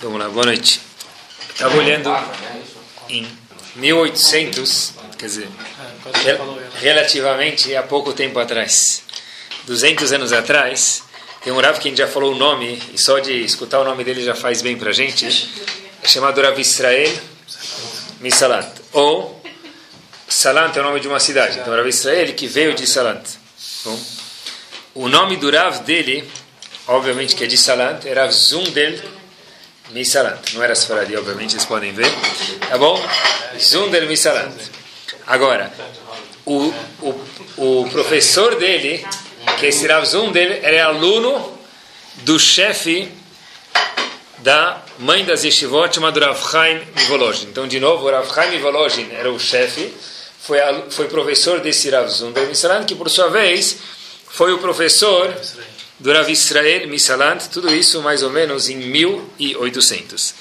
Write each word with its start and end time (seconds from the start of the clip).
Vamos 0.00 0.20
lá, 0.20 0.28
boa 0.28 0.46
noite. 0.46 0.80
Estava 1.50 1.76
olhando 1.76 2.08
em 3.08 3.26
1800, 3.74 4.92
quer 5.18 5.26
dizer, 5.26 5.48
relativamente 6.76 7.74
há 7.74 7.82
pouco 7.82 8.12
tempo 8.12 8.38
atrás, 8.38 9.02
200 9.64 10.12
anos 10.12 10.32
atrás, 10.32 11.02
tem 11.42 11.52
um 11.52 11.60
Rav 11.60 11.80
que 11.80 11.88
a 11.88 11.90
gente 11.90 11.98
já 11.98 12.06
falou 12.06 12.32
o 12.32 12.36
nome, 12.36 12.80
e 12.94 12.96
só 12.98 13.18
de 13.18 13.44
escutar 13.44 13.80
o 13.80 13.84
nome 13.84 14.04
dele 14.04 14.22
já 14.22 14.36
faz 14.36 14.62
bem 14.62 14.78
para 14.78 14.90
a 14.90 14.92
gente, 14.92 15.26
é 16.00 16.06
chamado 16.06 16.40
Rav 16.40 16.60
Israel 16.60 17.12
Misalant, 18.20 18.70
ou 18.92 19.42
Salant 20.28 20.76
é 20.76 20.80
o 20.80 20.84
nome 20.84 21.00
de 21.00 21.08
uma 21.08 21.18
cidade, 21.18 21.58
então 21.58 21.74
Rav 21.74 21.88
Israel 21.88 22.32
que 22.34 22.46
veio 22.46 22.72
de 22.72 22.86
Salant. 22.86 23.24
Bom, 23.84 24.00
o 24.94 25.08
nome 25.08 25.36
do 25.38 25.50
Rav 25.50 25.80
dele, 25.80 26.22
obviamente 26.86 27.34
que 27.34 27.42
é 27.42 27.48
de 27.48 27.58
Salant, 27.58 28.04
é 28.06 28.12
Rav 28.12 28.30
Zundel 28.30 29.17
Misalant. 29.90 30.54
Não 30.54 30.62
era 30.62 30.74
Sfaradi, 30.74 31.16
obviamente, 31.16 31.52
vocês 31.52 31.64
podem 31.64 31.92
ver. 31.92 32.10
Tá 32.68 32.78
bom? 32.78 33.02
Zunder 33.58 34.06
Misalant. 34.06 34.54
Agora, 35.26 35.72
o, 36.44 36.72
o, 37.02 37.24
o 37.56 37.90
professor 37.90 38.56
dele, 38.56 39.06
que 39.58 39.66
é 39.66 39.68
esse 39.68 39.86
Rav 39.86 40.04
Zunder, 40.06 40.60
era 40.62 40.86
aluno 40.86 41.58
do 42.22 42.38
chefe 42.38 43.12
da 44.38 44.82
mãe 44.98 45.24
das 45.24 45.44
yeshivot, 45.44 45.94
chamado 45.94 46.20
Rav 46.20 46.38
Chaim 46.50 46.80
Mivolojin. 46.96 47.46
Então, 47.46 47.66
de 47.66 47.78
novo, 47.80 48.06
o 48.06 48.10
Rav 48.10 48.32
Chaim 48.32 48.50
Mivolojin 48.50 49.08
era 49.12 49.30
o 49.30 49.38
chefe, 49.38 49.92
foi, 50.40 50.58
foi 50.90 51.08
professor 51.08 51.60
desse 51.60 51.90
Rav 51.90 52.08
Zunder 52.08 52.46
Misalant, 52.46 52.86
que 52.86 52.94
por 52.94 53.10
sua 53.10 53.28
vez 53.28 53.76
foi 54.28 54.52
o 54.52 54.58
professor 54.58 55.34
do 55.98 56.30
Israel 56.30 56.88
Misalant, 56.88 57.48
tudo 57.52 57.74
isso 57.74 58.00
mais 58.02 58.22
ou 58.22 58.30
menos 58.30 58.68
em 58.68 58.76
1800. 58.76 60.34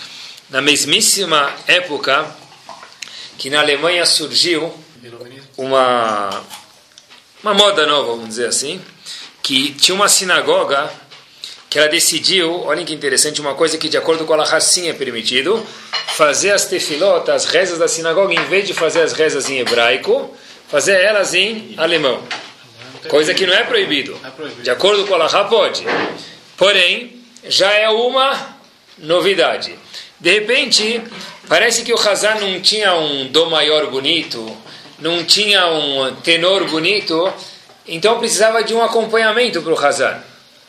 Na 0.49 0.61
mesmíssima 0.61 1.51
época 1.67 2.25
que 3.37 3.49
na 3.49 3.59
Alemanha 3.59 4.05
surgiu 4.05 4.73
uma, 5.57 6.43
uma 7.41 7.53
moda 7.53 7.85
nova, 7.85 8.11
vamos 8.11 8.29
dizer 8.29 8.47
assim, 8.47 8.81
que 9.41 9.73
tinha 9.73 9.95
uma 9.95 10.07
sinagoga 10.07 10.91
que 11.69 11.77
ela 11.77 11.87
decidiu, 11.89 12.63
olhem 12.63 12.85
que 12.85 12.93
interessante, 12.93 13.41
uma 13.41 13.53
coisa 13.53 13.77
que 13.77 13.89
de 13.89 13.97
acordo 13.97 14.25
com 14.25 14.33
a 14.33 14.37
Lahassim 14.37 14.87
é 14.87 14.93
permitido, 14.93 15.65
fazer 16.15 16.51
as 16.51 16.65
tefilot, 16.65 17.29
as 17.29 17.45
rezas 17.45 17.77
da 17.77 17.87
sinagoga, 17.87 18.33
em 18.33 18.43
vez 18.45 18.65
de 18.67 18.73
fazer 18.73 19.01
as 19.01 19.13
rezas 19.13 19.49
em 19.49 19.59
hebraico, 19.59 20.35
fazer 20.69 20.99
elas 21.01 21.33
em 21.33 21.73
alemão. 21.77 22.23
Coisa 23.09 23.33
que 23.33 23.45
não 23.45 23.53
é 23.53 23.63
proibido. 23.63 24.19
De 24.61 24.69
acordo 24.69 25.05
com 25.05 25.13
a 25.13 25.17
Laha, 25.17 25.45
pode. 25.45 25.83
Porém, 26.55 27.21
já 27.47 27.71
é 27.71 27.89
uma 27.89 28.57
novidade. 28.97 29.75
De 30.19 30.31
repente, 30.31 31.01
parece 31.47 31.83
que 31.83 31.93
o 31.93 31.99
Hazan 31.99 32.35
não 32.35 32.59
tinha 32.59 32.95
um 32.95 33.27
dom 33.27 33.49
maior 33.49 33.87
bonito, 33.87 34.55
não 34.99 35.23
tinha 35.23 35.67
um 35.67 36.15
tenor 36.15 36.65
bonito, 36.65 37.31
então 37.87 38.17
precisava 38.17 38.63
de 38.63 38.73
um 38.73 38.81
acompanhamento 38.81 39.61
para 39.61 39.73
o 39.73 39.85
Hazan. 39.85 40.19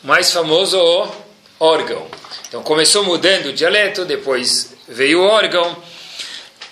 Mais 0.03 0.31
famoso, 0.31 0.77
o 0.77 1.11
órgão. 1.59 2.05
Então 2.47 2.61
começou 2.61 3.03
mudando 3.03 3.47
o 3.47 3.53
dialeto, 3.53 4.05
depois 4.05 4.75
veio 4.87 5.21
o 5.21 5.25
órgão. 5.25 5.75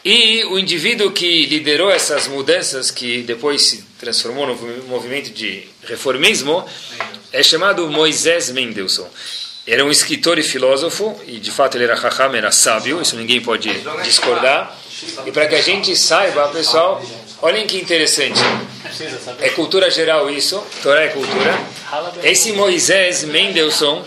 E 0.09 0.45
o 0.45 0.57
indivíduo 0.57 1.11
que 1.11 1.45
liderou 1.47 1.91
essas 1.91 2.29
mudanças, 2.29 2.89
que 2.89 3.23
depois 3.23 3.61
se 3.61 3.83
transformou 3.99 4.47
no 4.47 4.55
movimento 4.87 5.31
de 5.31 5.67
reformismo, 5.83 6.65
é 7.33 7.43
chamado 7.43 7.89
Moisés 7.89 8.49
Mendelssohn. 8.49 9.05
Era 9.67 9.83
um 9.83 9.91
escritor 9.91 10.39
e 10.39 10.43
filósofo, 10.43 11.13
e 11.27 11.41
de 11.41 11.51
fato 11.51 11.75
ele 11.75 11.83
era 11.83 11.95
Raham, 11.95 12.33
era 12.37 12.53
sábio, 12.53 13.01
isso 13.01 13.17
ninguém 13.17 13.41
pode 13.41 13.69
discordar. 14.01 14.73
E 15.25 15.31
para 15.33 15.45
que 15.45 15.55
a 15.55 15.61
gente 15.61 15.93
saiba, 15.93 16.47
pessoal, 16.53 17.03
olhem 17.41 17.67
que 17.67 17.75
interessante. 17.77 18.39
É 19.41 19.49
cultura 19.49 19.91
geral 19.91 20.29
isso, 20.29 20.63
Torá 20.81 21.01
é 21.01 21.09
cultura. 21.09 21.53
Esse 22.23 22.53
Moisés 22.53 23.25
Mendelssohn, 23.25 24.05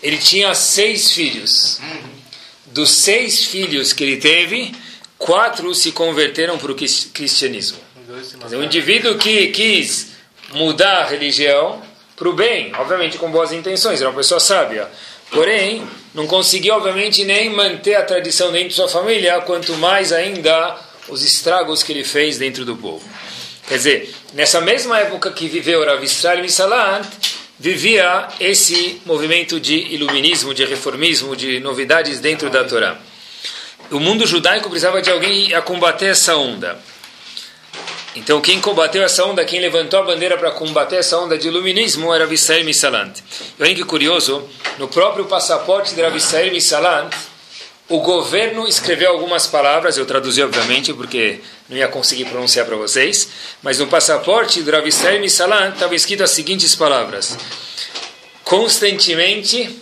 ele 0.00 0.18
tinha 0.18 0.54
seis 0.54 1.10
filhos 1.10 1.80
dos 2.70 2.90
seis 2.90 3.44
filhos 3.44 3.92
que 3.92 4.04
ele 4.04 4.16
teve, 4.16 4.72
quatro 5.18 5.74
se 5.74 5.92
converteram 5.92 6.58
para 6.58 6.72
o 6.72 6.74
cristianismo. 6.74 7.78
Dizer, 8.44 8.56
um 8.56 8.64
indivíduo 8.64 9.16
que 9.18 9.48
quis 9.48 10.08
mudar 10.52 11.02
a 11.02 11.06
religião 11.06 11.82
para 12.16 12.28
o 12.28 12.32
bem, 12.32 12.72
obviamente 12.76 13.16
com 13.18 13.30
boas 13.30 13.52
intenções, 13.52 14.00
era 14.00 14.10
uma 14.10 14.16
pessoa 14.16 14.40
sábia. 14.40 14.88
Porém, 15.30 15.86
não 16.12 16.26
conseguiu, 16.26 16.74
obviamente, 16.74 17.24
nem 17.24 17.50
manter 17.50 17.94
a 17.94 18.02
tradição 18.02 18.50
dentro 18.50 18.70
de 18.70 18.74
sua 18.74 18.88
família, 18.88 19.40
quanto 19.42 19.74
mais 19.74 20.12
ainda 20.12 20.76
os 21.08 21.24
estragos 21.24 21.82
que 21.82 21.92
ele 21.92 22.04
fez 22.04 22.36
dentro 22.36 22.64
do 22.64 22.76
povo. 22.76 23.08
Quer 23.68 23.76
dizer, 23.76 24.14
nessa 24.34 24.60
mesma 24.60 24.98
época 24.98 25.30
que 25.30 25.46
viveu 25.46 25.84
Rav 25.84 26.02
Israel 26.02 26.42
Misalant, 26.42 27.06
vivia 27.60 28.26
esse 28.40 29.02
movimento 29.04 29.60
de 29.60 29.74
iluminismo, 29.74 30.54
de 30.54 30.64
reformismo, 30.64 31.36
de 31.36 31.60
novidades 31.60 32.18
dentro 32.18 32.48
da 32.48 32.64
Torá. 32.64 32.96
O 33.90 34.00
mundo 34.00 34.26
judaico 34.26 34.70
precisava 34.70 35.02
de 35.02 35.10
alguém 35.10 35.52
a 35.52 35.60
combater 35.60 36.06
essa 36.06 36.34
onda. 36.36 36.78
Então, 38.16 38.40
quem 38.40 38.60
combateu 38.60 39.02
essa 39.02 39.24
onda, 39.26 39.44
quem 39.44 39.60
levantou 39.60 40.00
a 40.00 40.02
bandeira 40.02 40.38
para 40.38 40.50
combater 40.52 40.96
essa 40.96 41.18
onda 41.18 41.36
de 41.36 41.48
iluminismo 41.48 42.12
era 42.14 42.26
Vissair 42.26 42.64
Misalant. 42.64 43.18
E 43.58 43.62
olha 43.62 43.74
que 43.74 43.84
curioso, 43.84 44.42
no 44.78 44.88
próprio 44.88 45.26
passaporte 45.26 45.94
de 45.94 46.10
Vissair 46.10 46.50
Misalant, 46.50 47.14
o 47.90 47.98
governo 47.98 48.68
escreveu 48.68 49.10
algumas 49.10 49.48
palavras, 49.48 49.98
eu 49.98 50.06
traduzi 50.06 50.40
obviamente 50.40 50.94
porque 50.94 51.40
não 51.68 51.76
ia 51.76 51.88
conseguir 51.88 52.24
pronunciar 52.26 52.64
para 52.64 52.76
vocês, 52.76 53.28
mas 53.64 53.80
no 53.80 53.88
passaporte 53.88 54.62
do 54.62 54.70
Rav 54.70 54.86
Israel 54.86 55.20
Misalan 55.20 55.70
estava 55.70 55.92
escrito 55.96 56.22
as 56.22 56.30
seguintes 56.30 56.76
palavras: 56.76 57.36
constantemente 58.44 59.76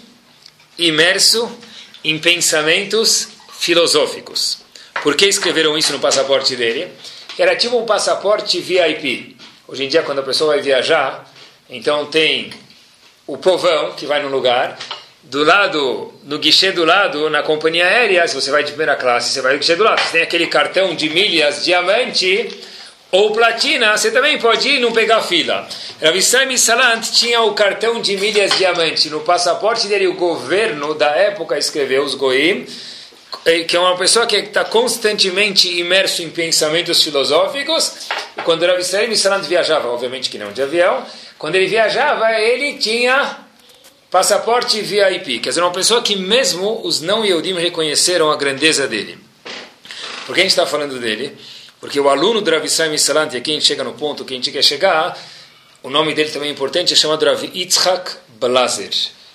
imerso 0.79 1.55
em 2.03 2.19
pensamentos 2.19 3.29
filosóficos. 3.53 4.61
Por 5.03 5.15
que 5.15 5.27
escreveram 5.27 5.77
isso 5.77 5.93
no 5.93 6.01
passaporte 6.01 6.57
dele? 6.57 6.91
Era 7.39 7.55
tipo 7.57 7.77
um 7.77 7.85
passaporte 7.85 8.59
VIP. 8.59 9.37
Hoje 9.69 9.85
em 9.85 9.89
dia, 9.89 10.03
quando 10.03 10.21
a 10.21 10.23
pessoa 10.23 10.55
vai 10.55 10.63
viajar, 10.63 11.31
então 11.69 12.07
tem 12.07 12.55
o 13.27 13.37
povão 13.37 13.93
que 13.93 14.07
vai 14.07 14.23
no 14.23 14.31
lugar 14.31 14.79
do 15.28 15.44
lado, 15.44 16.12
no 16.25 16.39
guichê 16.39 16.72
do 16.72 16.87
lado, 16.87 17.28
na 17.28 17.43
companhia 17.43 17.87
aérea, 17.87 18.27
se 18.27 18.34
você 18.34 18.50
vai 18.50 18.62
de 18.65 18.71
primeira 18.71 18.97
classe, 18.97 19.31
você 19.31 19.43
vai 19.43 19.53
no 19.53 19.59
guichê 19.59 19.77
do 19.77 19.84
lado. 19.84 20.00
Você 20.00 20.12
tem 20.12 20.22
aquele 20.22 20.47
cartão 20.47 20.94
de 20.94 21.11
milhas 21.11 21.65
diamante 21.65 22.49
ou 23.12 23.33
platina, 23.33 23.97
você 23.97 24.11
também 24.11 24.39
pode 24.39 24.66
ir 24.69 24.77
e 24.77 24.81
não 24.81 24.91
pegar 24.91 25.21
fila. 25.21 25.69
Rav 26.03 26.16
Israel 26.16 26.56
Salant 26.56 27.11
tinha 27.12 27.43
o 27.43 27.53
cartão 27.53 28.00
de 28.00 28.16
milhas 28.16 28.56
diamante. 28.56 29.11
No 29.11 29.21
passaporte 29.21 29.87
dele, 29.87 30.06
o 30.06 30.15
governo 30.15 30.94
da 30.94 31.11
época 31.11 31.59
escreveu, 31.59 32.05
os 32.05 32.15
goim, 32.15 32.66
eh, 33.45 33.65
que 33.65 33.77
é 33.77 33.81
uma 33.81 33.97
pessoa 33.99 34.27
que 34.27 34.37
está 34.37 34.65
constantemente 34.65 35.69
imerso 35.78 36.22
em 36.22 36.31
pensamentos 36.31 37.03
filosóficos. 37.03 38.09
Quando 38.45 38.65
Rav 38.65 38.81
Israel 38.81 39.15
Salant 39.15 39.45
viajava, 39.45 39.89
obviamente 39.89 40.31
que 40.31 40.39
não 40.39 40.53
de 40.53 40.62
avião, 40.62 41.05
quando 41.39 41.56
ele 41.56 41.66
viajava, 41.66 42.33
ele 42.33 42.78
tinha 42.78 43.47
Passaporte 44.11 44.81
VIP, 44.81 45.39
quer 45.39 45.51
dizer, 45.51 45.61
uma 45.61 45.71
pessoa 45.71 46.01
que 46.01 46.17
mesmo 46.17 46.81
os 46.83 47.03
não 47.03 47.27
Yehudim 47.27 47.53
reconheceram 47.53 48.31
a 48.31 48.37
grandeza 48.37 48.89
dele. 48.89 49.19
Por 50.25 50.35
que 50.35 50.41
a 50.41 50.45
gente 50.45 50.53
está 50.53 50.67
falando 50.67 50.99
dele? 50.99 51.37
Porque 51.79 52.01
o 52.01 52.09
aluno 52.09 52.41
do 52.41 52.51
Rav 52.51 52.65
Israel 52.65 52.91
Misalant, 52.91 53.35
e 53.35 53.37
aqui 53.37 53.51
a 53.51 53.55
gente 53.55 53.67
chega 53.67 53.85
no 53.85 53.93
ponto 53.93 54.25
que 54.25 54.33
a 54.33 54.37
gente 54.37 54.51
quer 54.51 54.65
chegar, 54.65 55.15
o 55.83 55.91
nome 55.91 56.15
dele 56.15 56.31
também 56.31 56.49
é 56.49 56.53
importante, 56.53 56.95
é 56.95 56.97
chamado 56.97 57.23
Rav 57.23 57.45
Yitzhak 57.55 58.13
Blazer. 58.41 58.89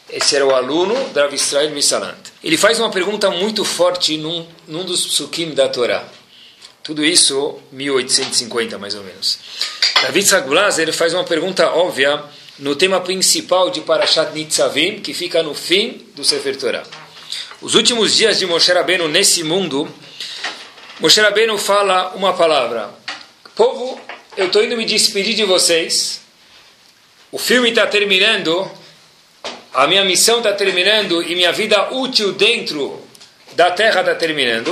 Esse 0.10 0.36
era 0.36 0.46
o 0.46 0.56
aluno 0.56 0.96
do 1.10 1.20
Rav 1.20 1.36
Israel 1.36 1.70
Misalant. 1.70 2.18
Ele 2.44 2.58
faz 2.58 2.80
uma 2.80 2.90
pergunta 2.90 3.30
muito 3.30 3.64
forte 3.64 4.18
num, 4.18 4.44
num 4.68 4.84
dos 4.84 5.06
psukim 5.06 5.54
da 5.54 5.69
Torá. 5.69 6.04
Tudo 6.81 7.06
isso 7.06 7.60
1850, 7.72 8.80
mais 8.80 8.96
ou 8.96 9.04
menos. 9.04 9.38
Rav 10.02 10.18
Yitzhak 10.18 10.48
Blazer 10.48 10.92
faz 10.92 11.14
uma 11.14 11.24
pergunta 11.24 11.69
óbvia 11.69 12.24
no 12.60 12.76
tema 12.76 13.02
principal 13.02 13.70
de 13.70 13.82
Parashat 13.82 14.32
Nitzavim, 14.34 15.00
que 15.00 15.14
fica 15.14 15.42
no 15.42 15.54
fim 15.54 16.06
do 16.16 16.24
Sefer 16.24 16.56
Torah. 16.56 16.84
Os 17.62 17.76
últimos 17.76 18.16
dias 18.16 18.38
de 18.38 18.46
Moshe 18.46 18.72
Rabbeinu 18.72 19.08
nesse 19.08 19.44
mundo, 19.44 19.90
Moshe 21.00 21.20
Rabbeinu 21.20 21.58
fala 21.58 22.12
uma 22.16 22.34
palavra. 22.34 22.90
Povo, 23.56 24.00
eu 24.38 24.48
estou 24.48 24.64
indo 24.64 24.78
me 24.78 24.86
despedir 24.86 25.34
de 25.34 25.46
vocês. 25.46 26.22
O 27.32 27.40
filme 27.40 27.70
está 27.70 27.88
terminando, 27.88 28.70
a 29.74 29.88
minha 29.88 30.06
missão 30.06 30.38
está 30.38 30.54
terminando 30.54 31.24
e 31.24 31.36
minha 31.36 31.52
vida 31.52 31.92
útil 31.92 32.34
dentro 32.34 33.02
da 33.54 33.72
terra 33.72 34.02
está 34.02 34.14
terminando. 34.14 34.72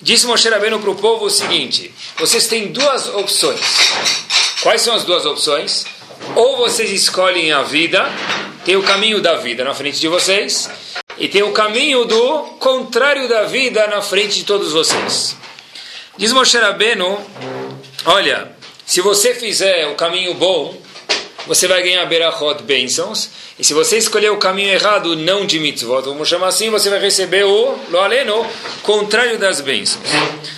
Disse 0.00 0.26
Moshe 0.26 0.48
Rabbeinu 0.48 0.80
para 0.80 0.90
o 0.90 0.94
povo 0.94 1.26
o 1.26 1.30
seguinte: 1.30 1.92
vocês 2.16 2.46
têm 2.46 2.72
duas 2.72 3.08
opções. 3.08 3.60
Quais 4.62 4.80
são 4.80 4.94
as 4.94 5.04
duas 5.04 5.26
opções? 5.26 5.84
Ou 6.34 6.56
vocês 6.56 6.90
escolhem 6.90 7.52
a 7.52 7.62
vida, 7.62 8.10
tem 8.64 8.76
o 8.76 8.82
caminho 8.82 9.20
da 9.20 9.34
vida 9.34 9.62
na 9.62 9.74
frente 9.74 10.00
de 10.00 10.08
vocês, 10.08 10.68
e 11.18 11.28
tem 11.28 11.42
o 11.42 11.52
caminho 11.52 12.04
do 12.04 12.42
contrário 12.58 13.28
da 13.28 13.44
vida 13.44 13.86
na 13.86 14.02
frente 14.02 14.36
de 14.36 14.44
todos 14.44 14.72
vocês. 14.72 15.36
Diz 16.16 16.32
Moshe 16.32 16.56
Rabbeinu, 16.58 17.20
olha, 18.04 18.52
se 18.86 19.00
você 19.00 19.34
fizer 19.34 19.86
o 19.88 19.94
caminho 19.94 20.34
bom, 20.34 20.76
você 21.46 21.68
vai 21.68 21.82
ganhar 21.82 22.04
berachot, 22.06 22.62
bênçãos, 22.62 23.28
e 23.58 23.64
se 23.64 23.74
você 23.74 23.98
escolher 23.98 24.30
o 24.30 24.38
caminho 24.38 24.70
errado, 24.70 25.14
não 25.14 25.44
de 25.44 25.60
mitzvot, 25.60 26.02
vamos 26.02 26.28
chamar 26.28 26.48
assim, 26.48 26.70
você 26.70 26.88
vai 26.88 26.98
receber 26.98 27.44
o, 27.44 27.76
lo 27.90 27.98
aleno, 27.98 28.46
contrário 28.82 29.38
das 29.38 29.60
bênçãos. 29.60 30.04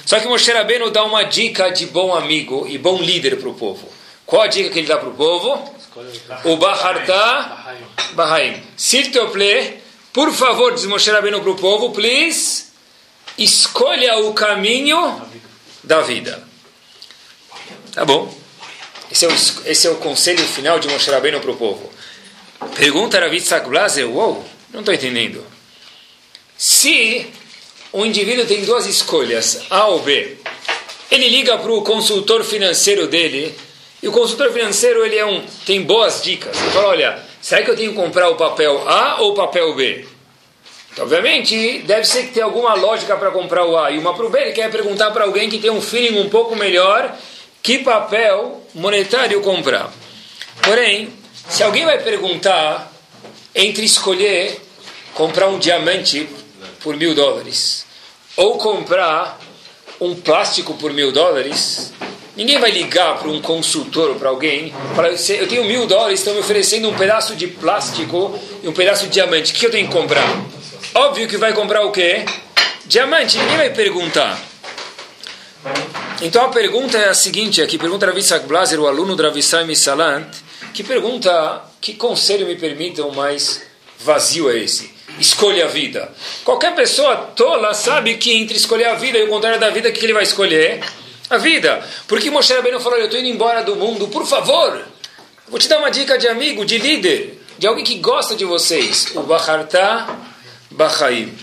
Só 0.04 0.20
que 0.20 0.28
Moshe 0.28 0.52
Rabbeinu 0.52 0.90
dá 0.90 1.04
uma 1.04 1.24
dica 1.24 1.70
de 1.70 1.86
bom 1.86 2.14
amigo 2.14 2.66
e 2.68 2.78
bom 2.78 3.00
líder 3.00 3.36
para 3.36 3.48
o 3.48 3.54
povo. 3.54 3.95
Qual 4.26 4.42
a 4.42 4.48
dica 4.48 4.70
que 4.70 4.80
ele 4.80 4.88
dá 4.88 4.98
para 4.98 5.08
o 5.08 5.14
povo? 5.14 5.74
O 6.44 6.56
Baharta 6.56 7.78
Bahaim. 8.12 8.60
S'il 8.76 9.10
te 9.10 9.18
por 10.16 10.32
favor, 10.32 10.74
diz 10.74 10.86
Moshe 10.86 11.10
Rabbeinu 11.10 11.42
para 11.42 11.50
o 11.50 11.56
povo, 11.56 11.90
please, 11.90 12.68
escolha 13.36 14.16
o 14.20 14.32
caminho 14.32 15.20
da 15.84 16.00
vida. 16.00 16.42
Tá 17.92 18.02
bom. 18.02 18.34
Esse 19.12 19.26
é 19.26 19.28
o, 19.28 19.34
esse 19.66 19.86
é 19.86 19.90
o 19.90 19.96
conselho 19.96 20.42
final 20.42 20.78
de 20.78 20.88
Moshe 20.88 21.10
Rabbeinu 21.10 21.38
para 21.38 21.50
o 21.50 21.56
povo. 21.56 21.92
Pergunta 22.74 23.20
Rav 23.20 23.34
Yitzhak 23.34 23.68
Blaser, 23.68 24.08
uou, 24.08 24.42
não 24.72 24.80
estou 24.80 24.94
entendendo. 24.94 25.44
Se 26.56 27.30
o 27.92 28.06
indivíduo 28.06 28.46
tem 28.46 28.64
duas 28.64 28.86
escolhas, 28.86 29.64
A 29.68 29.86
ou 29.88 30.00
B, 30.00 30.38
ele 31.10 31.28
liga 31.28 31.58
para 31.58 31.72
o 31.72 31.82
consultor 31.82 32.42
financeiro 32.42 33.06
dele, 33.06 33.54
e 34.02 34.08
o 34.08 34.12
consultor 34.12 34.52
financeiro 34.52 35.04
ele 35.04 35.16
é 35.16 35.24
um, 35.24 35.42
tem 35.64 35.82
boas 35.82 36.22
dicas. 36.22 36.56
Ele 36.60 36.70
fala, 36.70 36.88
olha, 36.88 37.18
será 37.40 37.62
que 37.62 37.70
eu 37.70 37.76
tenho 37.76 37.90
que 37.90 37.96
comprar 37.96 38.28
o 38.28 38.36
papel 38.36 38.88
A 38.88 39.20
ou 39.22 39.32
o 39.32 39.34
papel 39.34 39.74
B? 39.74 40.06
Então, 40.92 41.04
obviamente, 41.04 41.80
deve 41.80 42.06
ser 42.06 42.24
que 42.24 42.32
tem 42.32 42.42
alguma 42.42 42.74
lógica 42.74 43.16
para 43.16 43.30
comprar 43.30 43.66
o 43.66 43.76
A. 43.76 43.90
E 43.90 43.98
uma 43.98 44.14
para 44.14 44.26
o 44.26 44.30
B, 44.30 44.38
ele 44.38 44.52
quer 44.52 44.70
perguntar 44.70 45.10
para 45.10 45.24
alguém 45.24 45.48
que 45.48 45.58
tem 45.58 45.70
um 45.70 45.80
feeling 45.80 46.18
um 46.18 46.28
pouco 46.28 46.56
melhor 46.56 47.14
que 47.62 47.78
papel 47.78 48.62
monetário 48.74 49.40
comprar. 49.42 49.92
Porém, 50.62 51.12
se 51.48 51.62
alguém 51.62 51.84
vai 51.84 51.98
perguntar 52.02 52.92
entre 53.54 53.84
escolher 53.84 54.60
comprar 55.14 55.48
um 55.48 55.58
diamante 55.58 56.28
por 56.82 56.96
mil 56.96 57.14
dólares 57.14 57.86
ou 58.36 58.58
comprar 58.58 59.40
um 60.00 60.14
plástico 60.14 60.74
por 60.74 60.92
mil 60.92 61.10
dólares, 61.10 61.92
ninguém 62.36 62.58
vai 62.60 62.70
ligar 62.70 63.18
para 63.18 63.28
um 63.28 63.40
consultor 63.40 64.10
ou 64.10 64.16
para 64.16 64.28
alguém 64.28 64.72
eu 65.38 65.48
tenho 65.48 65.64
mil 65.64 65.86
dólares, 65.86 66.20
estão 66.20 66.34
me 66.34 66.40
oferecendo 66.40 66.88
um 66.88 66.94
pedaço 66.94 67.34
de 67.34 67.46
plástico 67.46 68.38
e 68.62 68.68
um 68.68 68.72
pedaço 68.72 69.04
de 69.04 69.10
diamante, 69.10 69.52
o 69.52 69.54
que 69.56 69.66
eu 69.66 69.70
tenho 69.70 69.88
que 69.88 69.92
comprar? 69.92 70.26
Óbvio 70.94 71.26
que 71.26 71.36
vai 71.36 71.52
comprar 71.52 71.84
o 71.84 71.90
quê? 71.90 72.24
Diamante, 72.84 73.38
ninguém 73.38 73.56
vai 73.56 73.70
perguntar. 73.70 74.40
Então 76.22 76.44
a 76.44 76.48
pergunta 76.48 76.96
é 76.96 77.08
a 77.08 77.14
seguinte, 77.14 77.60
aqui 77.60 77.76
pergunta 77.76 78.06
Ravissak 78.06 78.46
Blaser, 78.46 78.80
o 78.80 78.86
aluno 78.86 79.16
de 79.16 79.22
Ravissai 79.22 79.64
Misalant, 79.64 80.28
que 80.72 80.82
pergunta, 80.82 81.62
que 81.80 81.94
conselho 81.94 82.46
me 82.46 82.56
permitam 82.56 83.10
mais 83.10 83.62
vazio 83.98 84.50
é 84.50 84.58
esse? 84.58 84.94
Escolha 85.18 85.64
a 85.64 85.68
vida. 85.68 86.12
Qualquer 86.44 86.74
pessoa 86.74 87.16
tola 87.16 87.74
sabe 87.74 88.16
que 88.16 88.32
entre 88.32 88.56
escolher 88.56 88.84
a 88.84 88.94
vida 88.94 89.18
e 89.18 89.24
o 89.24 89.28
contrário 89.28 89.58
da 89.58 89.70
vida, 89.70 89.88
o 89.88 89.92
que 89.92 90.04
ele 90.04 90.12
vai 90.12 90.22
escolher? 90.22 90.80
A 91.28 91.38
vida. 91.38 91.84
Porque 92.06 92.30
Moshe 92.30 92.52
Rabbeinu 92.52 92.80
falou, 92.80 92.98
eu 92.98 93.06
estou 93.06 93.18
indo 93.18 93.28
embora 93.28 93.62
do 93.62 93.76
mundo, 93.76 94.08
por 94.08 94.26
favor, 94.26 94.86
vou 95.48 95.58
te 95.58 95.68
dar 95.68 95.78
uma 95.78 95.90
dica 95.90 96.16
de 96.16 96.28
amigo, 96.28 96.64
de 96.64 96.78
líder, 96.78 97.42
de 97.58 97.66
alguém 97.66 97.84
que 97.84 97.98
gosta 97.98 98.36
de 98.36 98.44
vocês. 98.44 99.08
O 99.14 99.22
Baharta 99.22 100.06
Bahaim. 100.70 101.36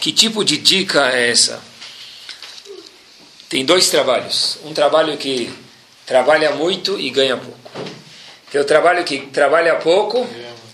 Que 0.00 0.12
tipo 0.12 0.44
de 0.44 0.56
dica 0.56 1.10
é 1.12 1.30
essa? 1.30 1.60
Tem 3.48 3.64
dois 3.64 3.88
trabalhos. 3.90 4.58
Um 4.64 4.72
trabalho 4.72 5.16
que 5.16 5.50
trabalha 6.06 6.52
muito 6.52 6.98
e 6.98 7.10
ganha 7.10 7.36
pouco. 7.36 7.58
Tem 8.50 8.60
o 8.60 8.64
trabalho 8.64 9.04
que 9.04 9.18
trabalha 9.26 9.76
pouco 9.76 10.26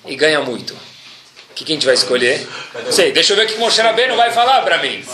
e 0.06 0.16
ganha 0.16 0.40
muito. 0.40 0.72
O 1.50 1.54
que, 1.54 1.64
que 1.64 1.72
a 1.72 1.74
gente 1.74 1.86
vai 1.86 1.94
escolher? 1.94 2.46
Sei, 2.90 3.12
deixa 3.12 3.32
eu 3.32 3.36
ver 3.36 3.46
o 3.46 3.48
que 3.48 3.58
Moshe 3.58 3.80
Rabbeinu 3.80 4.14
vai 4.14 4.30
falar 4.30 4.62
para 4.62 4.78
mim. 4.78 5.04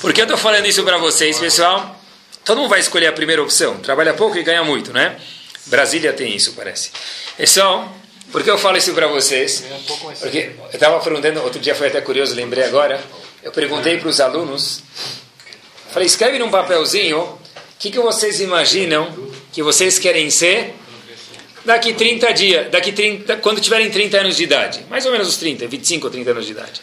Por 0.00 0.12
que 0.12 0.20
eu 0.20 0.24
estou 0.24 0.36
falando 0.38 0.66
isso 0.66 0.82
para 0.82 0.98
vocês, 0.98 1.38
pessoal? 1.38 1.99
Todo 2.44 2.58
mundo 2.58 2.70
vai 2.70 2.80
escolher 2.80 3.06
a 3.06 3.12
primeira 3.12 3.42
opção. 3.42 3.76
Trabalha 3.78 4.14
pouco 4.14 4.36
e 4.36 4.42
ganha 4.42 4.64
muito, 4.64 4.92
né? 4.92 5.16
Brasília 5.66 6.12
tem 6.12 6.34
isso, 6.34 6.52
parece. 6.54 6.90
É 7.38 7.46
só... 7.46 7.96
Por 8.32 8.44
que 8.44 8.50
eu 8.50 8.56
falo 8.56 8.76
isso 8.76 8.94
para 8.94 9.08
vocês? 9.08 9.64
Porque 10.20 10.52
eu 10.60 10.70
estava 10.72 11.00
perguntando, 11.00 11.42
outro 11.42 11.60
dia 11.60 11.74
foi 11.74 11.88
até 11.88 12.00
curioso, 12.00 12.32
lembrei 12.32 12.62
agora. 12.62 13.02
Eu 13.42 13.50
perguntei 13.50 13.98
para 13.98 14.08
os 14.08 14.20
alunos 14.20 14.84
Falei, 15.90 16.06
escreve 16.06 16.38
num 16.38 16.50
papelzinho 16.50 17.18
o 17.18 17.38
que, 17.78 17.90
que 17.90 17.98
vocês 17.98 18.40
imaginam 18.40 19.12
que 19.52 19.62
vocês 19.62 19.98
querem 19.98 20.30
ser 20.30 20.74
daqui 21.64 21.92
30 21.92 22.32
dias, 22.32 22.70
daqui 22.70 22.92
30, 22.92 23.36
quando 23.38 23.60
tiverem 23.60 23.90
30 23.90 24.18
anos 24.18 24.36
de 24.36 24.44
idade. 24.44 24.86
Mais 24.88 25.04
ou 25.04 25.10
menos 25.10 25.28
os 25.28 25.36
30, 25.36 25.66
25 25.66 26.06
ou 26.06 26.12
30 26.12 26.30
anos 26.30 26.46
de 26.46 26.52
idade. 26.52 26.80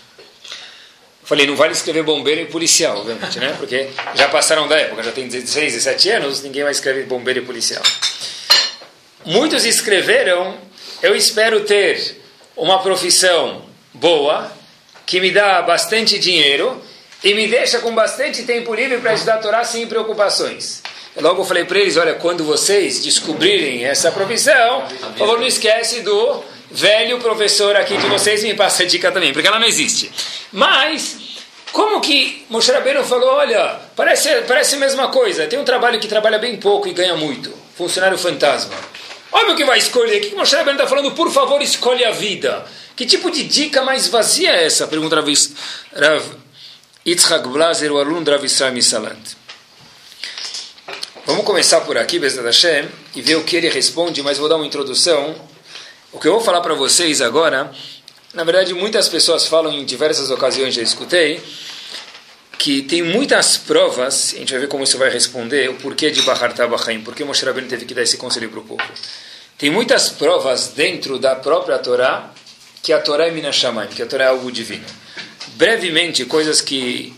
Falei, 1.28 1.46
não 1.46 1.58
vale 1.58 1.74
escrever 1.74 2.04
bombeiro 2.04 2.40
e 2.40 2.46
policial, 2.46 3.00
obviamente, 3.00 3.38
né? 3.38 3.54
Porque 3.58 3.90
já 4.16 4.30
passaram 4.30 4.66
da 4.66 4.78
época, 4.78 5.04
já 5.04 5.12
tem 5.12 5.28
16, 5.28 5.74
17 5.74 6.10
anos, 6.12 6.42
ninguém 6.42 6.64
vai 6.64 6.72
escrever 6.72 7.06
bombeiro 7.06 7.42
e 7.42 7.46
policial. 7.46 7.84
Muitos 9.26 9.66
escreveram, 9.66 10.58
eu 11.04 11.14
espero 11.14 11.66
ter 11.66 12.22
uma 12.56 12.82
profissão 12.82 13.66
boa, 13.94 14.50
que 15.06 15.20
me 15.20 15.30
dá 15.30 15.62
bastante 15.64 16.18
dinheiro 16.18 16.82
e 17.22 17.34
me 17.34 17.46
deixa 17.46 17.80
com 17.80 17.94
bastante 17.94 18.44
tempo 18.44 18.74
livre 18.74 19.00
para 19.00 19.14
estudar 19.14 19.40
Torá 19.40 19.66
sem 19.66 19.86
preocupações. 19.86 20.82
Eu 21.18 21.24
logo 21.24 21.44
falei 21.44 21.66
para 21.66 21.80
eles, 21.80 21.98
olha, 21.98 22.14
quando 22.14 22.44
vocês 22.44 23.02
descobrirem 23.02 23.84
essa 23.84 24.12
profissão, 24.12 24.84
por 24.84 25.18
favor, 25.18 25.40
não 25.40 25.48
esquece 25.48 26.02
do 26.02 26.44
velho 26.70 27.18
professor 27.18 27.76
aqui 27.76 27.98
de 27.98 28.06
vocês 28.06 28.44
me 28.44 28.54
passa 28.54 28.84
a 28.84 28.86
dica 28.86 29.12
também, 29.12 29.34
porque 29.34 29.48
ela 29.48 29.58
não 29.58 29.66
existe. 29.66 30.12
Mas, 30.52 31.18
como 31.72 32.00
que 32.02 32.46
Moshe 32.52 32.72
Rabbeinu 32.72 33.04
falou, 33.04 33.32
olha, 33.32 33.80
parece, 33.96 34.30
parece 34.48 34.76
a 34.76 34.78
mesma 34.78 35.08
coisa, 35.08 35.48
tem 35.48 35.58
um 35.58 35.64
trabalho 35.64 36.00
que 36.00 36.08
trabalha 36.08 36.38
bem 36.38 36.56
pouco 36.58 36.88
e 36.88 36.94
ganha 36.94 37.16
muito, 37.16 37.52
funcionário 37.76 38.16
fantasma. 38.16 38.76
Óbvio 39.32 39.56
que 39.56 39.66
vai 39.66 39.80
escolher, 39.80 40.20
o 40.20 40.22
que 40.22 40.36
Moshe 40.36 40.56
Rabbeinu 40.56 40.78
está 40.78 40.88
falando? 40.88 41.16
Por 41.16 41.32
favor, 41.32 41.60
escolhe 41.64 42.06
a 42.06 42.12
vida. 42.12 42.64
Que 42.96 43.08
tipo 43.08 43.32
de 43.32 43.44
dica 43.44 43.82
mais 43.82 44.08
vazia 44.08 44.52
é 44.52 44.66
essa? 44.66 44.86
Pergunta 44.86 45.16
Rav, 45.16 46.24
Yitzhak 47.04 47.48
Blaser, 47.48 47.92
o 47.92 47.98
aluno 47.98 48.24
de 48.24 48.30
Rav 48.30 48.46
Israel 48.46 48.80
Salant. 48.84 49.37
Vamos 51.28 51.44
começar 51.44 51.82
por 51.82 51.98
aqui, 51.98 52.20
Bezat 52.20 52.46
Hashem, 52.46 52.88
e 53.14 53.22
ver 53.22 53.36
o 53.36 53.44
que 53.44 53.58
ele 53.58 53.68
responde, 53.68 54.24
mas 54.24 54.38
vou 54.38 54.48
dar 54.48 54.56
uma 54.56 54.66
introdução. 54.66 55.36
O 56.14 56.22
que 56.22 56.26
eu 56.26 56.32
vou 56.32 56.40
falar 56.40 56.62
para 56.62 56.74
vocês 56.74 57.22
agora, 57.22 57.70
na 58.34 58.46
verdade, 58.46 58.74
muitas 58.74 59.10
pessoas 59.10 59.46
falam 59.46 59.74
em 59.74 59.84
diversas 59.84 60.32
ocasiões, 60.32 60.74
já 60.74 60.82
escutei, 60.82 61.44
que 62.58 62.82
tem 62.82 63.04
muitas 63.04 63.58
provas, 63.58 64.36
a 64.36 64.40
gente 64.40 64.54
vai 64.54 64.62
ver 64.62 64.68
como 64.70 64.86
isso 64.86 64.98
vai 64.98 65.10
responder, 65.10 65.70
o 65.70 65.74
porquê 65.74 66.10
de 66.12 66.22
Bahar 66.22 66.54
Tabachaim, 66.54 67.02
por 67.02 67.14
que 67.14 67.26
Moshe 67.26 67.44
Rabbeinu 67.44 67.68
teve 67.68 67.84
que 67.84 67.94
dar 67.94 68.04
esse 68.04 68.16
conselho 68.16 68.50
para 68.50 68.60
o 68.62 68.64
povo. 68.64 68.84
Tem 69.58 69.70
muitas 69.70 70.08
provas 70.08 70.70
dentro 70.70 71.20
da 71.20 71.36
própria 71.36 71.78
Torá, 71.78 72.32
que 72.82 72.94
a 72.94 73.02
Torá 73.02 73.28
é 73.28 73.32
Minashamayim, 73.32 73.90
que 73.90 74.02
a 74.02 74.06
Torá 74.06 74.24
é 74.24 74.28
algo 74.30 74.50
divino 74.50 74.86
brevemente 75.58 76.24
coisas 76.26 76.62
que 76.62 77.14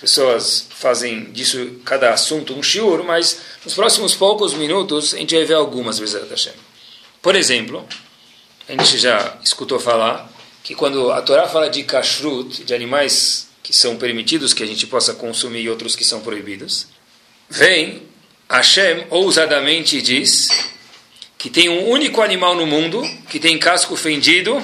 pessoas 0.00 0.66
fazem 0.70 1.24
disso 1.30 1.78
cada 1.84 2.12
assunto 2.12 2.54
um 2.54 2.62
shiur, 2.62 3.04
mas 3.04 3.38
nos 3.64 3.74
próximos 3.74 4.14
poucos 4.14 4.54
minutos 4.54 5.14
a 5.14 5.18
gente 5.18 5.34
vai 5.34 5.44
ver 5.44 5.54
algumas 5.54 5.98
vezes 5.98 6.28
Hashem. 6.28 6.54
Por 7.20 7.36
exemplo, 7.36 7.86
a 8.66 8.72
gente 8.72 8.98
já 8.98 9.38
escutou 9.44 9.78
falar 9.78 10.30
que 10.64 10.74
quando 10.74 11.12
a 11.12 11.20
Torá 11.20 11.46
fala 11.46 11.68
de 11.68 11.82
kashrut, 11.82 12.64
de 12.64 12.74
animais 12.74 13.48
que 13.62 13.76
são 13.76 13.96
permitidos 13.96 14.54
que 14.54 14.62
a 14.62 14.66
gente 14.66 14.86
possa 14.86 15.14
consumir 15.14 15.60
e 15.60 15.70
outros 15.70 15.94
que 15.94 16.04
são 16.04 16.20
proibidos, 16.20 16.86
vem 17.48 18.02
Hashem 18.48 19.06
ousadamente 19.10 20.00
diz 20.00 20.48
que 21.36 21.50
tem 21.50 21.68
um 21.68 21.88
único 21.88 22.20
animal 22.20 22.54
no 22.54 22.66
mundo 22.66 23.02
que 23.28 23.38
tem 23.38 23.58
casco 23.58 23.96
fendido 23.96 24.60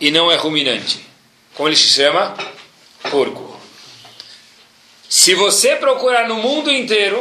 e 0.00 0.10
não 0.10 0.30
é 0.30 0.36
ruminante. 0.36 1.00
Como 1.54 1.68
ele 1.68 1.76
se 1.76 1.88
chama? 1.88 2.36
Porco. 3.10 3.49
Se 5.10 5.34
você 5.34 5.74
procurar 5.74 6.28
no 6.28 6.36
mundo 6.36 6.70
inteiro, 6.70 7.20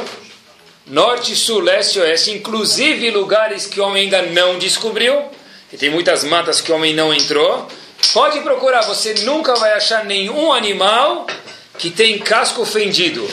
norte, 0.85 1.35
sul, 1.35 1.59
leste, 1.59 1.99
oeste, 1.99 2.29
inclusive 2.29 3.09
lugares 3.09 3.65
que 3.65 3.81
o 3.81 3.83
homem 3.83 4.03
ainda 4.03 4.21
não 4.21 4.59
descobriu, 4.59 5.23
e 5.73 5.75
tem 5.75 5.89
muitas 5.89 6.23
matas 6.23 6.61
que 6.61 6.71
o 6.71 6.75
homem 6.75 6.93
não 6.93 7.11
entrou, 7.11 7.67
pode 8.13 8.41
procurar, 8.41 8.81
você 8.81 9.15
nunca 9.23 9.55
vai 9.55 9.73
achar 9.73 10.05
nenhum 10.05 10.53
animal 10.53 11.25
que 11.79 11.89
tem 11.89 12.19
casco 12.19 12.63
fendido 12.63 13.27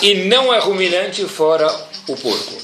e 0.00 0.14
não 0.26 0.54
é 0.54 0.60
ruminante 0.60 1.24
fora 1.24 1.68
o 2.06 2.16
porco. 2.16 2.56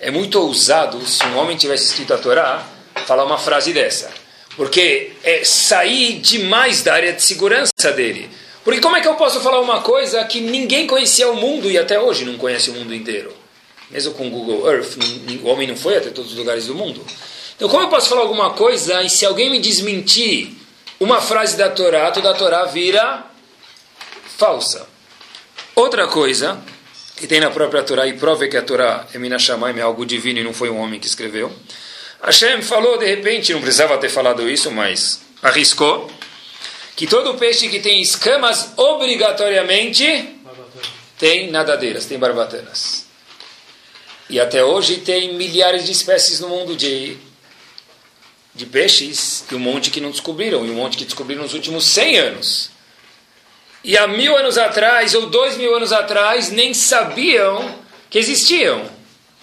É 0.00 0.10
muito 0.10 0.40
ousado 0.40 1.06
se 1.06 1.22
um 1.26 1.36
homem 1.36 1.58
tivesse 1.58 1.84
escrito 1.84 2.14
a 2.14 2.18
Torá 2.18 2.66
falar 3.04 3.26
uma 3.26 3.36
frase 3.36 3.74
dessa. 3.74 4.10
Porque 4.56 5.12
é 5.22 5.44
sair 5.44 6.14
demais 6.14 6.82
da 6.82 6.94
área 6.94 7.12
de 7.12 7.22
segurança 7.22 7.92
dele. 7.94 8.30
Porque 8.66 8.80
como 8.80 8.96
é 8.96 9.00
que 9.00 9.06
eu 9.06 9.14
posso 9.14 9.38
falar 9.38 9.60
uma 9.60 9.80
coisa 9.80 10.24
que 10.24 10.40
ninguém 10.40 10.88
conhecia 10.88 11.30
o 11.30 11.36
mundo 11.36 11.70
e 11.70 11.78
até 11.78 12.00
hoje 12.00 12.24
não 12.24 12.36
conhece 12.36 12.68
o 12.68 12.72
mundo 12.72 12.92
inteiro? 12.92 13.32
Mesmo 13.88 14.12
com 14.14 14.28
Google 14.28 14.68
Earth, 14.68 14.96
o 15.40 15.46
homem 15.46 15.68
não 15.68 15.76
foi 15.76 15.96
até 15.96 16.10
todos 16.10 16.32
os 16.32 16.36
lugares 16.36 16.66
do 16.66 16.74
mundo. 16.74 17.00
Então, 17.54 17.68
como 17.68 17.84
eu 17.84 17.88
posso 17.88 18.08
falar 18.08 18.22
alguma 18.22 18.54
coisa 18.54 19.04
e 19.04 19.08
se 19.08 19.24
alguém 19.24 19.48
me 19.50 19.60
desmentir 19.60 20.50
uma 20.98 21.20
frase 21.20 21.56
da 21.56 21.70
Torá, 21.70 22.10
toda 22.10 22.28
a 22.28 22.34
Torá 22.34 22.64
vira 22.64 23.26
falsa? 24.36 24.88
Outra 25.76 26.08
coisa 26.08 26.60
que 27.16 27.28
tem 27.28 27.38
na 27.38 27.50
própria 27.50 27.84
Torá 27.84 28.04
e 28.08 28.14
prova 28.14 28.48
que 28.48 28.56
a 28.56 28.62
Torá 28.62 29.06
é 29.14 29.16
Minashamayim, 29.16 29.78
é 29.78 29.82
algo 29.82 30.04
divino 30.04 30.40
e 30.40 30.42
não 30.42 30.52
foi 30.52 30.70
um 30.70 30.78
homem 30.78 30.98
que 30.98 31.06
escreveu. 31.06 31.52
Hashem 32.20 32.62
falou 32.62 32.98
de 32.98 33.06
repente, 33.06 33.52
não 33.52 33.60
precisava 33.60 33.96
ter 33.96 34.08
falado 34.08 34.50
isso, 34.50 34.72
mas 34.72 35.20
arriscou, 35.40 36.10
que 36.96 37.06
todo 37.06 37.34
peixe 37.34 37.68
que 37.68 37.78
tem 37.78 38.00
escamas 38.00 38.72
obrigatoriamente 38.74 40.34
tem 41.18 41.50
nadadeiras, 41.50 42.06
tem 42.06 42.18
barbatanas. 42.18 43.04
E 44.30 44.40
até 44.40 44.64
hoje 44.64 44.96
tem 44.98 45.34
milhares 45.34 45.84
de 45.84 45.92
espécies 45.92 46.40
no 46.40 46.48
mundo 46.48 46.74
de, 46.74 47.18
de 48.54 48.64
peixes 48.64 49.44
e 49.50 49.54
um 49.54 49.58
monte 49.58 49.90
que 49.90 50.00
não 50.00 50.10
descobriram, 50.10 50.64
e 50.64 50.70
um 50.70 50.74
monte 50.74 50.96
que 50.96 51.04
descobriram 51.04 51.42
nos 51.42 51.52
últimos 51.52 51.84
100 51.84 52.18
anos. 52.18 52.70
E 53.84 53.96
há 53.96 54.06
mil 54.08 54.34
anos 54.34 54.56
atrás, 54.56 55.14
ou 55.14 55.26
dois 55.26 55.56
mil 55.58 55.76
anos 55.76 55.92
atrás, 55.92 56.50
nem 56.50 56.72
sabiam 56.72 57.78
que 58.08 58.18
existiam. 58.18 58.90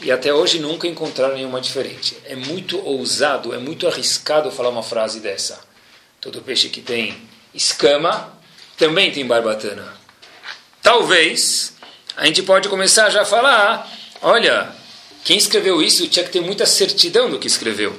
E 0.01 0.11
até 0.11 0.33
hoje 0.33 0.59
nunca 0.59 0.87
encontraram 0.87 1.35
nenhuma 1.35 1.61
diferente. 1.61 2.17
É 2.25 2.35
muito 2.35 2.83
ousado, 2.83 3.53
é 3.53 3.59
muito 3.59 3.87
arriscado 3.87 4.51
falar 4.51 4.69
uma 4.69 4.83
frase 4.83 5.19
dessa. 5.19 5.61
Todo 6.19 6.41
peixe 6.41 6.67
que 6.67 6.81
tem 6.81 7.15
escama 7.53 8.33
também 8.77 9.11
tem 9.11 9.25
barbatana. 9.25 9.93
Talvez 10.81 11.73
a 12.15 12.25
gente 12.25 12.43
pode 12.43 12.69
começar 12.69 13.09
já 13.09 13.21
a 13.21 13.25
falar 13.25 13.89
Olha, 14.25 14.73
quem 15.25 15.37
escreveu 15.37 15.81
isso 15.81 16.07
tinha 16.07 16.23
que 16.23 16.31
ter 16.31 16.39
muita 16.39 16.65
certidão 16.65 17.29
do 17.29 17.37
que 17.37 17.45
escreveu. 17.45 17.93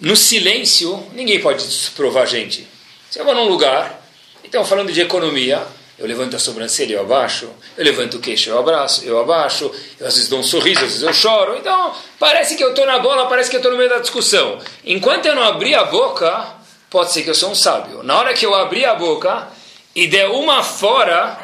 No 0.00 0.16
silêncio, 0.16 1.06
ninguém 1.12 1.40
pode 1.40 1.64
provar 1.94 2.22
a 2.22 2.26
gente. 2.26 2.66
Se 3.08 3.20
eu 3.20 3.24
vou 3.24 3.32
num 3.32 3.46
lugar, 3.46 4.04
então 4.42 4.64
falando 4.64 4.90
de 4.90 5.00
economia, 5.00 5.64
eu 5.96 6.04
levanto 6.04 6.34
a 6.34 6.40
sobrancelha, 6.40 6.94
eu 6.94 7.00
abaixo, 7.02 7.48
eu 7.78 7.84
levanto 7.84 8.16
o 8.16 8.20
queixo, 8.20 8.50
eu 8.50 8.58
abraço, 8.58 9.04
eu 9.04 9.20
abaixo, 9.20 9.70
eu 10.00 10.06
às 10.08 10.14
vezes 10.14 10.28
dou 10.28 10.40
um 10.40 10.42
sorriso, 10.42 10.80
às 10.80 10.90
vezes 10.90 11.02
eu 11.02 11.14
choro. 11.14 11.56
Então, 11.56 11.94
parece 12.18 12.56
que 12.56 12.64
eu 12.64 12.70
estou 12.70 12.84
na 12.84 12.98
bola, 12.98 13.28
parece 13.28 13.48
que 13.48 13.54
eu 13.54 13.60
estou 13.60 13.70
no 13.70 13.78
meio 13.78 13.88
da 13.88 14.00
discussão. 14.00 14.58
Enquanto 14.84 15.26
eu 15.26 15.36
não 15.36 15.44
abrir 15.44 15.76
a 15.76 15.84
boca, 15.84 16.55
pode 16.96 17.12
ser 17.12 17.24
que 17.24 17.28
eu 17.28 17.34
sou 17.34 17.50
um 17.50 17.54
sábio. 17.54 18.02
Na 18.02 18.18
hora 18.18 18.32
que 18.32 18.46
eu 18.46 18.54
abrir 18.54 18.86
a 18.86 18.94
boca 18.94 19.48
e 19.94 20.06
der 20.06 20.30
uma 20.30 20.62
fora, 20.62 21.38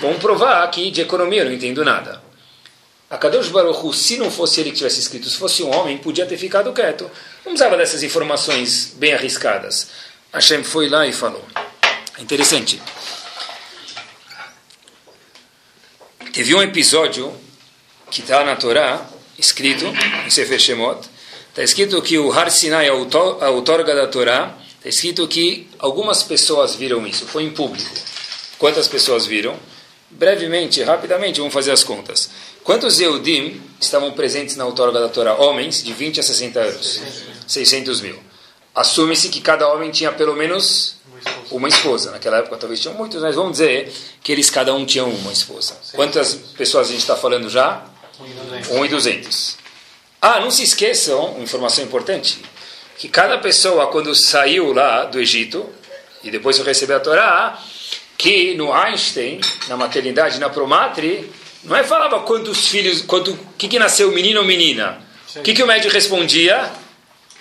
vamos 0.00 0.18
provar 0.18 0.64
aqui 0.64 0.90
de 0.90 1.00
economia, 1.00 1.42
eu 1.42 1.44
não 1.44 1.52
entendo 1.52 1.84
nada. 1.84 2.20
A 3.08 3.16
Kadosh 3.16 3.46
Baruch 3.50 3.96
se 3.96 4.16
não 4.16 4.32
fosse 4.32 4.60
ele 4.60 4.72
que 4.72 4.78
tivesse 4.78 4.98
escrito, 4.98 5.28
se 5.28 5.36
fosse 5.36 5.62
um 5.62 5.72
homem, 5.72 5.96
podia 5.96 6.26
ter 6.26 6.36
ficado 6.36 6.72
quieto. 6.72 7.04
Não 7.44 7.52
precisava 7.52 7.76
dessas 7.76 8.02
informações 8.02 8.94
bem 8.96 9.14
arriscadas. 9.14 9.90
Hashem 10.32 10.64
foi 10.64 10.88
lá 10.88 11.06
e 11.06 11.12
falou. 11.12 11.44
Interessante. 12.18 12.82
Teve 16.32 16.52
um 16.52 16.62
episódio 16.62 17.32
que 18.10 18.22
está 18.22 18.42
na 18.42 18.56
Torá, 18.56 19.06
escrito 19.38 19.84
em 20.26 20.30
Sefer 20.30 20.58
Shemot, 20.58 21.08
está 21.50 21.62
escrito 21.62 22.02
que 22.02 22.18
o 22.18 22.32
Har 22.32 22.50
Sinai, 22.50 22.88
a 22.88 23.50
outorga 23.50 23.94
da 23.94 24.08
Torá, 24.08 24.65
está 24.86 24.88
escrito 24.88 25.26
que 25.26 25.66
algumas 25.80 26.22
pessoas 26.22 26.76
viram 26.76 27.04
isso, 27.06 27.26
foi 27.26 27.42
em 27.42 27.50
público. 27.50 27.90
Quantas 28.56 28.86
pessoas 28.86 29.26
viram? 29.26 29.56
Brevemente, 30.08 30.80
rapidamente, 30.82 31.40
vamos 31.40 31.52
fazer 31.52 31.72
as 31.72 31.82
contas. 31.82 32.30
Quantos 32.62 33.00
Eudim 33.00 33.60
estavam 33.80 34.12
presentes 34.12 34.54
na 34.56 34.64
outorga 34.64 35.00
da 35.00 35.08
Torá? 35.08 35.34
Homens 35.34 35.82
de 35.82 35.92
20 35.92 36.20
a 36.20 36.22
60 36.22 36.60
anos. 36.60 37.00
600 37.48 38.00
mil. 38.00 38.18
Assume-se 38.74 39.28
que 39.28 39.40
cada 39.40 39.68
homem 39.72 39.90
tinha 39.90 40.12
pelo 40.12 40.36
menos 40.36 40.96
uma 41.50 41.68
esposa. 41.68 42.12
Naquela 42.12 42.38
época 42.38 42.56
talvez 42.56 42.80
tinham 42.80 42.94
muitos, 42.94 43.20
mas 43.20 43.34
vamos 43.34 43.52
dizer 43.52 43.92
que 44.22 44.30
eles 44.30 44.48
cada 44.48 44.72
um 44.72 44.86
tinham 44.86 45.10
uma 45.10 45.32
esposa. 45.32 45.76
Quantas 45.92 46.34
pessoas 46.56 46.86
a 46.88 46.90
gente 46.90 47.00
está 47.00 47.16
falando 47.16 47.48
já? 47.48 47.84
1 48.70 48.84
e 48.84 48.88
200. 48.88 49.56
Ah, 50.22 50.40
não 50.40 50.50
se 50.50 50.62
esqueçam, 50.62 51.40
informação 51.42 51.84
importante, 51.84 52.40
que 52.98 53.08
cada 53.08 53.38
pessoa 53.38 53.88
quando 53.88 54.14
saiu 54.14 54.72
lá 54.72 55.04
do 55.04 55.20
Egito 55.20 55.68
e 56.22 56.30
depois 56.30 56.58
recebeu 56.58 56.96
a 56.96 57.00
Torá, 57.00 57.62
que 58.16 58.54
no 58.54 58.72
Einstein, 58.72 59.40
na 59.68 59.76
maternidade, 59.76 60.40
na 60.40 60.48
Promatri, 60.48 61.30
não 61.64 61.76
é 61.76 61.84
falava 61.84 62.20
quantos 62.20 62.68
filhos, 62.68 63.02
quanto, 63.02 63.38
que, 63.58 63.68
que 63.68 63.78
nasceu, 63.78 64.10
menino 64.12 64.40
ou 64.40 64.46
menina. 64.46 65.02
O 65.34 65.42
que, 65.42 65.52
que 65.52 65.62
o 65.62 65.66
médico 65.66 65.92
respondia? 65.92 66.70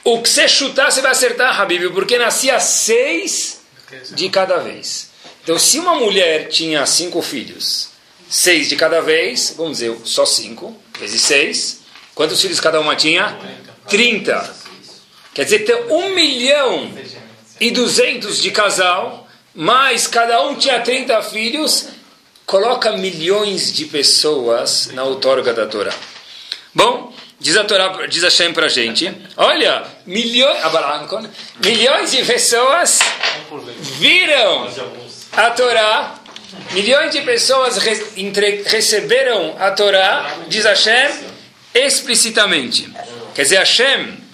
O 0.04 0.22
que 0.22 0.30
você 0.30 0.48
chutar, 0.48 0.92
você 0.92 1.02
vai 1.02 1.12
acertar, 1.12 1.60
Habib, 1.60 1.92
porque 1.94 2.18
nascia 2.18 2.60
seis 2.60 3.62
de 4.12 4.30
cada 4.30 4.58
vez. 4.58 5.10
Então, 5.44 5.58
se 5.58 5.80
uma 5.80 5.96
mulher 5.96 6.50
tinha 6.50 6.86
cinco 6.86 7.22
filhos, 7.22 7.90
seis 8.30 8.68
de 8.68 8.76
cada 8.76 9.00
vez, 9.00 9.54
vamos 9.56 9.74
dizer, 9.78 9.96
só 10.04 10.26
cinco, 10.26 10.76
vezes 11.00 11.22
seis, 11.22 11.82
quantos 12.14 12.42
filhos 12.42 12.60
cada 12.60 12.80
uma 12.80 12.96
tinha? 12.96 13.38
Trinta. 13.88 14.65
Quer 15.36 15.44
dizer, 15.44 15.60
tem 15.60 15.76
um 15.92 16.16
milhão 16.16 16.90
e 17.60 17.70
duzentos 17.70 18.42
de 18.42 18.52
casal, 18.52 19.28
mas 19.54 20.08
cada 20.08 20.42
um 20.44 20.56
tinha 20.56 20.80
30 20.80 21.22
filhos, 21.24 21.90
coloca 22.46 22.94
milhões 22.94 23.74
de 23.74 23.84
pessoas 23.84 24.92
na 24.94 25.04
outorga 25.04 25.54
da 25.54 25.66
Torá. 25.66 25.94
Bom, 26.74 27.14
diz 27.38 27.58
a 27.58 27.66
Torá, 27.66 28.08
diz 28.08 28.24
a 28.24 28.30
Shem 28.30 28.54
para 28.54 28.68
a 28.68 28.70
gente, 28.70 29.14
olha, 29.36 29.84
milhões, 30.06 30.58
milhões 31.62 32.12
de 32.12 32.24
pessoas 32.24 33.00
viram 34.00 34.70
a 35.34 35.52
Torá, 35.52 36.16
milhões 36.72 37.12
de 37.12 37.20
pessoas 37.24 37.78
receberam 37.78 39.54
a 39.60 39.70
Torá, 39.72 40.38
diz 40.48 40.64
Hashem, 40.64 41.10
explicitamente. 41.74 42.90
Quer 43.34 43.42
dizer, 43.42 43.58
Hashem 43.58 44.25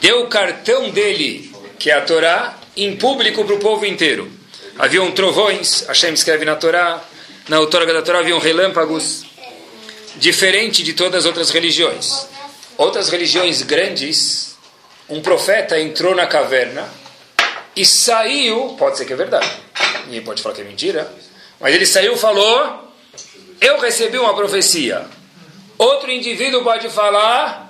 deu 0.00 0.22
o 0.22 0.28
cartão 0.28 0.90
dele, 0.90 1.52
que 1.78 1.90
é 1.90 1.94
a 1.94 2.00
Torá, 2.00 2.56
em 2.76 2.96
público 2.96 3.44
para 3.44 3.54
o 3.54 3.58
povo 3.58 3.86
inteiro. 3.86 4.30
Haviam 4.78 5.10
trovões, 5.12 5.84
Hashem 5.86 6.12
escreve 6.12 6.44
na 6.44 6.56
Torá, 6.56 7.02
na 7.48 7.60
outorga 7.60 7.92
da 7.92 8.02
Torá 8.02 8.18
haviam 8.18 8.38
relâmpagos, 8.38 9.24
diferente 10.16 10.82
de 10.82 10.92
todas 10.92 11.20
as 11.20 11.26
outras 11.26 11.50
religiões. 11.50 12.28
Outras 12.76 13.08
religiões 13.08 13.62
grandes, 13.62 14.56
um 15.08 15.22
profeta 15.22 15.80
entrou 15.80 16.14
na 16.14 16.26
caverna 16.26 16.86
e 17.74 17.86
saiu, 17.86 18.76
pode 18.78 18.98
ser 18.98 19.06
que 19.06 19.12
é 19.12 19.16
verdade, 19.16 19.50
ninguém 20.06 20.22
pode 20.22 20.42
falar 20.42 20.54
que 20.54 20.60
é 20.60 20.64
mentira, 20.64 21.10
mas 21.60 21.74
ele 21.74 21.86
saiu 21.86 22.14
e 22.14 22.18
falou: 22.18 22.92
Eu 23.60 23.78
recebi 23.80 24.18
uma 24.18 24.34
profecia. 24.34 25.06
Outro 25.78 26.10
indivíduo 26.10 26.62
pode 26.62 26.88
falar: 26.90 27.65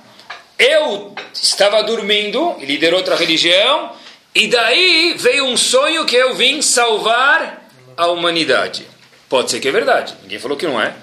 Eu 0.58 1.14
estava 1.34 1.82
dormindo, 1.82 2.56
liderou 2.60 2.98
outra 2.98 3.14
religião, 3.14 3.92
e 4.34 4.48
daí 4.48 5.14
veio 5.18 5.44
um 5.44 5.56
sonho 5.56 6.04
que 6.06 6.16
eu 6.16 6.34
vim 6.34 6.62
salvar 6.62 7.68
a 7.96 8.06
humanidade. 8.08 8.86
Pode 9.28 9.50
ser 9.50 9.60
que 9.60 9.68
é 9.68 9.72
verdade, 9.72 10.14
ninguém 10.22 10.38
falou 10.38 10.56
que 10.56 10.66
não 10.66 10.80
é. 10.80 10.94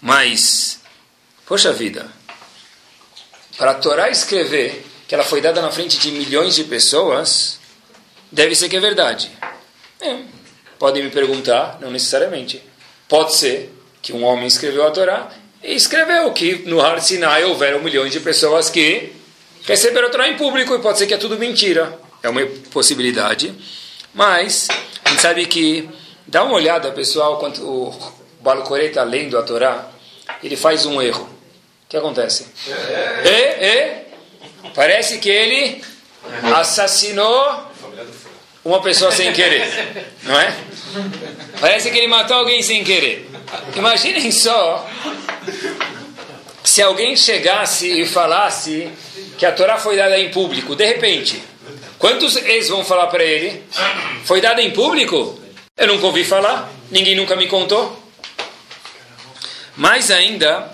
Mas, 0.00 0.80
poxa 1.46 1.72
vida, 1.72 2.08
para 3.56 3.72
a 3.72 3.74
Torá 3.74 4.10
escrever 4.10 4.86
que 5.08 5.14
ela 5.14 5.24
foi 5.24 5.40
dada 5.40 5.60
na 5.60 5.70
frente 5.70 5.98
de 5.98 6.12
milhões 6.12 6.54
de 6.54 6.64
pessoas, 6.64 7.58
deve 8.30 8.54
ser 8.54 8.68
que 8.68 8.76
é 8.76 8.80
verdade. 8.80 9.30
É. 10.00 10.18
Podem 10.78 11.02
me 11.02 11.10
perguntar, 11.10 11.78
não 11.80 11.90
necessariamente. 11.90 12.62
Pode 13.08 13.34
ser 13.34 13.74
que 14.00 14.12
um 14.12 14.24
homem 14.24 14.46
escreveu 14.46 14.86
a 14.86 14.90
Torá 14.90 15.30
e 15.62 15.74
escreveu 15.74 16.30
que 16.32 16.62
no 16.66 16.80
Har 16.80 17.00
Sinai 17.00 17.44
houveram 17.44 17.80
milhões 17.80 18.12
de 18.12 18.20
pessoas 18.20 18.70
que 18.70 19.12
receberam 19.64 20.08
a 20.08 20.10
Torá 20.10 20.28
em 20.28 20.36
público 20.36 20.74
e 20.74 20.78
pode 20.78 20.98
ser 20.98 21.06
que 21.06 21.14
é 21.14 21.18
tudo 21.18 21.38
mentira. 21.38 21.98
É 22.22 22.28
uma 22.28 22.44
possibilidade. 22.72 23.54
Mas 24.14 24.68
a 25.04 25.10
gente 25.10 25.22
sabe 25.22 25.46
que 25.46 25.88
Dá 26.30 26.44
uma 26.44 26.54
olhada, 26.54 26.92
pessoal, 26.92 27.40
quando 27.40 27.58
o 27.68 28.12
Balcorei 28.40 28.86
está 28.86 29.02
lendo 29.02 29.36
a 29.36 29.42
Torá, 29.42 29.88
ele 30.44 30.56
faz 30.56 30.86
um 30.86 31.02
erro. 31.02 31.24
O 31.24 31.88
que 31.88 31.96
acontece? 31.96 32.46
É, 33.24 33.66
é. 33.66 34.06
Parece 34.72 35.18
que 35.18 35.28
ele 35.28 35.82
assassinou 36.56 37.64
uma 38.64 38.80
pessoa 38.80 39.10
sem 39.10 39.32
querer, 39.32 40.06
não 40.22 40.38
é? 40.38 40.56
Parece 41.60 41.90
que 41.90 41.98
ele 41.98 42.06
matou 42.06 42.36
alguém 42.36 42.62
sem 42.62 42.84
querer. 42.84 43.28
Imaginem 43.74 44.30
só 44.30 44.88
se 46.70 46.82
alguém 46.82 47.16
chegasse 47.16 48.00
e 48.00 48.06
falasse 48.06 48.88
que 49.38 49.44
a 49.44 49.52
Torá 49.52 49.78
foi 49.78 49.96
dada 49.96 50.18
em 50.18 50.30
público, 50.30 50.74
de 50.74 50.84
repente, 50.84 51.42
Quantos 52.00 52.34
ex 52.34 52.70
vão 52.70 52.82
falar 52.82 53.08
para 53.08 53.22
ele? 53.22 53.62
Foi 54.24 54.40
dado 54.40 54.58
em 54.58 54.70
público? 54.70 55.38
Eu 55.76 55.86
nunca 55.86 56.06
ouvi 56.06 56.24
falar, 56.24 56.72
ninguém 56.90 57.14
nunca 57.14 57.36
me 57.36 57.46
contou. 57.46 57.94
Mais 59.76 60.10
ainda, 60.10 60.72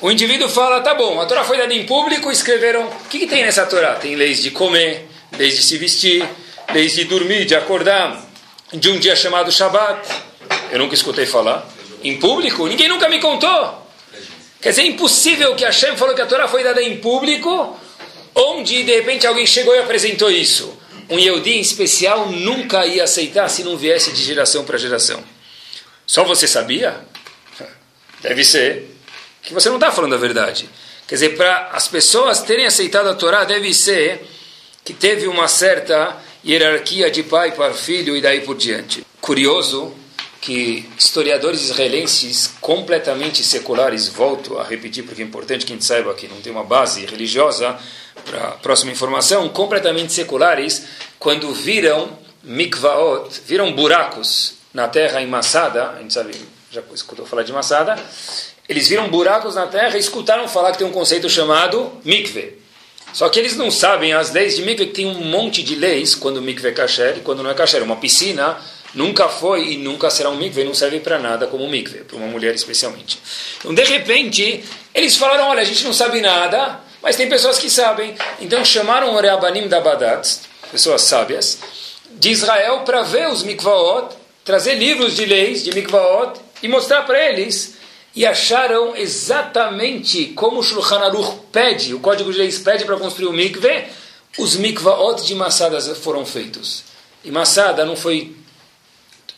o 0.00 0.10
indivíduo 0.10 0.48
fala: 0.48 0.80
tá 0.80 0.96
bom, 0.96 1.20
a 1.20 1.26
Torá 1.26 1.44
foi 1.44 1.58
dada 1.58 1.72
em 1.72 1.86
público, 1.86 2.28
escreveram. 2.28 2.88
O 2.88 3.08
que, 3.08 3.20
que 3.20 3.28
tem 3.28 3.44
nessa 3.44 3.64
Torá? 3.66 3.94
Tem 3.94 4.16
leis 4.16 4.42
de 4.42 4.50
comer, 4.50 5.08
leis 5.38 5.54
de 5.54 5.62
se 5.62 5.78
vestir, 5.78 6.28
leis 6.74 6.96
de 6.96 7.04
dormir, 7.04 7.44
de 7.44 7.54
acordar, 7.54 8.20
de 8.72 8.90
um 8.90 8.98
dia 8.98 9.14
chamado 9.14 9.52
Shabat. 9.52 10.08
Eu 10.72 10.80
nunca 10.80 10.96
escutei 10.96 11.24
falar. 11.24 11.64
Em 12.02 12.18
público? 12.18 12.66
Ninguém 12.66 12.88
nunca 12.88 13.08
me 13.08 13.20
contou. 13.20 13.81
Quer 14.62 14.70
dizer, 14.70 14.82
é 14.82 14.86
impossível 14.86 15.56
que 15.56 15.64
Hashem 15.64 15.96
falou 15.96 16.14
que 16.14 16.22
a 16.22 16.26
Torá 16.26 16.46
foi 16.46 16.62
dada 16.62 16.80
em 16.80 16.98
público, 16.98 17.76
onde 18.32 18.84
de 18.84 18.94
repente 18.94 19.26
alguém 19.26 19.44
chegou 19.44 19.74
e 19.74 19.80
apresentou 19.80 20.30
isso. 20.30 20.78
Um 21.10 21.18
Yehudi 21.18 21.54
em 21.54 21.60
especial 21.60 22.30
nunca 22.30 22.86
ia 22.86 23.02
aceitar 23.02 23.48
se 23.48 23.64
não 23.64 23.76
viesse 23.76 24.12
de 24.12 24.22
geração 24.22 24.64
para 24.64 24.78
geração. 24.78 25.22
Só 26.06 26.22
você 26.22 26.46
sabia? 26.46 27.00
Deve 28.22 28.44
ser 28.44 28.88
que 29.42 29.52
você 29.52 29.68
não 29.68 29.76
está 29.76 29.90
falando 29.90 30.14
a 30.14 30.18
verdade. 30.18 30.70
Quer 31.08 31.16
dizer, 31.16 31.36
para 31.36 31.70
as 31.72 31.88
pessoas 31.88 32.40
terem 32.40 32.64
aceitado 32.64 33.08
a 33.08 33.14
Torá, 33.14 33.42
deve 33.42 33.74
ser 33.74 34.24
que 34.84 34.94
teve 34.94 35.26
uma 35.26 35.48
certa 35.48 36.16
hierarquia 36.46 37.10
de 37.10 37.24
pai 37.24 37.52
para 37.52 37.74
filho 37.74 38.16
e 38.16 38.20
daí 38.20 38.42
por 38.42 38.56
diante. 38.56 39.04
Curioso 39.20 39.92
que 40.42 40.90
historiadores 40.98 41.62
israelenses 41.62 42.52
completamente 42.60 43.44
seculares, 43.44 44.08
volto 44.08 44.58
a 44.58 44.64
repetir 44.64 45.04
porque 45.04 45.22
é 45.22 45.24
importante 45.24 45.64
que 45.64 45.72
a 45.72 45.76
gente 45.76 45.84
saiba 45.84 46.12
que 46.14 46.26
não 46.26 46.40
tem 46.40 46.50
uma 46.50 46.64
base 46.64 47.06
religiosa 47.06 47.78
para 48.24 48.48
a 48.48 48.50
próxima 48.50 48.90
informação, 48.90 49.48
completamente 49.50 50.12
seculares, 50.12 50.84
quando 51.16 51.54
viram 51.54 52.18
mikvaot, 52.42 53.40
viram 53.46 53.72
buracos 53.72 54.54
na 54.74 54.88
terra 54.88 55.22
em 55.22 55.32
a 55.32 55.98
gente 56.00 56.12
sabe, 56.12 56.34
já 56.72 56.82
escutou 56.92 57.24
falar 57.24 57.44
de 57.44 57.52
Massada, 57.52 57.96
eles 58.68 58.88
viram 58.88 59.08
buracos 59.08 59.54
na 59.54 59.68
terra 59.68 59.96
e 59.96 60.00
escutaram 60.00 60.48
falar 60.48 60.72
que 60.72 60.78
tem 60.78 60.86
um 60.86 60.92
conceito 60.92 61.30
chamado 61.30 61.92
mikve. 62.04 62.60
Só 63.12 63.28
que 63.28 63.38
eles 63.38 63.56
não 63.56 63.70
sabem 63.70 64.12
as 64.12 64.32
leis 64.32 64.56
de 64.56 64.62
mikve, 64.62 64.86
que 64.86 64.94
tem 64.94 65.06
um 65.06 65.24
monte 65.24 65.62
de 65.62 65.76
leis 65.76 66.16
quando 66.16 66.38
o 66.38 66.42
mikve 66.42 66.66
é 66.66 66.72
kasher 66.72 67.18
e 67.18 67.20
quando 67.20 67.44
não 67.44 67.50
é 67.50 67.54
kasher. 67.54 67.82
Uma 67.82 67.96
piscina 67.96 68.58
nunca 68.94 69.28
foi 69.28 69.72
e 69.72 69.76
nunca 69.76 70.10
será 70.10 70.30
um 70.30 70.36
mikve, 70.36 70.64
não 70.64 70.74
serve 70.74 71.00
para 71.00 71.18
nada 71.18 71.46
como 71.46 71.64
um 71.64 71.70
mikve, 71.70 72.04
para 72.04 72.16
uma 72.16 72.26
mulher 72.26 72.54
especialmente. 72.54 73.18
Então, 73.58 73.74
de 73.74 73.82
repente, 73.84 74.64
eles 74.94 75.16
falaram, 75.16 75.48
olha, 75.48 75.62
a 75.62 75.64
gente 75.64 75.84
não 75.84 75.92
sabe 75.92 76.20
nada, 76.20 76.80
mas 77.02 77.16
tem 77.16 77.28
pessoas 77.28 77.58
que 77.58 77.68
sabem. 77.68 78.14
Então 78.40 78.64
chamaram 78.64 79.14
o 79.14 79.20
Reabanim 79.20 79.68
da 79.68 79.80
Badat, 79.80 80.38
pessoas 80.70 81.02
sábias, 81.02 81.58
de 82.10 82.30
Israel 82.30 82.80
para 82.80 83.02
ver 83.02 83.28
os 83.28 83.42
mikvaot, 83.42 84.14
trazer 84.44 84.74
livros 84.74 85.16
de 85.16 85.26
leis 85.26 85.64
de 85.64 85.74
mikvaot 85.74 86.40
e 86.62 86.68
mostrar 86.68 87.02
para 87.02 87.20
eles 87.28 87.74
e 88.14 88.26
acharam 88.26 88.94
exatamente 88.94 90.26
como 90.26 90.60
o 90.60 90.62
Shulchan 90.62 90.98
Aruch 90.98 91.40
pede, 91.50 91.94
o 91.94 92.00
Código 92.00 92.30
de 92.30 92.38
Leis 92.38 92.58
pede 92.58 92.84
para 92.84 92.98
construir 92.98 93.26
o 93.26 93.32
mikve, 93.32 93.84
os 94.38 94.56
mikvaot 94.56 95.24
de 95.24 95.34
Massada 95.34 95.80
foram 95.94 96.24
feitos. 96.24 96.84
E 97.24 97.30
Massada 97.30 97.84
não 97.86 97.96
foi 97.96 98.36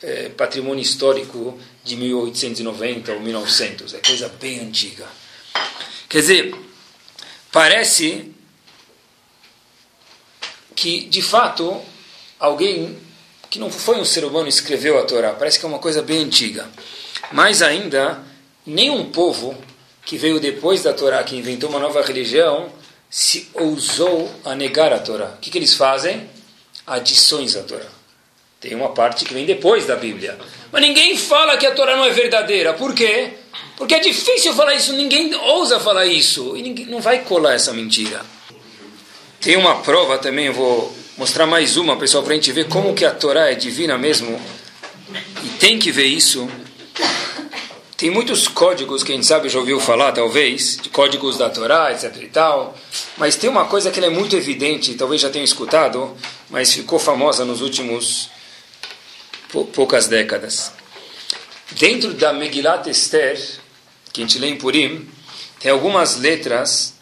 é, 0.04 0.28
patrimônio 0.28 0.82
histórico 0.82 1.58
de 1.82 1.96
1890 1.96 3.12
ou 3.12 3.20
1900, 3.20 3.94
é 3.94 3.98
coisa 3.98 4.28
bem 4.28 4.60
antiga. 4.60 5.06
Quer 6.08 6.20
dizer, 6.20 6.54
parece 7.50 8.30
que, 10.76 11.06
de 11.06 11.22
fato, 11.22 11.80
alguém 12.38 12.98
que 13.48 13.58
não 13.58 13.70
foi 13.70 13.98
um 13.98 14.04
ser 14.04 14.24
humano 14.24 14.46
escreveu 14.46 14.98
a 14.98 15.04
Torá, 15.04 15.32
parece 15.32 15.58
que 15.58 15.64
é 15.64 15.68
uma 15.68 15.78
coisa 15.78 16.02
bem 16.02 16.22
antiga. 16.24 16.68
Mais 17.32 17.62
ainda, 17.62 18.22
nenhum 18.66 19.10
povo 19.10 19.56
que 20.04 20.18
veio 20.18 20.38
depois 20.38 20.82
da 20.82 20.92
Torá, 20.92 21.22
que 21.24 21.36
inventou 21.36 21.70
uma 21.70 21.78
nova 21.78 22.02
religião, 22.02 22.70
se 23.08 23.48
ousou 23.54 24.30
a 24.44 24.54
negar 24.54 24.92
a 24.92 24.98
Torá. 24.98 25.30
O 25.36 25.38
que, 25.38 25.50
que 25.50 25.56
eles 25.56 25.74
fazem? 25.74 26.28
Adições 26.86 27.56
à 27.56 27.62
Torá. 27.62 28.03
Tem 28.64 28.74
uma 28.74 28.88
parte 28.88 29.26
que 29.26 29.34
vem 29.34 29.44
depois 29.44 29.84
da 29.84 29.94
Bíblia. 29.94 30.38
Mas 30.72 30.80
ninguém 30.80 31.18
fala 31.18 31.58
que 31.58 31.66
a 31.66 31.72
Torá 31.72 31.98
não 31.98 32.06
é 32.06 32.10
verdadeira. 32.10 32.72
Por 32.72 32.94
quê? 32.94 33.28
Porque 33.76 33.94
é 33.94 33.98
difícil 33.98 34.54
falar 34.54 34.74
isso, 34.74 34.94
ninguém 34.94 35.34
ousa 35.34 35.78
falar 35.78 36.06
isso. 36.06 36.56
E 36.56 36.62
ninguém, 36.62 36.86
não 36.86 36.98
vai 36.98 37.18
colar 37.24 37.52
essa 37.52 37.74
mentira. 37.74 38.22
Tem 39.38 39.54
uma 39.58 39.82
prova 39.82 40.16
também, 40.16 40.46
eu 40.46 40.54
vou 40.54 40.96
mostrar 41.18 41.46
mais 41.46 41.76
uma, 41.76 41.98
pessoal, 41.98 42.22
para 42.22 42.32
a 42.32 42.36
gente 42.36 42.50
ver 42.52 42.66
como 42.66 42.94
que 42.94 43.04
a 43.04 43.10
Torá 43.10 43.50
é 43.50 43.54
divina 43.54 43.98
mesmo. 43.98 44.40
E 45.44 45.48
tem 45.58 45.78
que 45.78 45.92
ver 45.92 46.06
isso. 46.06 46.48
Tem 47.98 48.08
muitos 48.08 48.48
códigos 48.48 49.04
que 49.04 49.12
a 49.12 49.14
gente 49.14 49.26
sabe, 49.26 49.50
já 49.50 49.58
ouviu 49.58 49.78
falar, 49.78 50.12
talvez, 50.12 50.78
de 50.80 50.88
códigos 50.88 51.36
da 51.36 51.50
Torá, 51.50 51.92
etc 51.92 52.16
e 52.16 52.28
tal. 52.28 52.74
Mas 53.18 53.36
tem 53.36 53.50
uma 53.50 53.66
coisa 53.66 53.90
que 53.90 54.00
é 54.00 54.08
muito 54.08 54.34
evidente, 54.34 54.94
talvez 54.94 55.20
já 55.20 55.28
tenham 55.28 55.44
escutado, 55.44 56.16
mas 56.48 56.72
ficou 56.72 56.98
famosa 56.98 57.44
nos 57.44 57.60
últimos 57.60 58.32
poucas 59.72 60.06
décadas. 60.06 60.72
Dentro 61.72 62.14
da 62.14 62.32
Megilat 62.32 62.88
Esther, 62.88 63.40
que 64.12 64.22
a 64.22 64.24
gente 64.24 64.38
lê 64.38 64.48
em 64.48 64.56
Purim, 64.56 65.08
tem 65.60 65.70
algumas 65.70 66.16
letras 66.16 66.94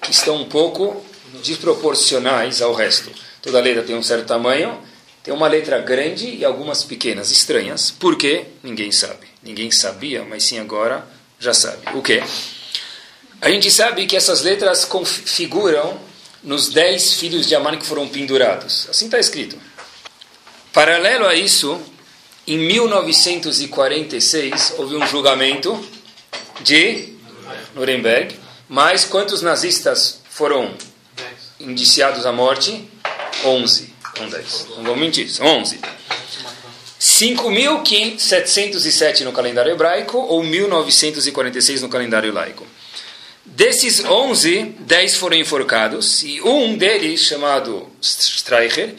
que 0.00 0.10
estão 0.10 0.36
um 0.36 0.48
pouco 0.48 1.04
desproporcionais 1.42 2.62
ao 2.62 2.72
resto. 2.72 3.10
Toda 3.42 3.60
letra 3.60 3.82
tem 3.82 3.96
um 3.96 4.02
certo 4.02 4.26
tamanho, 4.26 4.80
tem 5.22 5.34
uma 5.34 5.48
letra 5.48 5.78
grande 5.80 6.26
e 6.28 6.44
algumas 6.44 6.84
pequenas, 6.84 7.30
estranhas. 7.30 7.90
Por 7.90 8.16
quê? 8.16 8.46
Ninguém 8.62 8.90
sabe. 8.92 9.26
Ninguém 9.42 9.70
sabia, 9.70 10.24
mas 10.24 10.44
sim 10.44 10.58
agora 10.58 11.06
já 11.38 11.52
sabe. 11.52 11.78
O 11.94 12.02
quê? 12.02 12.22
A 13.40 13.50
gente 13.50 13.70
sabe 13.70 14.06
que 14.06 14.16
essas 14.16 14.42
letras 14.42 14.84
configuram 14.84 15.98
nos 16.42 16.70
dez 16.70 17.14
filhos 17.14 17.46
de 17.46 17.54
Amã 17.54 17.76
que 17.76 17.84
foram 17.84 18.08
pendurados. 18.08 18.88
Assim 18.88 19.06
está 19.06 19.18
escrito. 19.18 19.58
Paralelo 20.72 21.26
a 21.26 21.34
isso, 21.34 21.80
em 22.46 22.58
1946 22.58 24.74
houve 24.78 24.96
um 24.96 25.06
julgamento 25.06 25.78
de 26.60 27.14
Nuremberg, 27.74 28.38
mas 28.68 29.04
quantos 29.04 29.42
nazistas 29.42 30.20
foram 30.30 30.72
indiciados 31.58 32.24
à 32.26 32.32
morte? 32.32 32.88
11. 33.44 33.92
Não 34.18 34.28
10. 34.28 34.66
Não 34.76 34.84
vou 34.84 34.96
mentir, 34.96 35.28
são 35.28 35.44
11. 35.46 35.80
5.707 37.00 39.20
no 39.20 39.32
calendário 39.32 39.72
hebraico 39.72 40.18
ou 40.18 40.42
1946 40.42 41.82
no 41.82 41.88
calendário 41.88 42.32
laico. 42.32 42.66
Desses 43.44 44.04
11, 44.04 44.74
10 44.80 45.16
foram 45.16 45.36
enforcados 45.36 46.22
e 46.22 46.40
um 46.42 46.76
deles, 46.76 47.20
chamado 47.20 47.88
Streicher, 48.02 48.96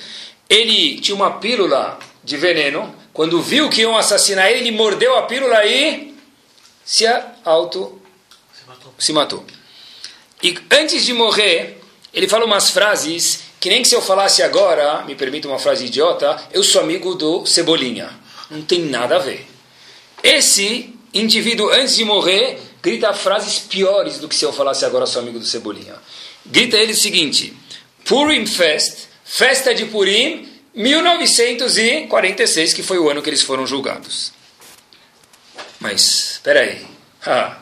ele 0.50 1.00
tinha 1.00 1.16
uma 1.16 1.40
pílula 1.40 2.00
de 2.24 2.38
veneno. 2.38 2.96
Quando 3.18 3.42
viu 3.42 3.68
que 3.68 3.82
iam 3.82 3.98
assassinar 3.98 4.48
ele, 4.52 4.60
ele 4.60 4.78
mordeu 4.78 5.18
a 5.18 5.24
pílula 5.24 5.66
e 5.66 6.14
se 6.86 7.04
auto 7.44 8.00
se 8.54 8.68
matou. 8.68 8.94
se 9.00 9.12
matou. 9.12 9.46
E 10.44 10.56
antes 10.70 11.04
de 11.04 11.14
morrer, 11.14 11.82
ele 12.14 12.28
fala 12.28 12.46
umas 12.46 12.70
frases 12.70 13.40
que 13.60 13.70
nem 13.70 13.82
que 13.82 13.88
se 13.88 13.96
eu 13.96 14.04
falasse 14.04 14.44
agora, 14.44 15.02
me 15.02 15.16
permita 15.16 15.48
uma 15.48 15.58
frase 15.58 15.86
idiota, 15.86 16.40
eu 16.54 16.64
sou 16.64 16.80
amigo 16.80 17.16
do 17.16 17.44
Cebolinha. 17.48 18.08
Não 18.52 18.62
tem 18.62 18.82
nada 18.82 19.16
a 19.16 19.20
ver. 19.20 19.48
Esse 20.22 20.94
indivíduo, 21.12 21.72
antes 21.72 21.96
de 21.96 22.06
morrer, 22.06 22.60
grita 22.84 23.12
frases 23.16 23.58
piores 23.58 24.20
do 24.20 24.30
que 24.30 24.36
se 24.36 24.46
eu 24.46 24.54
falasse 24.54 24.86
agora 24.86 25.08
sou 25.08 25.24
amigo 25.24 25.40
do 25.40 25.46
Cebolinha. 25.46 25.96
Grita 26.46 26.78
ele 26.78 26.94
o 26.94 26.96
seguinte: 26.96 27.52
Purim 28.06 28.46
Fest, 28.46 29.08
festa 29.26 29.74
de 29.74 29.86
Purim, 29.86 30.57
1946, 30.78 32.74
que 32.74 32.82
foi 32.82 32.98
o 32.98 33.10
ano 33.10 33.22
que 33.22 33.30
eles 33.30 33.42
foram 33.42 33.68
julgados. 33.68 34.32
Mas, 35.80 36.34
espera 36.34 36.62
aí. 36.62 36.86
Ah, 37.26 37.58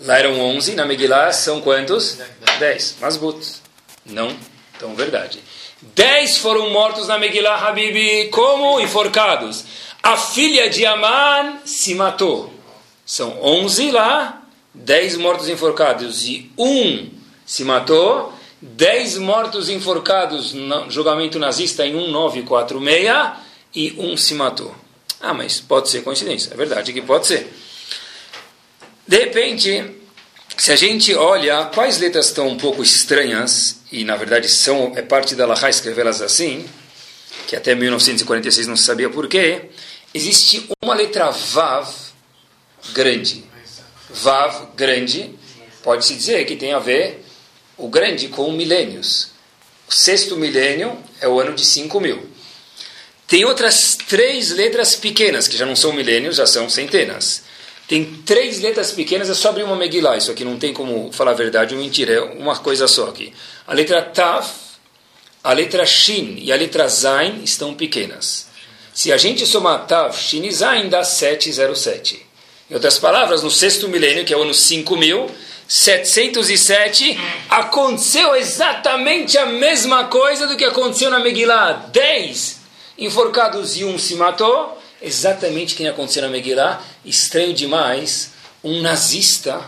lá 0.00 0.18
eram 0.18 0.40
11, 0.40 0.74
na 0.74 0.86
Megillah 0.86 1.32
são 1.32 1.60
quantos? 1.60 2.16
10. 2.58 2.96
Masbut. 3.00 3.60
Não 4.06 4.34
tão 4.82 4.94
verdade. 4.96 5.38
10 5.80 6.38
foram 6.38 6.70
mortos 6.70 7.06
na 7.06 7.16
Megillah 7.16 7.68
Habibi, 7.68 8.28
como 8.30 8.80
enforcados. 8.80 9.64
A 10.02 10.16
filha 10.16 10.68
de 10.68 10.84
Aman 10.84 11.60
se 11.64 11.94
matou. 11.94 12.52
São 13.06 13.40
11 13.40 13.92
lá, 13.92 14.42
10 14.74 15.18
mortos 15.18 15.48
enforcados 15.48 16.24
e 16.26 16.50
um 16.58 17.10
se 17.46 17.64
matou. 17.64 18.32
10 18.62 19.18
mortos 19.18 19.68
enforcados 19.68 20.52
no 20.52 20.88
julgamento 20.88 21.36
nazista 21.36 21.84
em 21.84 21.92
1946 21.92 23.12
e 23.74 23.94
um 23.98 24.16
se 24.16 24.34
matou. 24.34 24.72
Ah, 25.20 25.34
mas 25.34 25.60
pode 25.60 25.88
ser 25.88 26.02
coincidência. 26.02 26.52
É 26.54 26.56
verdade 26.56 26.92
que 26.92 27.02
pode 27.02 27.26
ser. 27.26 27.52
De 29.06 29.18
repente, 29.18 29.98
Se 30.56 30.70
a 30.70 30.76
gente 30.76 31.14
olha 31.14 31.64
quais 31.74 31.98
letras 31.98 32.26
estão 32.26 32.46
um 32.46 32.56
pouco 32.56 32.82
estranhas, 32.82 33.80
e 33.90 34.04
na 34.04 34.16
verdade 34.16 34.48
são 34.48 34.92
é 34.94 35.02
parte 35.02 35.34
da 35.34 35.46
Lahá 35.46 35.70
escrevê-las 35.70 36.20
assim, 36.20 36.64
que 37.48 37.56
até 37.56 37.74
1946 37.74 38.66
não 38.66 38.76
se 38.76 38.84
sabia 38.84 39.08
porquê, 39.08 39.70
existe 40.12 40.68
uma 40.82 40.94
letra 40.94 41.30
Vav 41.30 41.88
grande. 42.92 43.44
Vav 44.10 44.68
grande, 44.76 45.34
pode-se 45.82 46.14
dizer 46.14 46.44
que 46.44 46.54
tem 46.54 46.74
a 46.74 46.78
ver 46.78 47.21
o 47.82 47.88
grande 47.88 48.28
com 48.28 48.52
milênios. 48.52 49.30
O 49.88 49.92
sexto 49.92 50.36
milênio 50.36 50.96
é 51.20 51.26
o 51.26 51.40
ano 51.40 51.52
de 51.52 51.64
5 51.64 52.00
mil. 52.00 52.30
Tem 53.26 53.44
outras 53.44 53.96
três 54.08 54.50
letras 54.50 54.94
pequenas, 54.94 55.48
que 55.48 55.56
já 55.56 55.66
não 55.66 55.74
são 55.74 55.92
milênios, 55.92 56.36
já 56.36 56.46
são 56.46 56.68
centenas. 56.68 57.42
Tem 57.88 58.04
três 58.24 58.60
letras 58.60 58.92
pequenas, 58.92 59.28
é 59.28 59.34
só 59.34 59.48
abrir 59.48 59.64
uma 59.64 59.74
Megillah. 59.74 60.16
Isso 60.16 60.30
aqui 60.30 60.44
não 60.44 60.58
tem 60.58 60.72
como 60.72 61.10
falar 61.12 61.32
a 61.32 61.34
verdade 61.34 61.74
ou 61.74 61.80
mentira, 61.80 62.12
é 62.12 62.20
uma 62.20 62.56
coisa 62.56 62.86
só 62.86 63.08
aqui. 63.08 63.32
A 63.66 63.74
letra 63.74 64.00
Taf, 64.00 64.50
a 65.42 65.52
letra 65.52 65.84
Shin 65.84 66.36
e 66.40 66.52
a 66.52 66.56
letra 66.56 66.86
Zain 66.88 67.42
estão 67.42 67.74
pequenas. 67.74 68.46
Se 68.94 69.10
a 69.10 69.16
gente 69.16 69.44
somar 69.44 69.86
Tav, 69.86 70.16
Shin 70.16 70.44
e 70.44 70.52
Zain, 70.52 70.88
dá 70.88 71.02
707. 71.02 72.24
Em 72.70 72.74
outras 72.74 72.98
palavras, 72.98 73.42
no 73.42 73.50
sexto 73.50 73.88
milênio, 73.88 74.24
que 74.24 74.32
é 74.32 74.36
o 74.36 74.42
ano 74.42 74.54
5707, 75.74 77.18
aconteceu 77.48 78.36
exatamente 78.36 79.38
a 79.38 79.46
mesma 79.46 80.04
coisa 80.04 80.46
do 80.46 80.54
que 80.54 80.66
aconteceu 80.66 81.08
na 81.08 81.18
Megillah. 81.18 81.88
10 81.90 82.60
enforcados 82.98 83.78
e 83.78 83.82
um 83.82 83.98
se 83.98 84.14
matou. 84.16 84.78
Exatamente 85.00 85.74
quem 85.74 85.88
aconteceu 85.88 86.20
na 86.20 86.28
Megillah. 86.28 86.84
Estranho 87.06 87.54
demais, 87.54 88.32
um 88.62 88.82
nazista, 88.82 89.64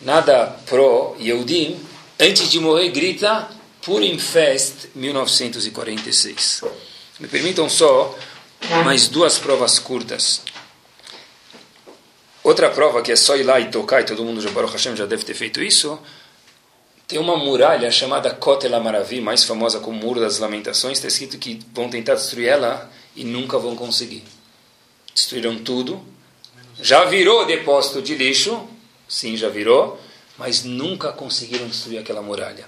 nada 0.00 0.56
pró-Yehudim, 0.66 1.78
antes 2.18 2.50
de 2.50 2.58
morrer 2.58 2.88
grita 2.88 3.48
Purim 3.82 4.18
Fest 4.18 4.88
1946. 4.92 6.64
Me 7.20 7.28
permitam 7.28 7.68
só 7.68 8.12
mais 8.84 9.06
duas 9.06 9.38
provas 9.38 9.78
curtas. 9.78 10.42
Outra 12.48 12.70
prova 12.70 13.02
que 13.02 13.12
é 13.12 13.16
só 13.16 13.36
ir 13.36 13.42
lá 13.42 13.60
e 13.60 13.70
tocar, 13.70 14.00
e 14.00 14.04
todo 14.04 14.24
mundo 14.24 14.40
já, 14.40 14.48
Baruch 14.48 14.72
Hashem, 14.72 14.96
já 14.96 15.04
deve 15.04 15.22
ter 15.22 15.34
feito 15.34 15.62
isso, 15.62 16.00
tem 17.06 17.18
uma 17.18 17.36
muralha 17.36 17.90
chamada 17.90 18.30
Kotel 18.30 18.74
Amaravi, 18.74 19.20
mais 19.20 19.44
famosa 19.44 19.80
como 19.80 19.98
Muro 19.98 20.18
das 20.18 20.38
Lamentações, 20.38 20.96
está 20.96 21.08
escrito 21.08 21.36
que 21.36 21.60
vão 21.74 21.90
tentar 21.90 22.14
destruir 22.14 22.48
ela 22.48 22.90
e 23.14 23.22
nunca 23.22 23.58
vão 23.58 23.76
conseguir. 23.76 24.24
Destruíram 25.14 25.58
tudo. 25.58 26.02
Já 26.80 27.04
virou 27.04 27.44
depósito 27.44 28.00
de 28.00 28.14
lixo, 28.14 28.66
sim, 29.06 29.36
já 29.36 29.50
virou, 29.50 30.00
mas 30.38 30.64
nunca 30.64 31.12
conseguiram 31.12 31.68
destruir 31.68 31.98
aquela 31.98 32.22
muralha. 32.22 32.64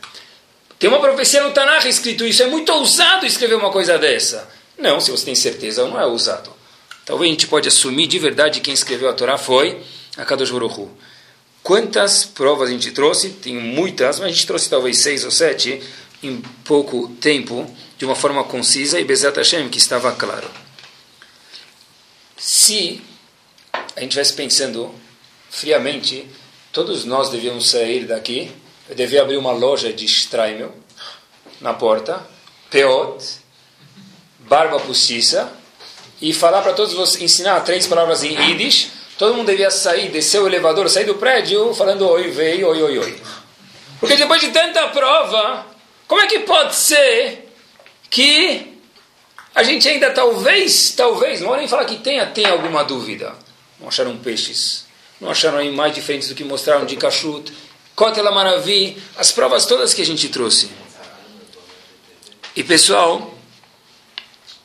Tem 0.79 0.91
uma 0.91 1.01
profecia 1.01 1.43
no 1.43 1.53
Tanakh 1.53 1.87
escrito 1.87 2.27
isso, 2.27 2.43
é 2.43 2.47
muito 2.49 2.71
ousado 2.71 3.25
escrever 3.25 3.55
uma 3.55 3.73
coisa 3.73 3.97
dessa. 3.97 4.47
Não, 4.77 5.01
se 5.01 5.11
você 5.11 5.25
tem 5.25 5.35
certeza, 5.35 5.87
não 5.87 5.99
é 5.99 6.05
ousado. 6.05 6.60
Talvez 7.11 7.29
a 7.29 7.33
gente 7.33 7.49
pode 7.49 7.67
assumir 7.67 8.07
de 8.07 8.21
verdade 8.21 8.61
que 8.61 8.67
quem 8.67 8.73
escreveu 8.73 9.09
a 9.09 9.13
Torá 9.13 9.37
foi 9.37 9.83
a 10.17 10.25
Kadosh 10.25 10.53
Quantas 11.61 12.25
provas 12.25 12.69
a 12.69 12.73
gente 12.73 12.93
trouxe? 12.93 13.31
Tem 13.31 13.57
muitas, 13.57 14.21
mas 14.21 14.29
a 14.29 14.31
gente 14.31 14.47
trouxe 14.47 14.71
talvez 14.71 14.99
seis 14.99 15.25
ou 15.25 15.31
sete 15.33 15.83
em 16.23 16.41
pouco 16.63 17.09
tempo, 17.21 17.69
de 17.99 18.05
uma 18.05 18.15
forma 18.15 18.45
concisa 18.45 19.01
e 19.01 19.05
Bezat 19.05 19.37
Hashem, 19.37 19.69
que 19.69 19.79
estava 19.79 20.13
claro. 20.13 20.49
Se 22.37 23.03
a 23.73 24.01
gente 24.03 24.11
estivesse 24.11 24.35
pensando 24.35 24.95
friamente, 25.51 26.29
todos 26.71 27.05
nós 27.05 27.29
devíamos 27.29 27.71
sair 27.71 28.05
daqui, 28.07 28.53
eu 28.89 28.95
devia 28.95 29.23
abrir 29.23 29.37
uma 29.37 29.51
loja 29.51 29.93
de 29.93 30.05
Streimel 30.05 30.73
na 31.61 31.75
porta, 31.75 32.25
Peot, 32.71 33.41
barba 34.49 34.79
postiça, 34.79 35.59
e 36.21 36.33
falar 36.33 36.63
para 36.63 36.73
todos 36.73 36.93
vocês, 36.93 37.23
ensinar 37.23 37.61
três 37.61 37.87
palavras 37.87 38.23
em 38.23 38.35
Yiddish, 38.35 38.91
todo 39.19 39.35
mundo 39.35 39.47
devia 39.47 39.71
sair, 39.71 40.11
descer 40.11 40.41
o 40.41 40.47
elevador, 40.47 40.89
sair 40.89 41.05
do 41.05 41.15
prédio 41.15 41.73
falando 41.75 42.09
oi, 42.09 42.31
veio, 42.31 42.69
oi, 42.69 42.83
oi, 42.83 42.99
oi. 42.99 43.23
Porque 43.99 44.17
depois 44.17 44.41
de 44.41 44.49
tanta 44.49 44.89
prova, 44.89 45.67
como 46.07 46.21
é 46.21 46.27
que 46.27 46.41
pode 46.41 46.75
ser 46.75 47.51
que 48.09 48.79
a 49.55 49.63
gente 49.63 49.89
ainda 49.89 50.11
talvez, 50.11 50.91
talvez, 50.91 51.41
não 51.41 51.49
vou 51.49 51.57
nem 51.57 51.69
falar 51.69 51.85
que 51.85 51.97
tenha, 51.97 52.27
tenha 52.27 52.51
alguma 52.51 52.83
dúvida. 52.83 53.35
Não 53.79 53.89
acharam 53.89 54.17
peixes, 54.17 54.87
não 55.21 55.31
acharam 55.31 55.59
animais 55.59 55.95
diferentes 55.95 56.29
do 56.29 56.35
que 56.35 56.45
mostraram 56.45 56.87
de 56.87 56.97
Kashrut, 56.97 57.53
Kotela 57.95 58.31
Maravi, 58.31 58.97
as 59.17 59.33
provas 59.33 59.67
todas 59.67 59.93
que 59.93 60.03
a 60.03 60.07
gente 60.07 60.29
trouxe. 60.29 60.71
E 62.57 62.65
pessoal, 62.65 63.35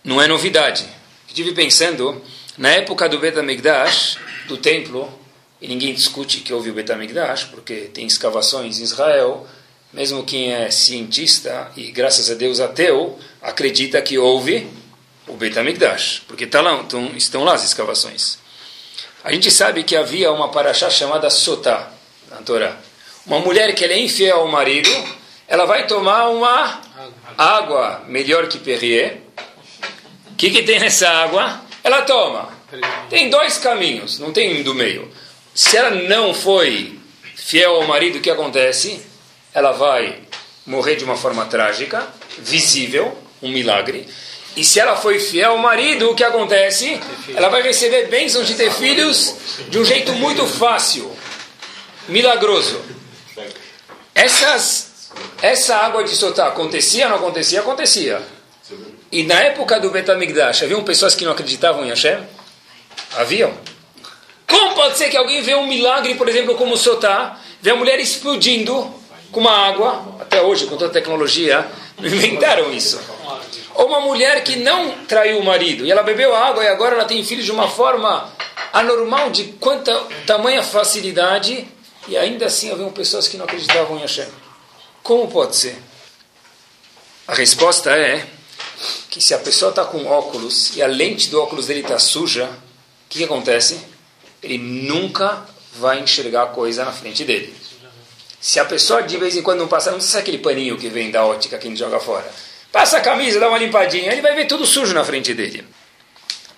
não 0.04 0.22
é 0.22 0.28
novidade. 0.28 0.95
Estive 1.36 1.52
pensando, 1.52 2.22
na 2.58 2.70
época 2.70 3.10
do 3.10 3.20
Betamigdash, 3.20 4.18
do 4.48 4.56
templo, 4.56 5.12
e 5.62 5.68
ninguém 5.68 5.94
discute 5.94 6.40
que 6.40 6.54
houve 6.54 6.70
o 6.70 6.74
Betamigdash, 6.74 7.44
porque 7.44 7.90
tem 7.94 8.08
escavações 8.08 8.80
em 8.80 8.84
Israel, 8.84 9.46
mesmo 9.92 10.24
quem 10.24 10.54
é 10.54 10.72
cientista 10.72 11.70
e, 11.76 11.92
graças 11.92 12.32
a 12.32 12.36
Deus, 12.36 12.62
ateu, 12.62 13.20
acredita 13.42 14.02
que 14.02 14.18
houve 14.18 14.66
o 15.28 15.34
Betamigdash, 15.34 16.22
porque 16.26 16.48
tá 16.48 16.62
lá, 16.62 16.86
estão, 17.18 17.44
lá 17.44 17.54
as 17.54 17.66
escavações. 17.66 18.38
A 19.22 19.30
gente 19.34 19.52
sabe 19.52 19.84
que 19.84 19.98
havia 19.98 20.32
uma 20.32 20.48
paraxá 20.48 20.90
chamada 20.90 21.30
Sotá, 21.30 21.92
na 22.32 22.38
Torá. 22.38 22.78
Uma 23.26 23.40
mulher 23.40 23.76
que 23.76 23.84
é 23.84 24.00
infiel 24.00 24.40
ao 24.40 24.48
marido, 24.48 24.90
ela 25.50 25.66
vai 25.66 25.86
tomar 25.86 26.30
uma 26.30 26.80
água 27.38 28.06
melhor 28.08 28.48
que 28.48 28.58
Perrier, 28.58 29.25
o 30.36 30.38
que, 30.38 30.50
que 30.50 30.64
tem 30.64 30.82
nessa 30.82 31.08
água? 31.08 31.62
Ela 31.82 32.02
toma. 32.02 32.50
Tem 33.10 33.30
dois 33.30 33.58
caminhos, 33.58 34.20
não 34.20 34.34
tem 34.34 34.60
um 34.60 34.64
do 34.64 34.76
meio. 34.76 35.10
Se 35.54 35.78
ela 35.78 35.92
não 35.92 36.34
foi 36.34 37.00
fiel 37.34 37.76
ao 37.76 37.88
marido, 37.88 38.18
o 38.18 38.22
que 38.22 38.30
acontece? 38.30 39.00
Ela 39.54 39.72
vai 39.72 40.20
morrer 40.66 40.98
de 40.98 41.06
uma 41.06 41.16
forma 41.16 41.46
trágica, 41.46 42.06
visível, 42.38 43.18
um 43.42 43.48
milagre. 43.48 44.10
E 44.58 44.66
se 44.66 44.78
ela 44.78 44.98
foi 44.98 45.20
fiel 45.20 45.52
ao 45.52 45.58
marido, 45.58 46.12
o 46.12 46.16
que 46.16 46.24
acontece? 46.24 47.00
Ela 47.34 47.48
vai 47.48 47.62
receber 47.62 48.10
bênçãos 48.10 48.46
de 48.46 48.56
ter 48.56 48.74
filhos 48.74 49.36
de 49.70 49.80
um 49.80 49.86
jeito 49.86 50.12
muito 50.16 50.46
fácil, 50.46 51.10
milagroso. 52.10 52.82
Essas, 54.14 55.12
essa 55.42 55.78
água 55.78 56.04
de 56.04 56.14
soltar 56.14 56.50
acontecia 56.50 57.06
ou 57.06 57.12
não 57.12 57.18
acontecia? 57.20 57.62
Acontecia. 57.62 58.35
E 59.16 59.24
na 59.24 59.36
época 59.36 59.80
do 59.80 59.92
Betamigdash, 59.92 60.64
haviam 60.64 60.84
pessoas 60.84 61.16
que 61.16 61.24
não 61.24 61.32
acreditavam 61.32 61.86
em 61.86 61.88
Hashem? 61.88 62.18
Haviam. 63.16 63.54
Como 64.46 64.76
pode 64.76 64.98
ser 64.98 65.08
que 65.08 65.16
alguém 65.16 65.42
vê 65.42 65.56
um 65.56 65.66
milagre, 65.66 66.16
por 66.16 66.28
exemplo, 66.28 66.56
como 66.56 66.74
o 66.74 66.78
Sotá, 66.78 67.40
vê 67.62 67.72
a 67.72 67.78
mulher 67.78 67.98
explodindo 67.98 68.94
com 69.32 69.40
uma 69.40 69.70
água, 69.70 70.18
até 70.20 70.42
hoje, 70.42 70.66
com 70.66 70.76
toda 70.76 70.88
a 70.88 70.94
tecnologia, 70.94 71.66
inventaram 71.98 72.74
isso. 72.74 73.00
Ou 73.76 73.88
uma 73.88 74.02
mulher 74.02 74.44
que 74.44 74.58
não 74.58 75.06
traiu 75.06 75.40
o 75.40 75.46
marido, 75.46 75.86
e 75.86 75.92
ela 75.92 76.04
bebeu 76.04 76.36
água 76.36 76.66
e 76.66 76.68
agora 76.68 76.96
ela 76.96 77.06
tem 77.06 77.24
filhos 77.24 77.46
de 77.46 77.54
uma 77.54 77.70
forma 77.70 78.30
anormal, 78.74 79.30
de 79.30 79.46
quanta 79.62 79.98
tamanha 80.28 80.62
facilidade, 80.62 81.66
e 82.10 82.18
ainda 82.18 82.48
assim 82.48 82.70
haviam 82.70 82.92
pessoas 82.92 83.30
que 83.30 83.38
não 83.38 83.46
acreditavam 83.46 83.96
em 83.96 84.02
Hashem. 84.02 84.28
Como 85.02 85.32
pode 85.32 85.56
ser? 85.56 85.78
A 87.26 87.34
resposta 87.34 87.92
é 87.92 88.35
que 89.16 89.22
se 89.22 89.34
a 89.34 89.40
pessoa 89.40 89.70
está 89.70 89.86
com 89.86 90.06
óculos 90.08 90.76
e 90.76 90.82
a 90.82 90.88
lente 90.88 91.30
do 91.30 91.42
óculos 91.42 91.68
dele 91.68 91.80
está 91.80 91.98
suja, 91.98 92.48
o 92.48 92.50
que, 93.08 93.20
que 93.20 93.24
acontece? 93.24 93.80
Ele 94.44 94.58
nunca 94.58 95.46
vai 95.76 96.02
enxergar 96.02 96.48
coisa 96.48 96.84
na 96.84 96.92
frente 96.92 97.24
dele. 97.24 97.56
Se 98.42 98.60
a 98.60 98.66
pessoa 98.66 99.04
de 99.04 99.16
vez 99.16 99.38
em 99.38 99.42
quando 99.42 99.60
não 99.60 99.70
passa, 99.70 99.90
não 99.90 100.00
é 100.00 100.18
aquele 100.18 100.40
paninho 100.40 100.78
que 100.78 100.90
vem 100.90 101.12
da 101.12 101.24
ótica 101.24 101.58
que 101.58 101.66
a 101.66 101.70
gente 101.70 101.80
joga 101.80 101.98
fora. 101.98 102.30
Passa 102.74 102.98
a 102.98 103.00
camisa, 103.00 103.40
dá 103.40 103.48
uma 103.48 103.58
limpadinha, 103.58 104.12
ele 104.12 104.22
vai 104.22 104.36
ver 104.36 104.48
tudo 104.48 104.66
sujo 104.66 104.94
na 104.94 105.06
frente 105.06 105.34
dele. 105.34 105.64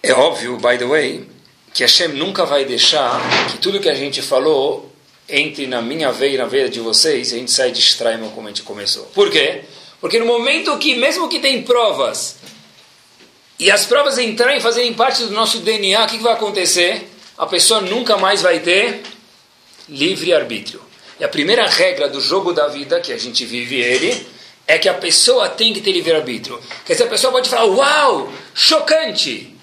É 0.02 0.14
óbvio, 0.14 0.58
by 0.58 0.80
the 0.80 0.86
way, 0.86 1.30
que 1.76 1.84
Hashem 1.84 2.08
nunca 2.08 2.44
vai 2.44 2.66
deixar 2.66 3.22
que 3.52 3.60
tudo 3.60 3.80
que 3.80 3.88
a 3.88 3.94
gente 3.94 4.20
falou 4.20 4.92
entre 5.30 5.68
na 5.68 5.80
minha 5.80 6.12
veia 6.12 6.34
e 6.34 6.38
na 6.40 6.46
veia 6.46 6.68
de 6.68 6.80
vocês 6.80 7.32
e 7.32 7.36
a 7.36 7.38
gente 7.38 7.52
sai 7.52 7.72
de 7.72 7.96
como 8.34 8.48
a 8.48 8.50
gente 8.50 8.64
começou. 8.64 9.04
Por 9.14 9.30
quê? 9.30 9.62
Porque 10.02 10.18
no 10.18 10.26
momento 10.26 10.76
que, 10.80 10.96
mesmo 10.96 11.28
que 11.28 11.40
tem 11.40 11.62
provas, 11.62 12.38
e 13.60 13.72
as 13.72 13.86
provas 13.86 14.18
entrarem 14.18 14.58
e 14.58 14.62
fazerem 14.62 14.94
parte 14.94 15.24
do 15.24 15.32
nosso 15.32 15.60
DNA, 15.60 16.04
o 16.04 16.08
que, 16.08 16.18
que 16.18 16.24
vai 16.24 16.34
acontecer? 16.34 17.10
A 17.38 17.46
pessoa 17.46 17.82
nunca 17.82 18.18
mais 18.18 18.42
vai 18.42 18.60
ter 18.60 19.02
livre-arbítrio. 19.90 20.82
E 21.20 21.24
a 21.24 21.28
primeira 21.28 21.68
regra 21.68 22.08
do 22.08 22.22
jogo 22.22 22.54
da 22.54 22.68
vida, 22.68 23.00
que 23.00 23.12
a 23.12 23.18
gente 23.18 23.46
vive 23.46 23.82
ele, 23.82 24.28
é 24.68 24.78
que 24.78 24.88
a 24.88 24.94
pessoa 24.94 25.50
tem 25.50 25.74
que 25.74 25.82
ter 25.82 25.92
livre-arbítrio. 25.92 26.62
Quer 26.86 26.94
dizer, 26.94 27.06
a 27.06 27.10
pessoa 27.10 27.32
pode 27.32 27.50
falar, 27.50 27.66
uau, 27.66 28.32
chocante. 28.54 29.56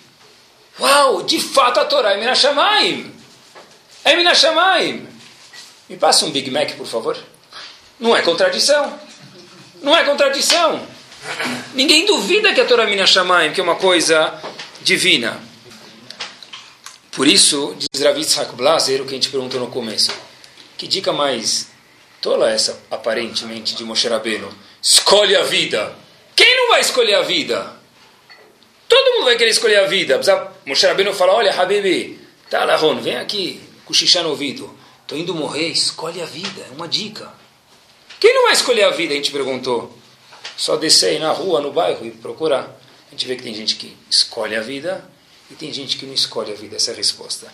Uau, 0.80 1.22
de 1.22 1.40
fato 1.40 1.78
a 1.78 1.84
Torá 1.84 2.14
é 2.14 2.18
Minashamayim. 2.18 3.14
É 4.04 4.16
Minashamayim. 4.16 5.06
Me 5.88 5.96
passa 5.96 6.24
um 6.24 6.30
Big 6.30 6.50
Mac, 6.50 6.72
por 6.72 6.86
favor. 6.86 7.16
Não 8.00 8.16
é 8.16 8.22
contradição. 8.22 8.98
Não 9.82 9.96
é 9.96 10.02
contradição. 10.02 10.93
Ninguém 11.74 12.06
duvida 12.06 12.54
que 12.54 12.60
a 12.60 12.64
Torá 12.64 12.86
Mina 12.86 13.06
Shamayim, 13.06 13.52
que 13.52 13.60
é 13.60 13.64
uma 13.64 13.76
coisa 13.76 14.40
divina. 14.82 15.40
Por 17.12 17.26
isso, 17.26 17.76
diz 17.78 18.02
Rav 18.02 18.18
Yitzhak 18.18 18.54
Blaser, 18.54 19.00
o 19.00 19.04
que 19.04 19.12
a 19.12 19.14
gente 19.14 19.28
perguntou 19.28 19.60
no 19.60 19.68
começo. 19.68 20.12
Que 20.76 20.86
dica 20.86 21.12
mais 21.12 21.68
tola 22.20 22.50
essa, 22.50 22.80
aparentemente, 22.90 23.74
de 23.74 23.84
Moshe 23.84 24.08
Rabbeinu? 24.08 24.48
Escolhe 24.82 25.36
a 25.36 25.44
vida. 25.44 25.96
Quem 26.34 26.56
não 26.56 26.68
vai 26.68 26.80
escolher 26.80 27.14
a 27.14 27.22
vida? 27.22 27.76
Todo 28.88 29.12
mundo 29.14 29.24
vai 29.26 29.36
querer 29.36 29.50
escolher 29.50 29.76
a 29.76 29.86
vida. 29.86 30.20
Moshe 30.66 30.86
Rabbeinu 30.86 31.12
fala, 31.12 31.34
olha, 31.34 31.52
Habibi, 31.52 32.20
tá, 32.50 32.64
Lahon, 32.64 33.00
vem 33.00 33.16
aqui, 33.16 33.60
cochichar 33.84 34.22
no 34.22 34.30
ouvido. 34.30 34.72
Estou 35.02 35.18
indo 35.18 35.34
morrer, 35.34 35.68
escolhe 35.68 36.20
a 36.20 36.24
vida, 36.24 36.66
é 36.68 36.74
uma 36.74 36.88
dica. 36.88 37.32
Quem 38.18 38.34
não 38.34 38.44
vai 38.44 38.52
escolher 38.52 38.84
a 38.84 38.90
vida, 38.90 39.12
a 39.12 39.16
gente 39.16 39.30
perguntou. 39.30 39.96
Só 40.56 40.76
descer 40.76 41.10
aí 41.10 41.18
na 41.18 41.32
rua, 41.32 41.60
no 41.60 41.72
bairro 41.72 42.06
e 42.06 42.10
procurar. 42.10 42.62
A 43.08 43.10
gente 43.10 43.26
vê 43.26 43.36
que 43.36 43.42
tem 43.42 43.54
gente 43.54 43.76
que 43.76 43.96
escolhe 44.08 44.56
a 44.56 44.60
vida 44.60 45.04
e 45.50 45.54
tem 45.54 45.72
gente 45.72 45.96
que 45.96 46.06
não 46.06 46.14
escolhe 46.14 46.52
a 46.52 46.54
vida. 46.54 46.76
Essa 46.76 46.90
é 46.90 46.94
a 46.94 46.96
resposta. 46.96 47.46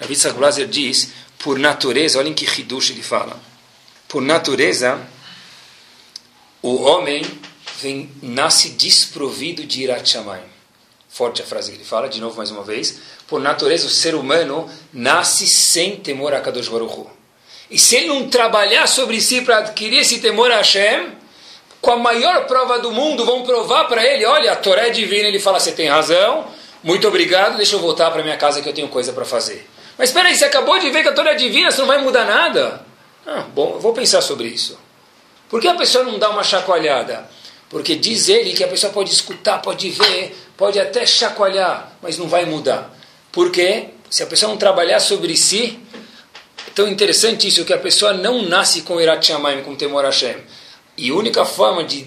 A 0.00 0.04
Yitzhak 0.04 0.36
Blaser 0.36 0.66
diz, 0.66 1.10
por 1.38 1.58
natureza, 1.58 2.18
olhem 2.18 2.34
que 2.34 2.44
Hidush 2.44 2.90
ele 2.90 3.02
fala. 3.02 3.40
Por 4.06 4.22
natureza, 4.22 5.00
o 6.62 6.82
homem 6.82 7.24
vem, 7.80 8.10
nasce 8.22 8.70
desprovido 8.70 9.64
de 9.64 9.82
Irat 9.82 10.08
Shamayim. 10.08 10.42
Forte 11.08 11.42
a 11.42 11.44
frase 11.44 11.70
que 11.70 11.78
ele 11.78 11.84
fala, 11.84 12.08
de 12.08 12.20
novo 12.20 12.36
mais 12.36 12.50
uma 12.50 12.62
vez. 12.62 12.98
Por 13.26 13.40
natureza, 13.40 13.86
o 13.86 13.90
ser 13.90 14.14
humano 14.14 14.70
nasce 14.92 15.46
sem 15.46 15.96
temor 15.96 16.34
a 16.34 16.40
Kadosh 16.40 16.68
Baruch 16.68 16.94
Hu. 16.94 17.10
E 17.70 17.78
se 17.78 17.96
ele 17.96 18.06
não 18.08 18.28
trabalhar 18.28 18.86
sobre 18.86 19.20
si 19.20 19.42
para 19.42 19.58
adquirir 19.58 19.98
esse 19.98 20.20
temor 20.20 20.50
a 20.50 20.56
Hashem, 20.56 21.17
com 21.80 21.92
a 21.92 21.96
maior 21.96 22.46
prova 22.46 22.78
do 22.78 22.90
mundo, 22.90 23.24
vão 23.24 23.42
provar 23.42 23.84
para 23.84 24.04
ele, 24.04 24.24
olha, 24.24 24.52
a 24.52 24.56
Torá 24.56 24.86
é 24.86 24.90
divina, 24.90 25.28
ele 25.28 25.38
fala, 25.38 25.60
você 25.60 25.72
tem 25.72 25.88
razão, 25.88 26.46
muito 26.82 27.06
obrigado, 27.06 27.56
deixa 27.56 27.76
eu 27.76 27.80
voltar 27.80 28.10
para 28.10 28.22
minha 28.22 28.36
casa 28.36 28.60
que 28.60 28.68
eu 28.68 28.72
tenho 28.72 28.88
coisa 28.88 29.12
para 29.12 29.24
fazer. 29.24 29.68
Mas 29.96 30.10
espera 30.10 30.28
aí, 30.28 30.36
você 30.36 30.44
acabou 30.44 30.78
de 30.78 30.90
ver 30.90 31.02
que 31.02 31.08
a 31.08 31.12
Torá 31.12 31.32
é 31.32 31.34
divina, 31.34 31.70
você 31.70 31.80
não 31.80 31.86
vai 31.88 31.98
mudar 31.98 32.24
nada? 32.24 32.84
Ah, 33.26 33.44
bom, 33.54 33.74
eu 33.74 33.80
vou 33.80 33.92
pensar 33.92 34.22
sobre 34.22 34.48
isso. 34.48 34.78
Por 35.48 35.60
que 35.60 35.68
a 35.68 35.74
pessoa 35.74 36.04
não 36.04 36.18
dá 36.18 36.30
uma 36.30 36.42
chacoalhada? 36.42 37.28
Porque 37.68 37.94
diz 37.94 38.28
ele 38.28 38.52
que 38.52 38.64
a 38.64 38.68
pessoa 38.68 38.92
pode 38.92 39.12
escutar, 39.12 39.60
pode 39.60 39.90
ver, 39.90 40.36
pode 40.56 40.80
até 40.80 41.04
chacoalhar, 41.04 41.92
mas 42.00 42.16
não 42.16 42.28
vai 42.28 42.44
mudar. 42.44 42.94
Por 43.30 43.50
quê? 43.50 43.88
Se 44.08 44.22
a 44.22 44.26
pessoa 44.26 44.50
não 44.50 44.56
trabalhar 44.56 45.00
sobre 45.00 45.36
si, 45.36 45.78
é 46.66 46.70
tão 46.74 46.88
interessante 46.88 47.46
isso, 47.46 47.64
que 47.64 47.72
a 47.72 47.78
pessoa 47.78 48.14
não 48.14 48.42
nasce 48.42 48.82
com 48.82 49.00
Irat 49.00 49.26
Shamayim, 49.26 49.62
com 49.62 49.74
temor 49.74 50.04
a 50.04 50.08
Hashem. 50.08 50.36
E 50.98 51.10
a 51.10 51.14
única 51.14 51.44
forma 51.44 51.84
de 51.84 52.04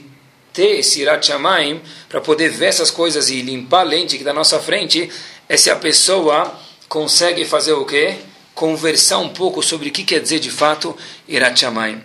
ter 0.52 0.80
esse 0.80 1.00
Irat 1.00 1.26
Shamayim, 1.26 1.82
para 2.10 2.20
poder 2.20 2.50
ver 2.50 2.66
essas 2.66 2.92
coisas 2.92 3.30
e 3.30 3.42
limpar 3.42 3.80
a 3.80 3.84
lente 3.84 4.18
que 4.18 4.22
está 4.22 4.34
na 4.34 4.40
nossa 4.40 4.60
frente, 4.60 5.10
é 5.48 5.56
se 5.56 5.70
a 5.70 5.78
pessoa 5.78 6.54
consegue 6.90 7.46
fazer 7.46 7.72
o 7.72 7.86
quê? 7.86 8.18
Conversar 8.54 9.20
um 9.20 9.30
pouco 9.30 9.64
sobre 9.64 9.88
o 9.88 9.92
que 9.94 10.04
quer 10.04 10.20
dizer 10.20 10.40
de 10.40 10.52
fato 10.52 10.96
Irat 11.26 11.58
Shamayim. 11.58 12.04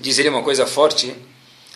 Dizer 0.00 0.26
uma 0.30 0.42
coisa 0.42 0.64
forte, 0.66 1.14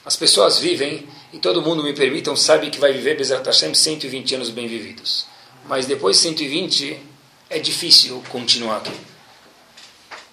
as 0.07 0.16
pessoas 0.16 0.59
vivem, 0.59 1.07
e 1.31 1.38
todo 1.38 1.61
mundo, 1.61 1.83
me 1.83 1.92
permitam, 1.92 2.35
sabe 2.35 2.71
que 2.71 2.81
vai 2.81 2.94
viver 2.94 3.14
Bezerra 3.18 3.42
Hashem 3.44 3.75
120 3.75 4.37
anos 4.37 4.49
bem 4.49 4.66
vividos. 4.66 5.27
Mas 5.68 5.85
depois 5.85 6.16
de 6.16 6.23
120, 6.23 6.99
é 7.51 7.59
difícil 7.59 8.25
continuar 8.31 8.79
aqui. 8.79 9.08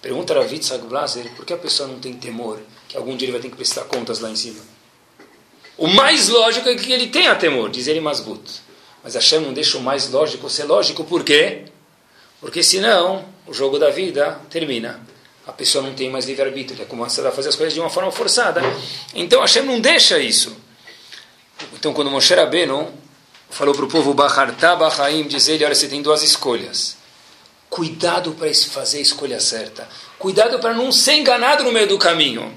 Pergunta 0.06 0.34
a 0.34 0.36
Ravitz 0.36 0.70
Blaser, 0.88 1.32
por 1.34 1.44
que 1.44 1.52
a 1.52 1.56
pessoa 1.56 1.88
não 1.88 1.98
tem 1.98 2.14
temor 2.14 2.60
que 2.88 2.96
algum 2.96 3.16
dia 3.16 3.26
ele 3.26 3.32
vai 3.32 3.40
ter 3.40 3.50
que 3.50 3.56
prestar 3.56 3.82
contas 3.86 4.20
lá 4.20 4.30
em 4.30 4.36
cima? 4.36 4.60
O 5.76 5.88
mais 5.88 6.28
lógico 6.28 6.68
é 6.68 6.76
que 6.76 6.92
ele 6.92 7.08
tenha 7.08 7.34
temor, 7.34 7.70
diz 7.70 7.88
ele 7.88 7.98
Masgut. 7.98 8.40
Mas 9.02 9.16
Hashem 9.16 9.40
não 9.40 9.52
deixa 9.52 9.76
o 9.76 9.82
mais 9.82 10.08
lógico 10.08 10.48
ser 10.48 10.62
lógico, 10.62 11.02
por 11.02 11.24
quê? 11.24 11.64
Porque 12.40 12.62
senão 12.62 13.24
o 13.48 13.52
jogo 13.52 13.80
da 13.80 13.90
vida 13.90 14.40
termina. 14.48 15.00
A 15.44 15.52
pessoa 15.52 15.82
não 15.82 15.92
tem 15.92 16.08
mais 16.08 16.24
livre-arbítrio, 16.24 16.80
é 16.80 16.84
começa 16.84 17.28
a 17.28 17.32
fazer 17.32 17.48
as 17.48 17.56
coisas 17.56 17.74
de 17.74 17.80
uma 17.80 17.90
forma 17.90 18.12
forçada. 18.12 18.62
Então 19.12 19.40
Hashem 19.40 19.64
não 19.64 19.80
deixa 19.80 20.20
isso. 20.20 20.56
Então 21.72 21.92
quando 21.92 22.12
Moshe 22.12 22.32
Rabbeinu 22.32 22.92
falou 23.50 23.74
para 23.74 23.84
o 23.84 23.88
povo 23.88 24.14
Bahartá 24.14 24.76
Bahaim, 24.76 25.26
diz 25.26 25.48
ele, 25.48 25.64
olha, 25.64 25.74
você 25.74 25.88
tem 25.88 26.00
duas 26.00 26.22
escolhas. 26.22 26.95
Cuidado 27.68 28.32
para 28.32 28.52
fazer 28.54 28.98
a 28.98 29.02
escolha 29.02 29.40
certa. 29.40 29.88
Cuidado 30.18 30.58
para 30.58 30.74
não 30.74 30.90
ser 30.92 31.14
enganado 31.14 31.64
no 31.64 31.72
meio 31.72 31.86
do 31.86 31.98
caminho. 31.98 32.54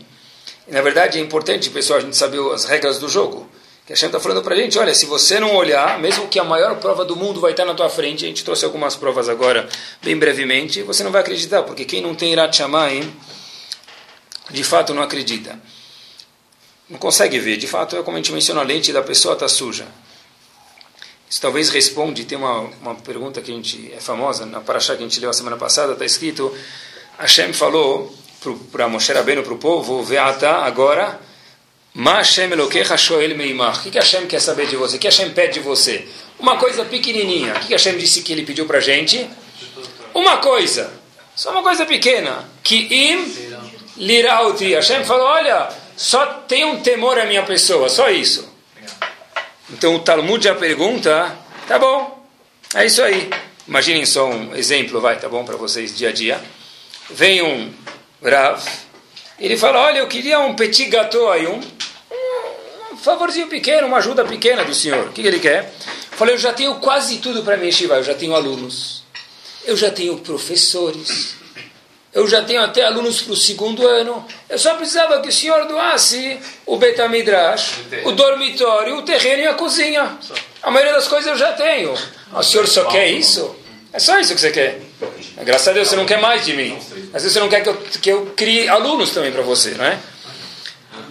Na 0.68 0.82
verdade, 0.82 1.18
é 1.18 1.22
importante, 1.22 1.70
pessoal, 1.70 2.00
a 2.00 2.02
gente 2.02 2.16
saber 2.16 2.40
as 2.54 2.66
regras 2.66 3.00
do 3.00 3.10
jogo. 3.10 3.50
Que 3.86 3.94
a 3.94 3.96
gente 3.96 4.06
está 4.06 4.20
falando 4.20 4.44
para 4.44 4.54
a 4.54 4.58
gente, 4.58 4.78
olha, 4.78 4.94
se 4.94 5.08
você 5.08 5.40
não 5.40 5.56
olhar, 5.56 5.98
mesmo 6.00 6.28
que 6.28 6.40
a 6.40 6.44
maior 6.44 6.76
prova 6.76 7.04
do 7.04 7.16
mundo 7.16 7.42
vai 7.42 7.52
estar 7.52 7.66
na 7.66 7.74
tua 7.74 7.90
frente, 7.90 8.24
a 8.24 8.28
gente 8.28 8.44
trouxe 8.44 8.64
algumas 8.64 8.96
provas 8.96 9.28
agora, 9.28 9.68
bem 10.04 10.16
brevemente, 10.16 10.84
você 10.84 11.04
não 11.04 11.12
vai 11.12 11.22
acreditar, 11.22 11.64
porque 11.64 11.86
quem 11.86 12.00
não 12.00 12.14
tem 12.14 12.32
Irat 12.32 12.56
Shamayim, 12.56 13.12
de 14.52 14.64
fato 14.64 14.94
não 14.94 15.02
acredita. 15.02 15.60
Não 16.88 16.98
consegue 16.98 17.40
ver. 17.40 17.58
De 17.58 17.68
fato, 17.68 17.96
é 17.96 18.04
como 18.04 18.18
a 18.18 18.20
gente 18.20 18.32
mencionou, 18.32 18.64
a 18.64 18.66
lente 18.66 18.92
da 18.92 19.02
pessoa 19.02 19.34
está 19.34 19.48
suja. 19.48 19.88
Isso 21.30 21.40
talvez 21.40 21.70
responde, 21.70 22.26
tem 22.26 22.38
uma, 22.38 22.62
uma 22.82 22.96
pergunta 22.96 23.40
que 23.40 23.52
a 23.52 23.54
gente 23.54 23.94
é 23.94 24.00
famosa, 24.00 24.46
na 24.46 24.62
Paraxá 24.62 24.96
que 24.96 25.04
a 25.04 25.06
gente 25.06 25.20
leu 25.20 25.30
a 25.30 25.34
semana 25.34 25.58
passada, 25.58 25.94
está 25.94 26.04
escrito, 26.04 26.52
Hashem 27.20 27.54
falou 27.54 28.16
para 28.72 28.88
Moshe 28.88 29.14
Rabbeinu, 29.14 29.44
para 29.44 29.54
o 29.54 29.58
povo, 29.58 30.02
Veata, 30.02 30.50
agora, 30.50 31.20
Ma 31.94 32.18
Hashem 32.18 32.52
Elokecha 32.52 32.98
Shoel 32.98 33.36
Meimach. 33.36 33.80
O 33.80 33.84
que, 33.84 33.92
que 33.92 33.98
Hashem 33.98 34.26
quer 34.26 34.40
saber 34.40 34.68
de 34.68 34.76
você? 34.76 34.96
O 34.96 35.00
que 35.00 35.08
Hashem 35.08 35.32
pede 35.32 35.56
de 35.56 35.60
você? 35.60 36.08
Uma 36.40 36.58
coisa 36.58 36.86
pequenininha. 36.86 37.54
O 37.54 37.60
que, 37.60 37.68
que 37.68 37.74
Hashem 37.74 37.98
disse 37.98 38.22
que 38.22 38.32
ele 38.32 38.44
pediu 38.44 38.66
para 38.66 38.78
a 38.78 38.82
gente? 38.82 39.30
Uma 40.14 40.38
coisa. 40.38 40.94
Só 41.36 41.52
uma 41.52 41.64
coisa 41.64 41.86
pequena. 41.86 42.50
Que 42.64 42.88
im 42.92 43.26
lirauti. 43.98 44.74
Hashem 44.74 45.04
falou, 45.04 45.28
olha, 45.28 45.70
só 45.98 46.26
tem 46.48 46.64
um 46.64 46.80
temor 46.80 47.20
a 47.20 47.26
minha 47.26 47.44
pessoa, 47.44 47.90
só 47.90 48.10
isso. 48.10 48.49
Então 49.72 49.96
o 49.96 50.00
Talmud 50.00 50.44
já 50.44 50.56
pergunta, 50.56 51.38
tá 51.68 51.78
bom, 51.78 52.26
é 52.74 52.86
isso 52.86 53.02
aí. 53.02 53.30
Imaginem 53.68 54.06
só 54.06 54.28
um 54.28 54.56
exemplo, 54.56 55.00
vai, 55.00 55.20
tá 55.20 55.30
bom 55.30 55.46
para 55.46 55.56
vocês 55.56 55.96
dia 55.96 56.10
a 56.10 56.12
dia. 56.12 56.42
Vem 57.12 57.42
um 57.42 57.72
Rav, 58.24 58.64
ele 59.40 59.56
fala, 59.56 59.80
olha, 59.80 60.00
eu 60.00 60.08
queria 60.08 60.40
um 60.40 60.56
petit 60.56 60.86
gâteau 60.86 61.32
aí, 61.32 61.48
um, 61.48 61.62
um 62.92 62.98
favorzinho 62.98 63.48
pequeno, 63.48 63.88
uma 63.88 63.98
ajuda 63.98 64.26
pequena 64.26 64.66
do 64.66 64.74
senhor. 64.74 65.08
O 65.08 65.12
que, 65.12 65.22
ele 65.22 65.40
quer? 65.40 65.74
Falei, 66.12 66.36
eu 66.36 66.40
já 66.40 66.52
tenho 66.52 66.76
quase 66.76 67.20
tudo 67.20 67.44
para 67.44 67.56
mexer, 67.56 67.88
vai, 67.88 68.00
eu 68.00 68.04
já 68.04 68.14
tenho 68.14 68.36
alunos, 68.36 69.04
eu 69.66 69.78
já 69.78 69.90
tenho 69.90 70.18
professores, 70.18 71.36
eu 72.12 72.28
já 72.28 72.44
tenho 72.44 72.62
até 72.62 72.84
alunos 72.84 73.22
para 73.22 73.34
o 73.34 73.38
segundo 73.38 73.88
ano. 73.88 74.26
Eu 74.50 74.58
só 74.58 74.76
precisava 74.76 75.22
que 75.22 75.30
o 75.30 75.32
senhor 75.32 75.68
doasse 75.68 76.40
o 76.66 76.78
Betamidrash, 76.78 77.82
o 78.04 78.12
dormitório, 78.12 78.98
o 78.98 79.02
terreno 79.04 79.44
e 79.44 79.48
a 79.48 79.54
cozinha. 79.54 80.18
A 80.62 80.72
maioria 80.72 80.94
das 80.94 81.08
coisas 81.08 81.28
eu 81.28 81.38
já 81.38 81.54
tenho. 81.54 81.94
O 82.34 82.44
senhor 82.44 82.68
só 82.68 82.86
quer 82.86 83.10
isso? 83.10 83.56
É 83.94 84.00
só 84.00 84.20
isso 84.20 84.34
que 84.34 84.42
você 84.42 84.52
quer. 84.52 84.82
Graças 85.38 85.68
a 85.68 85.72
Deus 85.72 85.88
você 85.88 85.96
não 85.96 86.06
quer 86.06 86.20
mais 86.20 86.46
de 86.46 86.54
mim. 86.54 86.78
Às 87.14 87.24
vezes 87.24 87.34
você 87.34 87.40
não 87.40 87.50
quer 87.50 87.62
que 87.62 87.70
eu, 87.70 87.78
que 87.78 88.10
eu 88.10 88.34
crie 88.36 88.68
alunos 88.68 89.12
também 89.12 89.32
para 89.32 89.42
você, 89.42 89.72
não 89.72 89.86
é? 89.86 89.98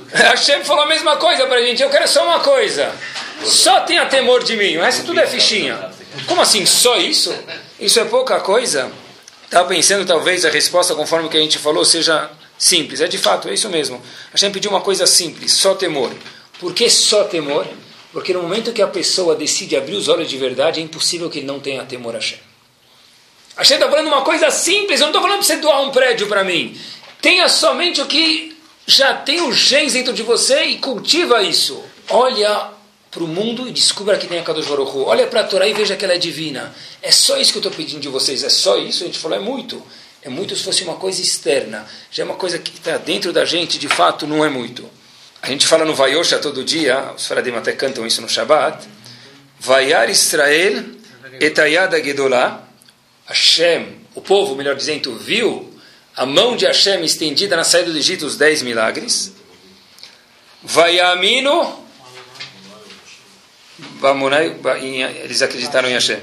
A 0.14 0.30
Hashem 0.30 0.64
falou 0.64 0.84
a 0.84 0.86
mesma 0.86 1.16
coisa 1.16 1.46
para 1.46 1.56
a 1.58 1.62
gente. 1.62 1.82
Eu 1.82 1.90
quero 1.90 2.08
só 2.08 2.24
uma 2.24 2.40
coisa. 2.40 2.90
Só 3.44 3.80
tenha 3.80 4.06
temor 4.06 4.42
de 4.42 4.56
mim. 4.56 4.76
O 4.76 4.82
resto 4.82 5.04
tudo 5.04 5.20
é 5.20 5.26
fichinha. 5.26 5.90
Como 6.26 6.40
assim? 6.40 6.64
Só 6.66 6.96
isso? 6.96 7.34
Isso 7.78 8.00
é 8.00 8.04
pouca 8.04 8.40
coisa? 8.40 8.90
Estava 9.48 9.66
pensando, 9.66 10.06
talvez, 10.06 10.44
a 10.44 10.50
resposta, 10.50 10.94
conforme 10.94 11.26
o 11.26 11.30
que 11.30 11.36
a 11.38 11.40
gente 11.40 11.58
falou, 11.58 11.82
seja 11.82 12.30
simples. 12.58 13.00
É 13.00 13.08
de 13.08 13.16
fato, 13.16 13.48
é 13.48 13.54
isso 13.54 13.70
mesmo. 13.70 14.00
A 14.32 14.36
gente 14.36 14.52
pediu 14.52 14.70
uma 14.70 14.82
coisa 14.82 15.06
simples, 15.06 15.52
só 15.52 15.74
temor. 15.74 16.12
Por 16.60 16.74
que 16.74 16.90
só 16.90 17.24
temor? 17.24 17.66
Porque 18.12 18.34
no 18.34 18.42
momento 18.42 18.74
que 18.74 18.82
a 18.82 18.86
pessoa 18.86 19.34
decide 19.34 19.74
abrir 19.74 19.94
os 19.94 20.06
olhos 20.06 20.28
de 20.28 20.36
verdade, 20.36 20.80
é 20.80 20.82
impossível 20.82 21.30
que 21.30 21.38
ele 21.38 21.46
não 21.46 21.60
tenha 21.60 21.82
temor 21.86 22.14
a 22.14 22.18
Hashem. 22.18 22.38
Hashem 23.56 23.78
está 23.78 23.88
falando 23.88 24.08
uma 24.08 24.20
coisa 24.20 24.50
simples, 24.50 25.00
eu 25.00 25.06
não 25.06 25.12
estou 25.12 25.22
falando 25.22 25.38
para 25.38 25.46
você 25.46 25.56
doar 25.56 25.80
um 25.80 25.90
prédio 25.90 26.26
para 26.26 26.44
mim. 26.44 26.78
Tenha 27.22 27.48
somente 27.48 28.02
o 28.02 28.06
que 28.06 28.54
já 28.86 29.14
tem 29.14 29.40
os 29.40 29.56
genes 29.56 29.94
dentro 29.94 30.12
de 30.12 30.22
você 30.22 30.64
e 30.64 30.78
cultiva 30.78 31.42
isso. 31.42 31.82
Olha 32.10 32.70
para 33.10 33.24
o 33.24 33.26
mundo 33.26 33.66
e 33.68 33.72
descubra 33.72 34.18
que 34.18 34.26
tem 34.26 34.38
a 34.38 34.42
Kadosh 34.42 34.66
Baruch. 34.66 34.92
Olha 34.96 35.26
para 35.26 35.40
a 35.40 35.44
Torá 35.44 35.66
e 35.66 35.72
veja 35.72 35.96
que 35.96 36.04
ela 36.04 36.14
é 36.14 36.18
divina. 36.18 36.74
É 37.02 37.10
só 37.10 37.38
isso 37.38 37.52
que 37.52 37.58
eu 37.58 37.60
estou 37.60 37.72
pedindo 37.72 38.00
de 38.00 38.08
vocês. 38.08 38.44
É 38.44 38.48
só 38.48 38.76
isso? 38.78 39.04
A 39.04 39.06
gente 39.06 39.18
falou, 39.18 39.38
é 39.38 39.40
muito. 39.40 39.82
É 40.22 40.28
muito 40.28 40.54
se 40.56 40.64
fosse 40.64 40.82
uma 40.82 40.96
coisa 40.96 41.22
externa. 41.22 41.86
Já 42.10 42.22
é 42.22 42.26
uma 42.26 42.34
coisa 42.34 42.58
que 42.58 42.76
está 42.76 42.98
dentro 42.98 43.32
da 43.32 43.44
gente, 43.44 43.78
de 43.78 43.88
fato, 43.88 44.26
não 44.26 44.44
é 44.44 44.48
muito. 44.48 44.88
A 45.40 45.48
gente 45.48 45.66
fala 45.66 45.84
no 45.84 45.94
Vayosha 45.94 46.38
todo 46.38 46.64
dia, 46.64 47.12
os 47.16 47.26
Faradim 47.26 47.52
até 47.52 47.72
cantam 47.72 48.06
isso 48.06 48.20
no 48.20 48.28
Shabbat. 48.28 48.86
Vayar 49.60 50.10
Israel 50.10 50.84
etayada 51.40 52.02
gedolá. 52.02 52.64
Hashem, 53.26 54.00
o 54.14 54.20
povo, 54.20 54.54
melhor 54.54 54.74
dizendo, 54.74 55.16
viu 55.16 55.72
a 56.16 56.26
mão 56.26 56.56
de 56.56 56.66
Hashem 56.66 57.04
estendida 57.04 57.56
na 57.56 57.62
saída 57.62 57.92
do 57.92 57.98
Egito, 57.98 58.26
os 58.26 58.36
dez 58.36 58.62
milagres. 58.62 59.32
Vayamino, 60.62 61.86
eles 65.22 65.42
acreditaram 65.42 65.88
em 65.88 65.92
Hashem. 65.92 66.20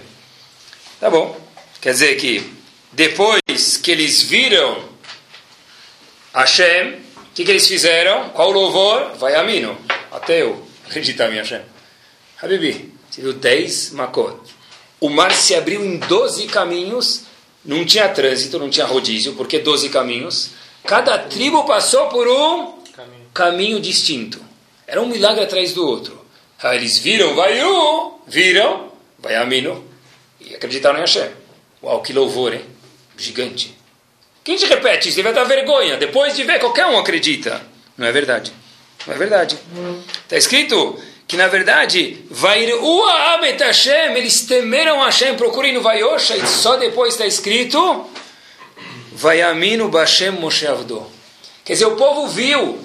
Tá 0.99 1.09
bom. 1.09 1.39
Quer 1.81 1.91
dizer 1.91 2.15
que 2.15 2.51
depois 2.91 3.77
que 3.77 3.91
eles 3.91 4.23
viram 4.23 4.83
Hashem, 6.33 6.93
o 6.93 7.33
que, 7.33 7.45
que 7.45 7.51
eles 7.51 7.67
fizeram? 7.67 8.29
Qual 8.29 8.51
louvor? 8.51 9.15
Vayamino. 9.17 9.77
Até 10.11 10.41
eu 10.41 10.65
acreditar 10.87 11.31
em 11.31 11.37
Hashem. 11.37 11.61
Habibi, 12.41 12.93
você 13.09 13.21
viu 13.21 13.33
10 13.33 13.91
Makot. 13.91 14.37
O 14.99 15.09
mar 15.09 15.33
se 15.33 15.55
abriu 15.55 15.83
em 15.83 15.97
12 15.97 16.47
caminhos 16.47 17.25
não 17.65 17.83
tinha 17.83 18.07
trânsito, 18.07 18.59
não 18.59 18.69
tinha 18.69 18.85
rodízio, 18.85 19.33
porque 19.33 19.59
12 19.59 19.89
caminhos. 19.89 20.51
Cada 20.83 21.17
tribo 21.17 21.63
passou 21.65 22.07
por 22.09 22.27
um 22.27 22.73
caminho, 22.93 23.25
caminho 23.33 23.79
distinto. 23.79 24.39
Era 24.85 25.01
um 25.01 25.07
milagre 25.07 25.43
atrás 25.43 25.73
do 25.73 25.85
outro. 25.85 26.24
Aí 26.61 26.77
eles 26.77 26.97
viram, 26.97 27.35
vai 27.35 27.63
um, 27.63 28.13
viram, 28.27 28.91
vai 29.19 29.35
Amino, 29.35 29.83
e 30.39 30.55
acreditaram 30.55 30.97
em 30.97 31.01
Hashem. 31.01 31.29
Uau, 31.83 32.01
que 32.01 32.13
louvor, 32.13 32.53
hein? 32.53 32.65
Gigante. 33.17 33.75
Quem 34.43 34.55
te 34.57 34.65
repete 34.65 35.09
isso? 35.09 35.17
Deve 35.17 35.33
dar 35.33 35.43
vergonha. 35.43 35.97
Depois 35.97 36.35
de 36.35 36.43
ver, 36.43 36.59
qualquer 36.59 36.85
um 36.85 36.97
acredita. 36.97 37.61
Não 37.97 38.07
é 38.07 38.11
verdade. 38.11 38.51
Não 39.05 39.13
é 39.13 39.17
verdade. 39.17 39.57
Está 40.23 40.37
escrito 40.37 40.99
que 41.27 41.35
na 41.35 41.47
verdade, 41.47 42.23
Abet 43.33 43.63
Hashem, 43.63 44.15
eles 44.15 44.41
temeram 44.41 45.03
Hashem, 45.03 45.35
procurem 45.35 45.73
no 45.73 45.81
Vayosha, 45.81 46.35
e 46.35 46.45
só 46.45 46.77
depois 46.77 47.13
está 47.13 47.25
escrito, 47.25 48.07
Vayaminu 49.11 49.89
Bashem 49.89 50.31
Moshe 50.31 50.67
Avdo. 50.67 51.05
Quer 51.63 51.73
dizer, 51.73 51.85
o 51.85 51.95
povo 51.95 52.27
viu, 52.27 52.79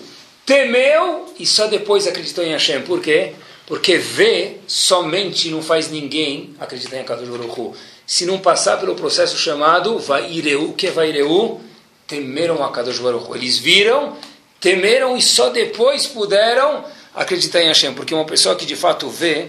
temeu 0.46 1.34
e 1.38 1.44
só 1.44 1.66
depois 1.66 2.06
acreditou 2.06 2.42
em 2.42 2.52
Hashem. 2.52 2.82
Por 2.82 3.00
quê? 3.02 3.34
Porque 3.70 3.98
ver 3.98 4.64
somente 4.66 5.48
não 5.48 5.62
faz 5.62 5.88
ninguém 5.88 6.56
acreditar 6.58 6.96
em 6.96 7.00
Akadosh 7.02 7.28
Baruch 7.28 7.78
Se 8.04 8.26
não 8.26 8.40
passar 8.40 8.80
pelo 8.80 8.96
processo 8.96 9.38
chamado 9.38 9.96
Vaireu, 9.96 10.72
que 10.72 10.88
é 10.88 10.90
Vaireu? 10.90 11.60
Temeram 12.04 12.64
Akadosh 12.64 12.98
Baruch 12.98 13.30
Eles 13.32 13.58
viram, 13.58 14.16
temeram 14.58 15.16
e 15.16 15.22
só 15.22 15.50
depois 15.50 16.08
puderam 16.08 16.84
acreditar 17.14 17.62
em 17.62 17.68
Hashem, 17.68 17.94
porque 17.94 18.12
uma 18.12 18.24
pessoa 18.24 18.56
que 18.56 18.66
de 18.66 18.74
fato 18.74 19.08
vê, 19.08 19.46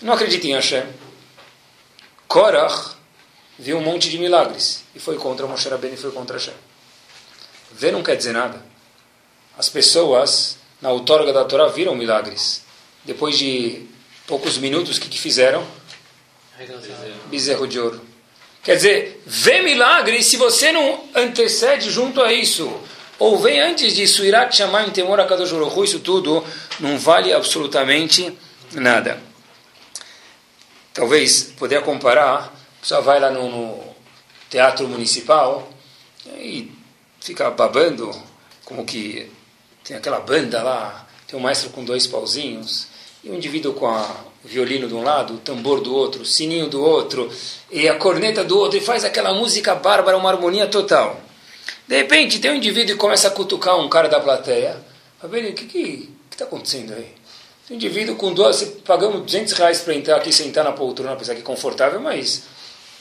não 0.00 0.14
acredita 0.14 0.46
em 0.46 0.54
Hashem. 0.54 0.84
Korach 2.26 2.92
viu 3.58 3.76
um 3.76 3.82
monte 3.82 4.08
de 4.08 4.16
milagres 4.16 4.84
e 4.94 4.98
foi 4.98 5.18
contra 5.18 5.46
Moshe 5.46 5.68
Rabbeinu 5.68 5.96
e 5.96 5.98
foi 5.98 6.12
contra 6.12 6.38
Hashem. 6.38 6.54
Ver 7.72 7.92
não 7.92 8.02
quer 8.02 8.16
dizer 8.16 8.32
nada. 8.32 8.64
As 9.58 9.68
pessoas 9.68 10.56
na 10.80 10.90
outorga 10.90 11.30
da 11.30 11.44
Torá 11.44 11.66
viram 11.66 11.94
milagres. 11.94 12.69
Depois 13.04 13.38
de 13.38 13.86
poucos 14.26 14.58
minutos, 14.58 14.96
o 14.96 15.00
que, 15.00 15.08
que 15.08 15.20
fizeram? 15.20 15.66
Bezerro 17.30 17.66
de 17.66 17.78
ouro. 17.78 18.00
Quer 18.62 18.76
dizer, 18.76 19.22
ver 19.26 19.62
milagres 19.62 20.26
se 20.26 20.36
você 20.36 20.70
não 20.70 21.04
antecede 21.14 21.90
junto 21.90 22.20
a 22.20 22.32
isso 22.32 22.70
ou 23.20 23.38
vem 23.38 23.60
antes 23.60 23.94
disso, 23.94 24.24
irá 24.24 24.50
chamar 24.50 24.88
em 24.88 24.90
temor 24.90 25.20
a 25.20 25.26
Kadosh 25.26 25.52
Baruch 25.52 25.84
isso 25.84 26.00
tudo 26.00 26.42
não 26.80 26.98
vale 26.98 27.32
absolutamente 27.34 28.36
nada. 28.72 29.22
Talvez 30.92 31.52
poderia 31.58 31.84
comparar, 31.84 32.46
a 32.46 32.80
pessoa 32.80 33.02
vai 33.02 33.20
lá 33.20 33.30
no, 33.30 33.48
no 33.48 33.94
teatro 34.48 34.88
municipal 34.88 35.70
e 36.38 36.72
fica 37.20 37.50
babando, 37.50 38.10
como 38.64 38.86
que 38.86 39.30
tem 39.84 39.96
aquela 39.96 40.20
banda 40.20 40.62
lá, 40.62 41.06
tem 41.26 41.38
um 41.38 41.42
maestro 41.42 41.68
com 41.70 41.84
dois 41.84 42.06
pauzinhos, 42.06 42.88
e 43.22 43.30
um 43.30 43.34
indivíduo 43.34 43.74
com 43.74 43.86
o 43.86 44.04
violino 44.44 44.88
de 44.88 44.94
um 44.94 45.02
lado, 45.02 45.34
o 45.34 45.38
tambor 45.38 45.80
do 45.80 45.94
outro, 45.94 46.22
o 46.22 46.26
sininho 46.26 46.68
do 46.68 46.82
outro, 46.82 47.30
e 47.70 47.88
a 47.88 47.96
corneta 47.96 48.42
do 48.42 48.58
outro, 48.58 48.78
e 48.78 48.80
faz 48.80 49.04
aquela 49.04 49.34
música 49.34 49.74
bárbara, 49.74 50.16
uma 50.16 50.30
harmonia 50.30 50.66
total. 50.66 51.20
De 51.86 51.96
repente, 51.96 52.38
tem 52.38 52.50
um 52.50 52.54
indivíduo 52.54 52.94
que 52.94 53.00
começa 53.00 53.28
a 53.28 53.30
cutucar 53.30 53.78
um 53.78 53.88
cara 53.88 54.08
da 54.08 54.20
plateia. 54.20 54.76
Fala, 55.20 55.36
o 55.36 55.52
que 55.52 56.08
está 56.30 56.44
acontecendo 56.44 56.94
aí? 56.94 57.08
Tem 57.66 57.74
um 57.74 57.74
indivíduo 57.74 58.16
com 58.16 58.32
duas... 58.32 58.62
Pagamos 58.84 59.22
200 59.22 59.52
reais 59.54 59.80
para 59.80 59.94
entrar 59.94 60.16
aqui, 60.16 60.32
sentar 60.32 60.64
na 60.64 60.72
poltrona, 60.72 61.16
pensar 61.16 61.34
que 61.34 61.40
é 61.40 61.44
confortável, 61.44 62.00
mas... 62.00 62.44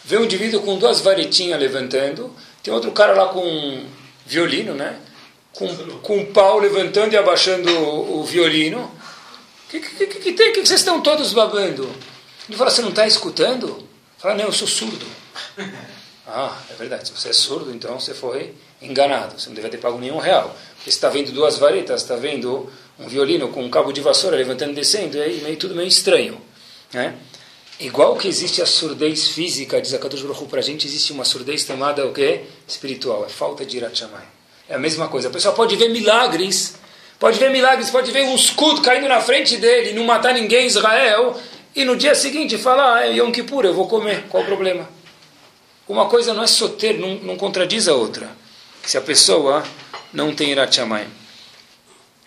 Vê 0.04 0.18
um 0.18 0.24
indivíduo 0.24 0.62
com 0.62 0.78
duas 0.78 1.02
varetinhas 1.02 1.60
levantando. 1.60 2.34
Tem 2.64 2.74
outro 2.74 2.92
cara 2.92 3.14
lá 3.14 3.28
com 3.28 3.42
um 3.42 3.86
violino, 4.26 4.74
né? 4.74 4.98
Com, 5.54 5.68
com 6.02 6.18
um 6.18 6.26
pau 6.26 6.60
levantando 6.60 7.14
e 7.14 7.18
abaixando 7.18 7.70
o, 7.70 8.20
o 8.20 8.24
violino. 8.24 8.90
O 9.70 9.72
que, 9.72 9.80
que, 9.82 10.08
que, 10.08 10.20
que, 10.20 10.34
tem? 10.34 10.50
O 10.50 10.54
que, 10.54 10.62
que 10.62 10.68
vocês 10.68 10.80
estão 10.80 11.00
todos 11.00 11.32
babando? 11.32 11.88
Ele 12.48 12.58
fala, 12.58 12.72
você 12.72 12.82
não 12.82 12.90
está 12.90 13.06
escutando? 13.06 13.88
Fala, 14.18 14.34
não, 14.34 14.46
eu 14.46 14.52
sou 14.52 14.68
surdo. 14.68 15.06
Ah, 16.32 16.56
é 16.70 16.76
verdade. 16.76 17.08
Se 17.08 17.12
você 17.12 17.30
é 17.30 17.34
surdo, 17.34 17.74
então 17.74 18.00
você 18.00 18.14
foi 18.14 18.54
enganado. 18.80 19.40
Você 19.40 19.50
não 19.50 19.56
deve 19.56 19.68
ter 19.70 19.80
pago 19.80 19.98
nenhum 19.98 20.20
real. 20.20 20.56
Porque 20.76 20.92
você 20.92 20.96
está 20.96 21.10
vendo 21.10 21.32
duas 21.32 21.58
varetas, 21.58 22.04
está 22.04 22.16
vendo 22.16 22.72
um 23.00 23.08
violino 23.08 23.48
com 23.48 23.64
um 23.64 23.70
cabo 23.70 23.92
de 23.92 24.00
vassoura 24.00 24.38
levantando 24.38 24.74
e 24.74 24.76
descendo, 24.76 25.18
e 25.18 25.22
aí 25.24 25.42
meio, 25.42 25.58
tudo 25.58 25.74
meio 25.74 25.88
estranho. 25.88 26.40
Né? 26.94 27.16
Igual 27.80 28.16
que 28.16 28.28
existe 28.28 28.62
a 28.62 28.66
surdez 28.68 29.30
física, 29.30 29.82
diz 29.82 29.92
a 29.92 29.98
Kadosh 29.98 30.22
Baruch 30.22 30.46
para 30.46 30.60
a 30.60 30.62
gente, 30.62 30.86
existe 30.86 31.12
uma 31.12 31.26
surdez 31.26 31.64
chamada 31.64 32.06
o 32.06 32.14
quê? 32.14 32.42
Espiritual, 32.68 33.26
é 33.26 33.30
falta 33.30 33.66
de 33.66 33.78
Irachamai. 33.78 34.28
É 34.68 34.76
a 34.76 34.80
mesma 34.80 35.08
coisa. 35.08 35.30
A 35.30 35.32
pessoa 35.32 35.56
pode 35.56 35.76
ver 35.78 35.90
milagres, 35.90 36.76
pode 37.20 37.38
ver 37.38 37.52
milagres, 37.52 37.90
pode 37.90 38.12
ver 38.12 38.24
um 38.24 38.36
escudo 38.36 38.82
caindo 38.82 39.08
na 39.08 39.22
frente 39.22 39.58
dele, 39.58 39.94
não 39.94 40.06
matar 40.06 40.34
ninguém 40.34 40.64
em 40.64 40.68
Israel, 40.68 41.40
e 41.76 41.86
no 41.86 41.96
dia 41.96 42.16
seguinte 42.16 42.58
falar, 42.58 42.96
ah, 42.96 43.08
é 43.08 43.18
Yom 43.18 43.32
Kippur, 43.32 43.66
eu 43.66 43.74
vou 43.74 43.88
comer, 43.88 44.24
qual 44.30 44.44
o 44.44 44.46
problema? 44.46 44.90
Uma 45.88 46.06
coisa 46.06 46.34
não 46.34 46.44
é 46.44 46.48
soter, 46.48 47.00
não, 47.00 47.16
não 47.16 47.36
contradiz 47.36 47.88
a 47.88 47.96
outra 47.96 48.30
se 48.86 48.98
a 48.98 49.02
pessoa 49.02 49.64
não 50.14 50.34
tem 50.34 50.52
Irat 50.52 50.76
Shamayim. 50.76 51.08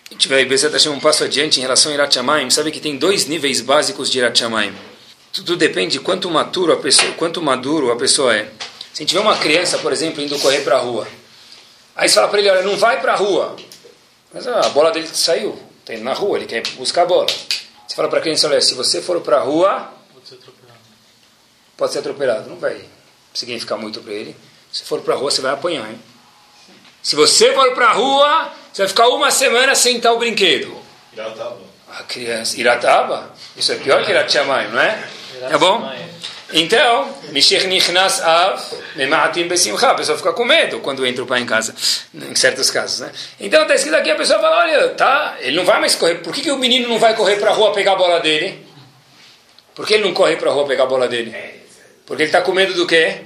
A 0.09 0.13
gente 0.13 0.27
vai 0.27 0.45
tá 0.45 0.89
um 0.89 0.99
passo 0.99 1.23
adiante 1.23 1.59
em 1.59 1.61
relação 1.61 1.91
a 1.91 1.95
Irat. 1.95 2.17
Sabe 2.51 2.71
que 2.71 2.79
tem 2.79 2.97
dois 2.97 3.25
níveis 3.25 3.61
básicos 3.61 4.11
de 4.11 4.19
Irat 4.19 4.37
Shamayim. 4.37 4.73
Tudo 5.31 5.57
depende 5.57 5.93
de 5.93 5.99
quanto 5.99 6.29
maduro 6.29 6.71
a 6.71 6.77
pessoa, 6.77 7.11
quanto 7.13 7.41
maduro 7.41 7.91
a 7.91 7.95
pessoa 7.95 8.35
é. 8.35 8.49
Se 8.93 9.03
vê 9.03 9.17
uma 9.17 9.35
criança, 9.37 9.79
por 9.79 9.91
exemplo, 9.91 10.21
indo 10.21 10.37
correr 10.39 10.61
para 10.61 10.77
a 10.77 10.79
rua, 10.79 11.07
aí 11.95 12.07
você 12.07 12.15
fala 12.15 12.27
para 12.27 12.39
ele, 12.39 12.49
olha, 12.49 12.61
não 12.61 12.77
vai 12.77 13.01
para 13.01 13.13
a 13.13 13.15
rua. 13.15 13.55
Mas 14.33 14.47
ah, 14.47 14.61
a 14.61 14.69
bola 14.69 14.91
dele 14.91 15.07
saiu, 15.07 15.61
está 15.79 15.93
indo 15.93 16.03
na 16.03 16.13
rua, 16.13 16.37
ele 16.37 16.47
quer 16.47 16.67
buscar 16.75 17.03
a 17.03 17.05
bola. 17.05 17.27
Você 17.27 17.95
fala 17.95 18.09
para 18.09 18.19
a 18.19 18.21
criança, 18.21 18.47
olha, 18.47 18.59
se 18.59 18.73
você 18.73 19.01
for 19.01 19.21
para 19.21 19.37
a 19.37 19.41
rua, 19.41 19.93
pode 20.11 20.27
ser 20.27 20.35
atropelado. 20.35 20.79
Pode 21.77 21.93
ser 21.93 21.99
atropelado, 21.99 22.49
não 22.49 22.57
vai 22.57 22.83
significar 23.33 23.77
muito 23.77 24.01
para 24.01 24.13
ele. 24.13 24.35
Se 24.71 24.83
for 24.83 25.01
para 25.01 25.13
a 25.13 25.17
rua, 25.17 25.29
você 25.29 25.41
vai 25.41 25.53
apanhar, 25.53 25.87
hein? 25.87 26.01
Se 27.03 27.15
você 27.15 27.53
for 27.53 27.73
para 27.75 27.89
a 27.89 27.93
rua, 27.93 28.51
você 28.71 28.81
vai 28.81 28.89
ficar 28.89 29.09
uma 29.09 29.29
semana 29.29 29.75
sem 29.75 29.99
tal 29.99 30.17
brinquedo. 30.17 30.75
Irataba. 31.11 31.59
A 31.91 32.03
criança. 32.03 32.59
Irataba? 32.59 33.31
Isso 33.55 33.71
é 33.71 33.75
pior 33.75 34.03
que 34.03 34.09
Iratchamayim, 34.09 34.69
não 34.69 34.79
é? 34.79 35.07
Tá 35.51 35.57
bom? 35.59 35.93
Então, 36.53 37.11
Nichnas 37.31 38.21
Av, 38.21 38.61
Memaatim 38.95 39.47
Besimcha. 39.47 39.87
A 39.89 39.95
pessoa 39.95 40.17
fica 40.17 40.31
com 40.33 40.45
medo 40.45 40.79
quando 40.81 41.05
entra 41.05 41.23
o 41.23 41.27
pai 41.27 41.41
em 41.41 41.45
casa, 41.47 41.73
em 42.13 42.35
certos 42.35 42.69
casos, 42.69 42.99
né? 42.99 43.11
Então, 43.39 43.63
está 43.63 43.73
escrito 43.73 43.95
aqui, 43.95 44.11
a 44.11 44.15
pessoa 44.15 44.39
fala, 44.39 44.59
olha, 44.59 44.89
tá, 44.89 45.35
ele 45.39 45.55
não 45.55 45.65
vai 45.65 45.79
mais 45.79 45.95
correr. 45.95 46.15
Por 46.15 46.31
que, 46.31 46.41
que 46.41 46.51
o 46.51 46.57
menino 46.57 46.87
não 46.87 46.99
vai 46.99 47.15
correr 47.15 47.37
para 47.37 47.49
a 47.49 47.53
rua 47.53 47.73
pegar 47.73 47.93
a 47.93 47.95
bola 47.95 48.19
dele? 48.19 48.63
Por 49.73 49.87
que 49.87 49.95
ele 49.95 50.03
não 50.03 50.13
corre 50.13 50.35
para 50.35 50.51
a 50.51 50.53
rua 50.53 50.67
pegar 50.67 50.83
a 50.83 50.87
bola 50.87 51.07
dele? 51.07 51.35
Porque 52.05 52.21
ele 52.21 52.29
está 52.29 52.41
com 52.41 52.51
medo 52.51 52.75
do 52.75 52.85
quê? 52.85 53.21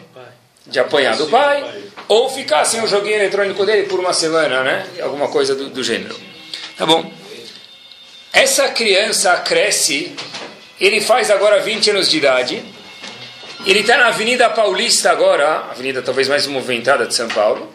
De 0.66 0.80
apanhar 0.80 1.18
do 1.18 1.28
pai 1.28 1.64
ou 2.08 2.30
ficar 2.30 2.64
sem 2.64 2.82
o 2.82 2.88
joguinho 2.88 3.16
eletrônico 3.16 3.66
dele 3.66 3.88
por 3.88 4.00
uma 4.00 4.14
semana, 4.14 4.64
né? 4.64 4.88
Alguma 5.02 5.28
coisa 5.28 5.54
do, 5.54 5.70
do 5.70 5.84
gênero. 5.84 6.16
Tá 6.78 6.86
bom. 6.86 7.12
Essa 8.32 8.70
criança 8.70 9.36
cresce, 9.38 10.16
ele 10.80 11.02
faz 11.02 11.30
agora 11.30 11.60
20 11.60 11.90
anos 11.90 12.10
de 12.10 12.18
idade, 12.18 12.64
ele 13.72 13.80
está 13.82 13.98
na 13.98 14.08
Avenida 14.08 14.50
Paulista 14.50 15.12
agora, 15.12 15.48
a 15.48 15.72
avenida 15.72 16.02
talvez 16.02 16.28
mais 16.28 16.48
movimentada 16.48 17.06
de 17.06 17.14
São 17.14 17.28
Paulo, 17.28 17.74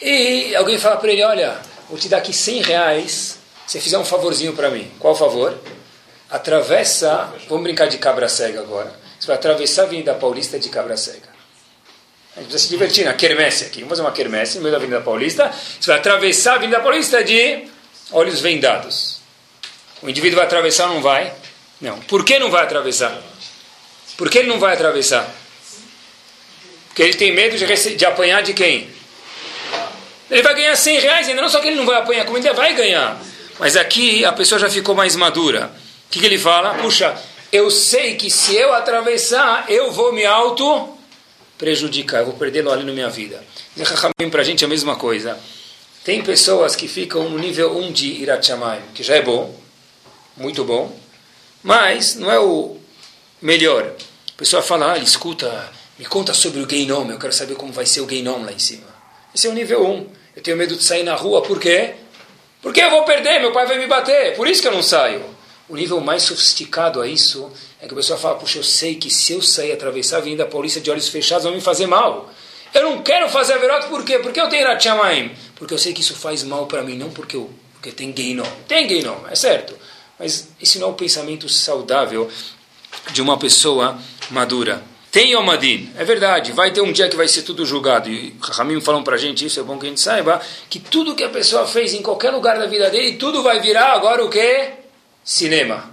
e 0.00 0.54
alguém 0.54 0.78
fala 0.78 0.96
para 0.96 1.10
ele, 1.10 1.24
olha, 1.24 1.56
vou 1.88 1.98
te 1.98 2.08
dar 2.08 2.18
aqui 2.18 2.32
100 2.32 2.62
reais 2.62 3.38
se 3.66 3.80
fizer 3.80 3.98
um 3.98 4.04
favorzinho 4.04 4.52
para 4.52 4.70
mim. 4.70 4.90
Qual 4.98 5.14
favor? 5.14 5.58
Atravessa, 6.30 7.32
vamos 7.48 7.64
brincar 7.64 7.86
de 7.86 7.98
cabra 7.98 8.28
cega 8.28 8.60
agora, 8.60 8.94
você 9.18 9.26
vai 9.26 9.36
atravessar 9.36 9.82
a 9.82 9.84
Avenida 9.86 10.14
Paulista 10.14 10.58
de 10.58 10.68
cabra 10.68 10.96
cega. 10.96 11.36
A 12.36 12.40
gente 12.40 12.50
precisa 12.50 12.64
se 12.64 12.68
divertir 12.68 13.04
na 13.06 13.14
quermesse 13.14 13.64
aqui. 13.64 13.80
Vamos 13.80 13.90
fazer 13.90 14.02
uma 14.02 14.12
quermesse 14.12 14.56
no 14.56 14.62
meio 14.62 14.72
da 14.72 14.76
Avenida 14.76 15.00
Paulista. 15.00 15.50
Você 15.50 15.90
vai 15.90 15.98
atravessar 15.98 16.52
a 16.52 16.54
Avenida 16.56 16.80
Paulista 16.80 17.24
de 17.24 17.66
olhos 18.12 18.40
vendados. 18.40 19.20
O 20.02 20.08
indivíduo 20.08 20.36
vai 20.36 20.44
atravessar 20.44 20.88
ou 20.88 20.96
não 20.96 21.00
vai? 21.00 21.32
Não. 21.80 21.98
Por 22.00 22.26
que 22.26 22.38
não 22.38 22.50
vai 22.50 22.62
atravessar? 22.64 23.18
Por 24.16 24.30
que 24.30 24.38
ele 24.38 24.48
não 24.48 24.58
vai 24.58 24.74
atravessar? 24.74 25.28
Porque 26.88 27.02
ele 27.02 27.14
tem 27.14 27.32
medo 27.32 27.56
de, 27.56 27.96
de 27.96 28.06
apanhar 28.06 28.42
de 28.42 28.54
quem? 28.54 28.88
Ele 30.30 30.42
vai 30.42 30.54
ganhar 30.54 30.74
100 30.74 31.00
reais, 31.00 31.28
ainda 31.28 31.42
não 31.42 31.48
só 31.48 31.60
que 31.60 31.68
ele 31.68 31.76
não 31.76 31.86
vai 31.86 31.98
apanhar, 31.98 32.24
como 32.24 32.38
ele 32.38 32.52
vai 32.52 32.74
ganhar. 32.74 33.20
Mas 33.58 33.76
aqui 33.76 34.24
a 34.24 34.32
pessoa 34.32 34.58
já 34.58 34.68
ficou 34.68 34.94
mais 34.94 35.14
madura. 35.14 35.70
O 36.06 36.10
que, 36.10 36.20
que 36.20 36.26
ele 36.26 36.38
fala? 36.38 36.74
Puxa, 36.74 37.14
eu 37.52 37.70
sei 37.70 38.16
que 38.16 38.30
se 38.30 38.56
eu 38.56 38.72
atravessar, 38.72 39.66
eu 39.68 39.92
vou 39.92 40.12
me 40.12 40.24
auto 40.24 40.96
prejudicar, 41.58 42.20
eu 42.20 42.26
vou 42.26 42.34
perder 42.34 42.66
ali 42.68 42.84
na 42.84 42.92
minha 42.92 43.08
vida. 43.08 43.42
Para 44.30 44.40
a 44.40 44.44
gente 44.44 44.64
é 44.64 44.66
a 44.66 44.68
mesma 44.68 44.96
coisa. 44.96 45.38
Tem 46.04 46.22
pessoas 46.22 46.76
que 46.76 46.86
ficam 46.86 47.28
no 47.28 47.38
nível 47.38 47.76
1 47.76 47.92
de 47.92 48.06
Irat 48.22 48.50
que 48.94 49.02
já 49.02 49.16
é 49.16 49.22
bom, 49.22 49.54
muito 50.36 50.64
bom, 50.64 50.96
mas 51.62 52.14
não 52.14 52.30
é 52.30 52.38
o 52.38 52.76
melhor. 53.46 53.92
A 54.34 54.36
pessoa 54.36 54.60
fala, 54.60 54.94
ah, 54.94 54.98
escuta, 54.98 55.70
me 55.96 56.04
conta 56.04 56.34
sobre 56.34 56.60
o 56.60 56.66
Gainom, 56.66 57.08
eu 57.08 57.18
quero 57.18 57.32
saber 57.32 57.54
como 57.54 57.72
vai 57.72 57.86
ser 57.86 58.00
o 58.00 58.06
Gainom 58.06 58.44
lá 58.44 58.52
em 58.52 58.58
cima. 58.58 58.88
Esse 59.32 59.46
é 59.46 59.50
o 59.50 59.52
nível 59.52 59.86
1. 59.86 60.06
Eu 60.34 60.42
tenho 60.42 60.56
medo 60.56 60.74
de 60.74 60.82
sair 60.82 61.04
na 61.04 61.14
rua, 61.14 61.40
por 61.42 61.60
quê? 61.60 61.94
Porque 62.60 62.82
eu 62.82 62.90
vou 62.90 63.04
perder, 63.04 63.38
meu 63.38 63.52
pai 63.52 63.64
vai 63.64 63.78
me 63.78 63.86
bater, 63.86 64.34
por 64.34 64.48
isso 64.48 64.60
que 64.60 64.66
eu 64.66 64.72
não 64.72 64.82
saio. 64.82 65.24
O 65.68 65.76
nível 65.76 66.00
mais 66.00 66.24
sofisticado 66.24 67.00
a 67.00 67.06
isso 67.06 67.50
é 67.80 67.86
que 67.86 67.94
a 67.94 67.96
pessoa 67.96 68.18
fala, 68.18 68.34
puxa, 68.34 68.58
eu 68.58 68.64
sei 68.64 68.96
que 68.96 69.10
se 69.10 69.32
eu 69.32 69.40
sair 69.40 69.72
atravessar 69.72 70.16
a 70.16 70.18
Avenida 70.18 70.44
Paulista 70.44 70.80
de 70.80 70.90
olhos 70.90 71.08
fechados, 71.08 71.44
vai 71.44 71.54
me 71.54 71.60
fazer 71.60 71.86
mal. 71.86 72.28
Eu 72.74 72.82
não 72.82 73.02
quero 73.02 73.28
fazer 73.28 73.52
a 73.52 73.58
verota, 73.58 73.86
por 73.86 74.04
quê? 74.04 74.18
Porque 74.18 74.40
eu 74.40 74.48
tenho 74.48 74.66
Ratchamaim. 74.66 75.30
Porque 75.54 75.72
eu 75.72 75.78
sei 75.78 75.92
que 75.92 76.00
isso 76.00 76.16
faz 76.16 76.42
mal 76.42 76.66
para 76.66 76.82
mim, 76.82 76.96
não 76.96 77.10
porque, 77.10 77.36
eu, 77.36 77.48
porque 77.74 77.92
tem 77.92 78.12
Gainom. 78.12 78.46
Tem 78.66 78.86
Gainom, 78.88 79.18
é 79.30 79.36
certo. 79.36 79.74
Mas 80.18 80.48
esse 80.60 80.78
não 80.78 80.88
é 80.88 80.90
o 80.90 80.94
pensamento 80.94 81.48
saudável 81.48 82.28
de 83.12 83.22
uma 83.22 83.38
pessoa 83.38 83.98
madura. 84.30 84.82
Tem 85.10 85.32
Yomadin, 85.32 85.90
é 85.96 86.04
verdade, 86.04 86.52
vai 86.52 86.72
ter 86.72 86.82
um 86.82 86.92
dia 86.92 87.08
que 87.08 87.16
vai 87.16 87.26
ser 87.26 87.40
tudo 87.40 87.64
julgado. 87.64 88.10
E 88.10 88.36
Ramim 88.38 88.80
falam 88.82 89.02
para 89.02 89.14
a 89.14 89.18
gente, 89.18 89.46
isso 89.46 89.58
é 89.58 89.62
bom 89.62 89.78
que 89.78 89.86
a 89.86 89.88
gente 89.88 90.00
saiba, 90.00 90.42
que 90.68 90.78
tudo 90.78 91.14
que 91.14 91.24
a 91.24 91.30
pessoa 91.30 91.66
fez 91.66 91.94
em 91.94 92.02
qualquer 92.02 92.30
lugar 92.30 92.58
da 92.58 92.66
vida 92.66 92.90
dele, 92.90 93.16
tudo 93.16 93.42
vai 93.42 93.60
virar 93.60 93.94
agora 93.94 94.22
o 94.22 94.28
quê? 94.28 94.72
Cinema. 95.24 95.90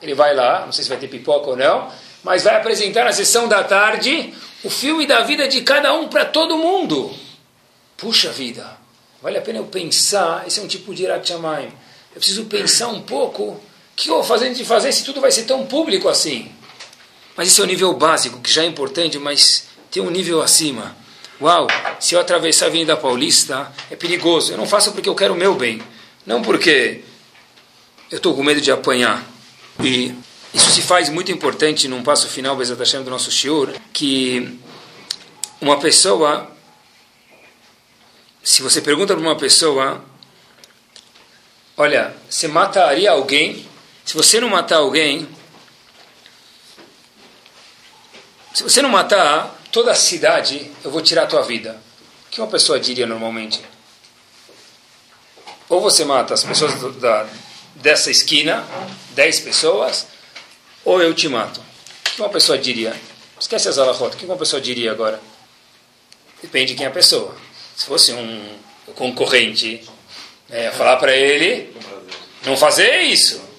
Ele 0.00 0.14
vai 0.14 0.34
lá, 0.34 0.64
não 0.64 0.72
sei 0.72 0.82
se 0.82 0.88
vai 0.88 0.98
ter 0.98 1.08
pipoca 1.08 1.50
ou 1.50 1.56
não, 1.56 1.90
mas 2.22 2.44
vai 2.44 2.56
apresentar 2.56 3.04
na 3.04 3.12
sessão 3.12 3.46
da 3.46 3.62
tarde 3.62 4.32
o 4.64 4.70
filme 4.70 5.06
da 5.06 5.20
vida 5.20 5.46
de 5.46 5.60
cada 5.60 5.92
um 5.92 6.08
para 6.08 6.24
todo 6.24 6.56
mundo. 6.56 7.14
Puxa 7.98 8.30
vida, 8.30 8.78
vale 9.22 9.36
a 9.36 9.42
pena 9.42 9.58
eu 9.58 9.64
pensar, 9.64 10.44
esse 10.46 10.58
é 10.58 10.62
um 10.62 10.66
tipo 10.66 10.94
de 10.94 11.02
Irat 11.02 11.30
Eu 11.30 11.70
preciso 12.14 12.46
pensar 12.46 12.88
um 12.88 13.02
pouco, 13.02 13.60
o 13.94 13.96
que 13.96 14.08
eu 14.10 14.14
vou 14.14 14.24
fazer 14.24 14.52
de 14.52 14.64
fazer 14.64 14.92
se 14.92 15.04
tudo 15.04 15.20
vai 15.20 15.30
ser 15.30 15.44
tão 15.44 15.64
público 15.66 16.08
assim? 16.08 16.50
Mas 17.36 17.46
esse 17.46 17.60
é 17.60 17.64
o 17.64 17.66
nível 17.66 17.94
básico, 17.94 18.40
que 18.40 18.52
já 18.52 18.64
é 18.64 18.66
importante, 18.66 19.18
mas 19.18 19.68
tem 19.88 20.02
um 20.02 20.10
nível 20.10 20.42
acima. 20.42 20.96
Uau, 21.40 21.68
se 22.00 22.16
eu 22.16 22.20
atravessar 22.20 22.66
a 22.66 22.68
Avenida 22.68 22.96
Paulista, 22.96 23.72
é 23.88 23.94
perigoso. 23.94 24.52
Eu 24.52 24.58
não 24.58 24.66
faço 24.66 24.90
porque 24.90 25.08
eu 25.08 25.14
quero 25.14 25.34
o 25.34 25.36
meu 25.36 25.54
bem, 25.54 25.80
não 26.26 26.42
porque 26.42 27.02
eu 28.10 28.16
estou 28.16 28.34
com 28.34 28.42
medo 28.42 28.60
de 28.60 28.72
apanhar. 28.72 29.24
E 29.80 30.12
isso 30.52 30.70
se 30.70 30.82
faz 30.82 31.08
muito 31.08 31.30
importante 31.30 31.86
num 31.86 32.02
passo 32.02 32.28
final, 32.28 32.56
Bezat 32.56 32.78
Hashem, 32.78 33.04
do 33.04 33.10
nosso 33.10 33.30
Shiur, 33.30 33.74
que 33.92 34.58
uma 35.60 35.78
pessoa, 35.78 36.50
se 38.42 38.60
você 38.60 38.80
pergunta 38.80 39.14
para 39.14 39.22
uma 39.22 39.36
pessoa, 39.36 40.04
olha, 41.76 42.12
você 42.28 42.48
mataria 42.48 43.12
alguém? 43.12 43.72
Se 44.04 44.14
você 44.14 44.40
não 44.40 44.48
matar 44.48 44.76
alguém, 44.76 45.28
se 48.52 48.62
você 48.62 48.82
não 48.82 48.90
matar 48.90 49.58
toda 49.72 49.90
a 49.90 49.94
cidade, 49.94 50.70
eu 50.84 50.90
vou 50.90 51.00
tirar 51.00 51.24
a 51.24 51.26
tua 51.26 51.42
vida. 51.42 51.80
O 52.26 52.30
que 52.30 52.40
uma 52.40 52.46
pessoa 52.46 52.78
diria 52.78 53.06
normalmente? 53.06 53.60
Ou 55.68 55.80
você 55.80 56.04
mata 56.04 56.34
as 56.34 56.44
pessoas 56.44 56.74
do, 56.74 56.92
da, 56.92 57.26
dessa 57.76 58.10
esquina, 58.10 58.64
10 59.10 59.40
pessoas, 59.40 60.06
ou 60.84 61.02
eu 61.02 61.14
te 61.14 61.28
mato. 61.28 61.60
O 61.60 62.10
que 62.10 62.20
uma 62.20 62.28
pessoa 62.28 62.58
diria? 62.58 62.94
Esquece 63.40 63.68
as 63.68 63.78
alahot. 63.78 64.14
O 64.14 64.18
que 64.18 64.26
uma 64.26 64.36
pessoa 64.36 64.60
diria 64.60 64.92
agora? 64.92 65.20
Depende 66.42 66.72
de 66.72 66.74
quem 66.76 66.86
é 66.86 66.88
a 66.88 66.92
pessoa. 66.92 67.34
Se 67.74 67.86
fosse 67.86 68.12
um 68.12 68.58
concorrente, 68.94 69.82
é, 70.50 70.70
falar 70.70 70.98
para 70.98 71.16
ele 71.16 71.74
não 72.44 72.56
fazer 72.56 73.00
isso. 73.02 73.53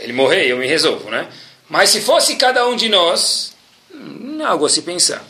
Ele 0.00 0.12
morrer, 0.12 0.46
eu 0.46 0.56
me 0.56 0.66
resolvo, 0.66 1.10
né? 1.10 1.30
Mas 1.68 1.90
se 1.90 2.00
fosse 2.00 2.36
cada 2.36 2.66
um 2.66 2.74
de 2.74 2.88
nós, 2.88 3.54
hum, 3.94 4.40
algo 4.44 4.66
a 4.66 4.68
se 4.68 4.82
pensar. 4.82 5.24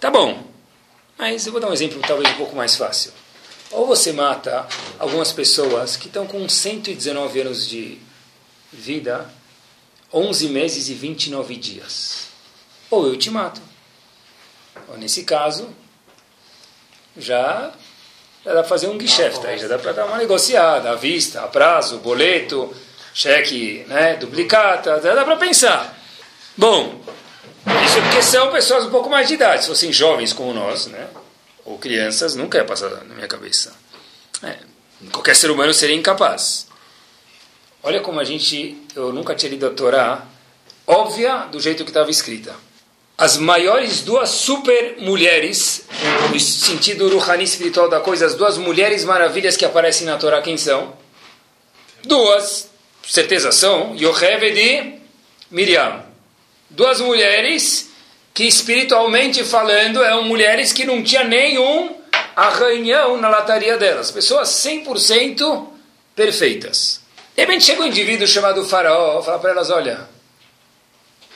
Tá 0.00 0.10
bom, 0.10 0.44
mas 1.18 1.46
eu 1.46 1.52
vou 1.52 1.60
dar 1.60 1.68
um 1.68 1.72
exemplo 1.72 2.00
talvez 2.06 2.30
um 2.30 2.36
pouco 2.36 2.56
mais 2.56 2.76
fácil. 2.76 3.12
Ou 3.70 3.86
você 3.86 4.12
mata 4.12 4.66
algumas 4.98 5.32
pessoas 5.32 5.96
que 5.96 6.06
estão 6.06 6.26
com 6.26 6.48
119 6.48 7.40
anos 7.40 7.68
de 7.68 7.98
vida 8.72 9.28
11 10.14 10.48
meses 10.48 10.88
e 10.88 10.94
29 10.94 11.56
dias. 11.56 12.28
Ou 12.88 13.06
eu 13.08 13.16
te 13.16 13.30
mato. 13.30 13.60
Ou 14.88 14.96
nesse 14.96 15.24
caso, 15.24 15.68
já, 17.16 17.72
já 18.44 18.52
dá 18.54 18.60
para 18.60 18.64
fazer 18.64 18.86
um 18.86 18.96
guicheft, 18.96 19.44
aí 19.44 19.58
já 19.58 19.66
dá 19.66 19.76
para 19.76 19.92
dar 19.92 20.06
uma 20.06 20.18
negociada, 20.18 20.90
à 20.90 20.94
vista, 20.94 21.42
a 21.42 21.48
prazo, 21.48 21.98
boleto, 21.98 22.72
cheque 23.14 23.84
né, 23.86 24.16
duplicata, 24.16 24.98
dá 25.00 25.24
para 25.24 25.36
pensar. 25.36 25.98
Bom, 26.56 27.00
isso 27.86 27.98
é 27.98 28.02
porque 28.02 28.22
são 28.22 28.50
pessoas 28.50 28.84
um 28.84 28.90
pouco 28.90 29.08
mais 29.08 29.28
de 29.28 29.34
idade, 29.34 29.62
se 29.62 29.68
fossem 29.68 29.92
jovens 29.92 30.32
como 30.32 30.52
nós, 30.52 30.86
né, 30.86 31.06
ou 31.64 31.78
crianças, 31.78 32.34
nunca 32.34 32.58
ia 32.58 32.64
passar 32.64 32.90
na 32.90 33.14
minha 33.14 33.28
cabeça. 33.28 33.72
É, 34.42 34.58
qualquer 35.12 35.34
ser 35.34 35.50
humano 35.50 35.72
seria 35.72 35.96
incapaz. 35.96 36.66
Olha 37.82 38.00
como 38.00 38.18
a 38.18 38.24
gente, 38.24 38.76
eu 38.96 39.12
nunca 39.12 39.34
tinha 39.34 39.50
lido 39.50 39.66
a 39.66 39.70
Torá 39.70 40.26
óbvia 40.86 41.46
do 41.50 41.60
jeito 41.60 41.84
que 41.84 41.90
estava 41.90 42.10
escrita. 42.10 42.54
As 43.16 43.36
maiores 43.36 44.00
duas 44.02 44.28
super 44.30 44.96
mulheres, 44.98 45.84
no 46.32 46.40
sentido 46.40 47.08
ruhani 47.08 47.44
espiritual 47.44 47.88
da 47.88 48.00
coisa, 48.00 48.26
as 48.26 48.34
duas 48.34 48.58
mulheres 48.58 49.04
maravilhas 49.04 49.56
que 49.56 49.64
aparecem 49.64 50.06
na 50.06 50.16
Torá, 50.16 50.42
quem 50.42 50.56
são? 50.56 50.92
Duas, 52.02 52.68
certeza 53.10 53.52
são, 53.52 53.94
Yocheved 53.96 54.58
e 54.58 55.00
Miriam. 55.50 56.02
Duas 56.70 57.00
mulheres 57.00 57.90
que 58.32 58.44
espiritualmente 58.44 59.44
falando 59.44 60.02
eram 60.02 60.24
mulheres 60.24 60.72
que 60.72 60.84
não 60.84 61.02
tinha 61.02 61.22
nenhum 61.22 61.96
arranhão 62.34 63.16
na 63.16 63.28
lataria 63.28 63.76
delas. 63.76 64.10
Pessoas 64.10 64.48
100% 64.48 65.68
perfeitas. 66.16 67.00
De 67.36 67.42
repente 67.42 67.64
chega 67.64 67.82
um 67.82 67.86
indivíduo 67.86 68.26
chamado 68.26 68.64
Faraó, 68.64 69.22
fala 69.22 69.38
para 69.38 69.50
elas: 69.50 69.70
Olha, 69.70 70.08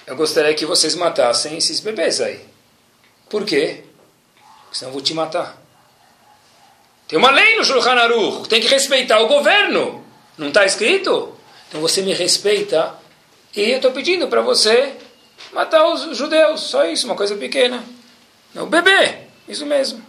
eu 0.07 0.17
gostaria 0.17 0.55
que 0.55 0.67
vocês 0.67 0.95
matassem 0.95 1.57
esses 1.57 1.81
bebês 1.81 2.21
aí. 2.21 2.41
Por 3.29 3.45
quê? 3.45 3.85
Porque 4.65 4.79
senão 4.79 4.91
eu 4.91 4.95
vou 4.95 5.03
te 5.03 5.15
matar. 5.15 5.57
Tem 7.07 7.19
uma 7.19 7.31
lei 7.31 7.57
no 7.57 7.65
Shulchan 7.65 7.93
Aruch, 7.93 8.49
tem 8.49 8.61
que 8.61 8.69
respeitar 8.69 9.21
o 9.21 9.29
governo. 9.29 10.05
Não 10.37 10.49
está 10.49 10.65
escrito? 10.65 11.38
Então 11.69 11.81
você 11.81 12.03
me 12.03 12.13
respeita 12.13 12.95
e 13.55 13.71
eu 13.71 13.77
estou 13.77 13.93
pedindo 13.93 14.29
para 14.29 14.41
você 14.41 14.95
matar 15.53 15.87
os 15.93 16.17
judeus. 16.17 16.63
Só 16.63 16.87
isso, 16.87 17.07
uma 17.07 17.17
coisa 17.17 17.37
pequena. 17.37 17.85
O 18.55 18.67
bebê, 18.67 19.19
isso 19.49 19.67
mesmo. 19.67 20.05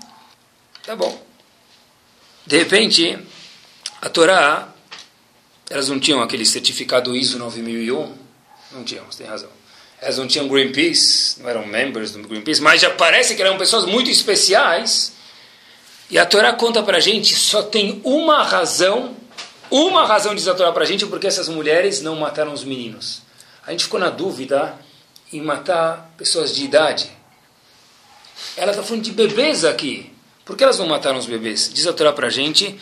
Tá 0.86 0.96
bom. 0.96 1.22
De 2.46 2.58
repente, 2.58 3.18
a 4.02 4.10
Torá 4.10 4.74
elas 5.70 5.88
não 5.88 6.00
tinham 6.00 6.22
aquele 6.22 6.46
certificado 6.46 7.16
ISO 7.16 7.38
9001? 7.38 8.18
Não 8.72 8.84
tinham, 8.84 9.06
você 9.06 9.20
tem 9.20 9.28
razão. 9.28 9.50
Elas 10.02 10.18
não 10.18 10.28
tinham 10.28 10.48
Greenpeace, 10.48 11.40
não 11.42 11.50
eram 11.50 11.66
members 11.66 12.12
do 12.12 12.28
Greenpeace, 12.28 12.62
mas 12.62 12.82
já 12.82 12.90
parece 12.90 13.36
que 13.36 13.42
eram 13.42 13.58
pessoas 13.58 13.86
muito 13.86 14.10
especiais. 14.10 15.14
E 16.10 16.18
a 16.18 16.26
Torá 16.26 16.54
conta 16.54 16.82
para 16.82 16.98
a 16.98 17.00
gente, 17.00 17.36
só 17.36 17.62
tem 17.62 18.02
uma 18.04 18.42
razão, 18.44 19.16
uma 19.70 20.06
razão 20.06 20.34
diz 20.34 20.48
a 20.48 20.56
Torá 20.56 20.72
para 20.72 20.84
a 20.84 20.88
gente, 20.88 21.06
porque 21.06 21.28
essas 21.28 21.48
mulheres 21.48 22.02
não 22.02 22.16
mataram 22.16 22.54
os 22.54 22.64
meninos. 22.64 23.22
A 23.66 23.72
gente 23.72 23.84
ficou 23.84 24.00
na 24.00 24.10
dúvida 24.10 24.76
em 25.32 25.42
matar 25.42 26.12
pessoas 26.18 26.56
de 26.56 26.66
idade. 26.66 27.10
Ela 28.58 28.72
está 28.72 28.84
falando 28.84 29.04
de 29.04 29.12
bebês 29.12 29.64
aqui. 29.64 30.12
Por 30.44 30.58
que 30.58 30.64
elas 30.64 30.80
não 30.80 30.88
mataram 30.88 31.20
os 31.20 31.28
bebês? 31.28 31.70
Diz 31.72 31.86
a 31.86 31.94
Torá 31.94 32.12
para 32.12 32.28
a 32.28 32.30
gente, 32.32 32.80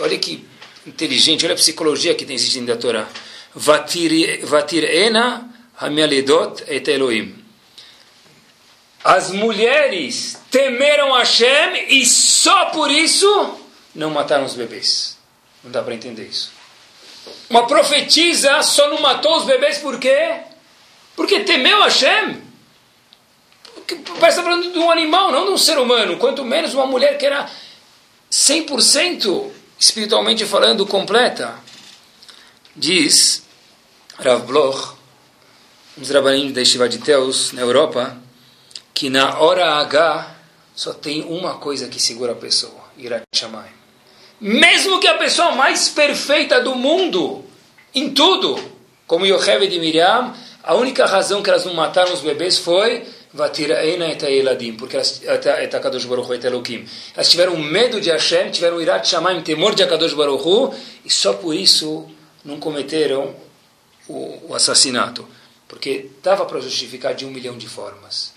olha 0.00 0.18
que 0.18 0.44
inteligente, 0.86 1.44
olha 1.44 1.54
a 1.54 1.56
psicologia 1.56 2.14
que 2.14 2.24
tem 2.24 2.34
existindo 2.34 2.66
da 2.66 2.76
Torá. 2.76 3.08
Vatir 3.54 4.84
ena 4.84 5.48
hamialidot 5.78 6.64
et 6.66 6.88
Elohim. 6.88 7.34
As 9.04 9.30
mulheres 9.30 10.36
temeram 10.50 11.12
Hashem 11.12 11.86
e 11.88 12.04
só 12.04 12.66
por 12.66 12.90
isso 12.90 13.60
não 13.94 14.10
mataram 14.10 14.44
os 14.44 14.54
bebês. 14.54 15.15
Não 15.66 15.72
dá 15.72 15.82
para 15.82 15.94
entender 15.94 16.22
isso. 16.22 16.52
Uma 17.50 17.66
profetisa 17.66 18.62
só 18.62 18.88
não 18.88 19.00
matou 19.00 19.36
os 19.36 19.44
bebês 19.44 19.78
por 19.78 19.98
quê? 19.98 20.42
Porque 21.16 21.40
temeu 21.40 21.82
Hashem. 21.82 22.40
Parece 24.20 24.38
está 24.38 24.42
falando 24.44 24.72
de 24.72 24.78
um 24.78 24.90
animal, 24.92 25.32
não 25.32 25.44
de 25.44 25.50
um 25.50 25.58
ser 25.58 25.76
humano. 25.76 26.18
Quanto 26.18 26.44
menos 26.44 26.72
uma 26.72 26.86
mulher 26.86 27.18
que 27.18 27.26
era 27.26 27.50
100% 28.30 29.50
espiritualmente 29.76 30.46
falando 30.46 30.86
completa. 30.86 31.56
Diz 32.74 33.42
Rav 34.18 34.46
Bloch, 34.46 34.94
um 35.98 36.02
dos 36.02 36.10
da 36.10 36.60
Yeshiva 36.60 36.88
de 36.88 36.98
Teus, 36.98 37.50
na 37.52 37.62
Europa, 37.62 38.16
que 38.94 39.10
na 39.10 39.40
hora 39.40 39.80
H 39.80 40.36
só 40.76 40.92
tem 40.92 41.22
uma 41.24 41.54
coisa 41.58 41.88
que 41.88 42.00
segura 42.00 42.32
a 42.32 42.36
pessoa, 42.36 42.84
Irat 42.96 43.24
Shamayim. 43.34 43.75
Mesmo 44.40 45.00
que 45.00 45.08
a 45.08 45.16
pessoa 45.16 45.52
mais 45.52 45.88
perfeita 45.88 46.60
do 46.60 46.74
mundo, 46.74 47.44
em 47.94 48.10
tudo, 48.12 48.58
como 49.06 49.24
Yocheved 49.26 49.74
e 49.74 49.78
Miriam, 49.78 50.34
a 50.62 50.74
única 50.74 51.06
razão 51.06 51.42
que 51.42 51.48
elas 51.48 51.64
não 51.64 51.74
mataram 51.74 52.12
os 52.12 52.20
bebês 52.20 52.58
foi 52.58 53.04
porque 54.78 54.96
elas, 54.96 55.22
elas 57.14 57.28
tiveram 57.28 57.56
medo 57.56 58.00
de 58.00 58.10
Hashem, 58.10 58.50
tiveram 58.50 58.80
irat 58.80 59.06
shamayim, 59.06 59.42
temor 59.42 59.74
de 59.74 59.82
Akadosh 59.82 60.14
Baruch 60.14 60.42
Hu, 60.42 60.74
e 61.04 61.10
só 61.10 61.34
por 61.34 61.54
isso 61.54 62.08
não 62.44 62.58
cometeram 62.58 63.34
o, 64.08 64.48
o 64.48 64.54
assassinato. 64.54 65.28
Porque 65.68 66.10
dava 66.22 66.46
para 66.46 66.60
justificar 66.60 67.14
de 67.14 67.26
um 67.26 67.30
milhão 67.30 67.58
de 67.58 67.68
formas. 67.68 68.32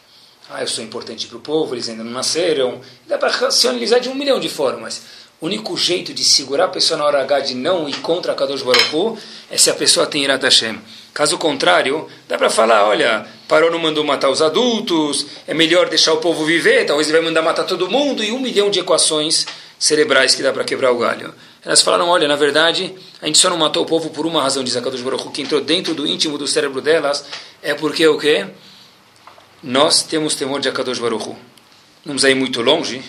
Ah, 0.50 0.62
eu 0.62 0.68
sou 0.68 0.84
importante 0.84 1.28
para 1.28 1.38
o 1.38 1.42
povo, 1.42 1.76
eles 1.76 1.88
ainda 1.88 2.04
não 2.04 2.12
nasceram. 2.12 2.82
Dá 3.08 3.18
para 3.18 3.30
racionalizar 3.30 4.00
de 4.00 4.10
um 4.10 4.16
milhão 4.16 4.40
de 4.40 4.50
formas. 4.50 5.04
O 5.42 5.46
único 5.46 5.78
jeito 5.78 6.14
de 6.14 6.26
segurar 6.26 6.66
a 6.66 6.68
pessoa 6.68 6.98
na 6.98 7.06
hora 7.06 7.22
H 7.22 7.40
de 7.40 7.56
não 7.56 7.88
ir 7.88 7.96
contra 8.02 8.34
a 8.34 8.36
Kadosh 8.36 8.62
Baruch 8.62 8.94
Hu 8.94 9.18
é 9.50 9.58
se 9.58 9.70
a 9.70 9.74
pessoa 9.74 10.06
tem 10.06 10.26
Irat 10.26 10.44
Hashem. 10.44 10.78
Caso 11.14 11.38
contrário, 11.38 12.10
dá 12.28 12.38
para 12.38 12.50
falar, 12.50 12.86
olha, 12.86 13.26
Parou 13.48 13.72
não 13.72 13.80
mandou 13.80 14.04
matar 14.04 14.30
os 14.30 14.42
adultos, 14.42 15.28
é 15.48 15.54
melhor 15.54 15.88
deixar 15.88 16.12
o 16.12 16.18
povo 16.18 16.44
viver, 16.44 16.86
talvez 16.86 17.08
ele 17.08 17.18
vai 17.18 17.26
mandar 17.26 17.42
matar 17.42 17.64
todo 17.64 17.90
mundo, 17.90 18.22
e 18.22 18.34
um 18.34 18.40
milhão 18.40 18.70
de 18.70 18.82
equações 18.82 19.46
cerebrais 19.80 20.36
que 20.36 20.44
dá 20.44 20.52
para 20.52 20.66
quebrar 20.66 20.92
o 20.92 20.98
galho. 20.98 21.34
Elas 21.64 21.82
falaram, 21.82 22.10
olha, 22.10 22.28
na 22.28 22.36
verdade, 22.36 22.94
a 23.22 23.26
gente 23.26 23.38
só 23.38 23.50
não 23.50 23.58
matou 23.58 23.84
o 23.84 23.86
povo 23.86 24.10
por 24.10 24.26
uma 24.26 24.42
razão, 24.42 24.62
diz 24.62 24.76
a 24.76 24.82
Kadosh 24.82 25.02
Baruch 25.02 25.26
Hu, 25.26 25.32
que 25.32 25.42
entrou 25.42 25.62
dentro 25.62 25.94
do 25.96 26.06
íntimo 26.06 26.38
do 26.38 26.48
cérebro 26.48 26.82
delas, 26.82 27.24
é 27.64 27.74
porque 27.74 28.06
o 28.06 28.18
quê? 28.18 28.46
Nós 29.64 30.04
temos 30.04 30.36
temor 30.36 30.60
de 30.60 30.68
Akadosh 30.68 31.00
Baruch. 31.00 31.34
Vamos 32.06 32.26
aí 32.26 32.36
muito 32.36 32.62
longe, 32.62 33.02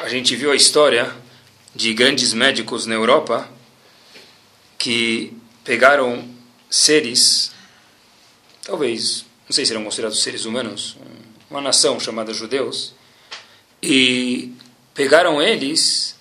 a 0.00 0.08
gente 0.08 0.36
viu 0.36 0.52
a 0.52 0.54
história 0.54 1.25
de 1.76 1.92
grandes 1.92 2.32
médicos 2.32 2.86
na 2.86 2.94
Europa 2.94 3.48
que 4.78 5.36
pegaram 5.62 6.26
seres, 6.70 7.52
talvez, 8.64 9.26
não 9.46 9.54
sei 9.54 9.66
se 9.66 9.72
eram 9.72 9.84
considerados 9.84 10.22
seres 10.22 10.46
humanos, 10.46 10.96
uma 11.50 11.60
nação 11.60 12.00
chamada 12.00 12.32
judeus, 12.32 12.94
e 13.82 14.52
pegaram 14.94 15.40
eles 15.40 16.16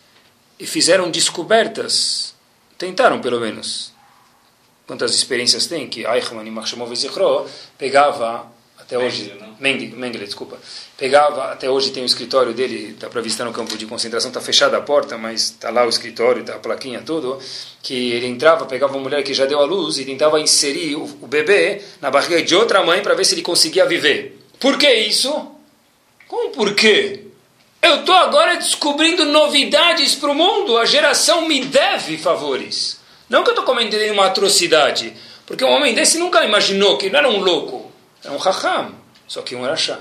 e 0.59 0.67
fizeram 0.67 1.09
descobertas, 1.09 2.35
tentaram 2.77 3.21
pelo 3.21 3.39
menos. 3.39 3.93
Quantas 4.85 5.15
experiências 5.15 5.67
tem 5.67 5.87
que 5.87 6.05
Eichmann 6.05 6.45
e 6.47 6.95
Zichro 6.95 7.49
pegava 7.77 8.51
até 8.85 8.99
hoje, 8.99 9.33
Mengele, 9.59 9.95
Mengele, 9.95 10.25
desculpa, 10.25 10.59
pegava, 10.95 11.51
até 11.51 11.67
hoje 11.67 11.89
tem 11.89 12.03
o 12.03 12.05
escritório 12.05 12.53
dele, 12.53 12.91
está 12.91 13.09
para 13.09 13.19
visitar 13.19 13.43
no 13.43 13.51
campo 13.51 13.75
de 13.75 13.87
concentração, 13.87 14.29
está 14.29 14.39
fechada 14.39 14.77
a 14.77 14.81
porta, 14.81 15.17
mas 15.17 15.41
está 15.41 15.71
lá 15.71 15.83
o 15.87 15.89
escritório, 15.89 16.41
está 16.41 16.53
a 16.53 16.59
plaquinha, 16.59 17.01
tudo, 17.03 17.39
que 17.81 18.11
ele 18.11 18.27
entrava, 18.27 18.65
pegava 18.67 18.93
uma 18.93 19.01
mulher 19.01 19.23
que 19.23 19.33
já 19.33 19.47
deu 19.47 19.59
à 19.59 19.65
luz 19.65 19.97
e 19.97 20.05
tentava 20.05 20.39
inserir 20.39 20.95
o, 20.95 21.03
o 21.19 21.27
bebê 21.27 21.81
na 21.99 22.11
barriga 22.11 22.43
de 22.43 22.55
outra 22.55 22.83
mãe 22.83 23.01
para 23.01 23.15
ver 23.15 23.25
se 23.25 23.33
ele 23.33 23.41
conseguia 23.41 23.87
viver. 23.87 24.39
Por 24.59 24.77
que 24.77 24.91
isso? 24.93 25.33
Como 26.27 26.51
por 26.51 26.75
quê? 26.75 27.21
Eu 27.81 28.01
estou 28.01 28.15
agora 28.15 28.55
descobrindo 28.57 29.25
novidades 29.25 30.13
para 30.13 30.29
o 30.29 30.35
mundo, 30.35 30.77
a 30.77 30.85
geração 30.85 31.47
me 31.47 31.65
deve 31.65 32.19
favores. 32.19 32.99
Não 33.27 33.43
que 33.43 33.49
eu 33.49 33.53
estou 33.53 33.65
cometendo 33.65 34.13
uma 34.13 34.27
atrocidade, 34.27 35.11
porque 35.47 35.65
um 35.65 35.71
homem 35.71 35.95
desse 35.95 36.19
nunca 36.19 36.45
imaginou 36.45 36.99
que 36.99 37.07
ele 37.07 37.17
era 37.17 37.27
um 37.27 37.39
louco. 37.39 37.84
É 38.25 38.31
um 38.31 38.37
raham, 38.37 38.95
só 39.27 39.41
que 39.41 39.55
um 39.55 39.61
rachá. 39.61 39.99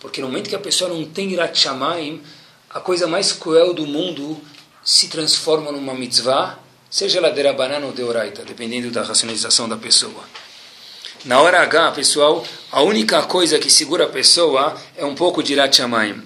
Porque 0.00 0.20
no 0.20 0.26
momento 0.26 0.48
que 0.48 0.56
a 0.56 0.60
pessoa 0.60 0.90
não 0.90 1.04
tem 1.04 1.30
irat 1.30 1.56
shamayim, 1.56 2.20
a 2.68 2.80
coisa 2.80 3.06
mais 3.06 3.32
cruel 3.32 3.72
do 3.72 3.86
mundo 3.86 4.40
se 4.82 5.08
transforma 5.08 5.70
numa 5.70 5.94
mitzvah, 5.94 6.58
seja 6.90 7.18
ela 7.18 7.30
de 7.30 7.52
banana 7.52 7.86
ou 7.86 7.92
de 7.92 8.02
oraita, 8.02 8.44
dependendo 8.44 8.90
da 8.90 9.02
racionalização 9.02 9.68
da 9.68 9.76
pessoa. 9.76 10.24
Na 11.24 11.40
hora 11.40 11.60
H, 11.62 11.92
pessoal, 11.92 12.44
a 12.72 12.82
única 12.82 13.22
coisa 13.22 13.58
que 13.58 13.70
segura 13.70 14.06
a 14.06 14.08
pessoa 14.08 14.76
é 14.96 15.04
um 15.04 15.14
pouco 15.14 15.42
de 15.42 15.52
irat 15.52 15.76
shamayim. 15.76 16.22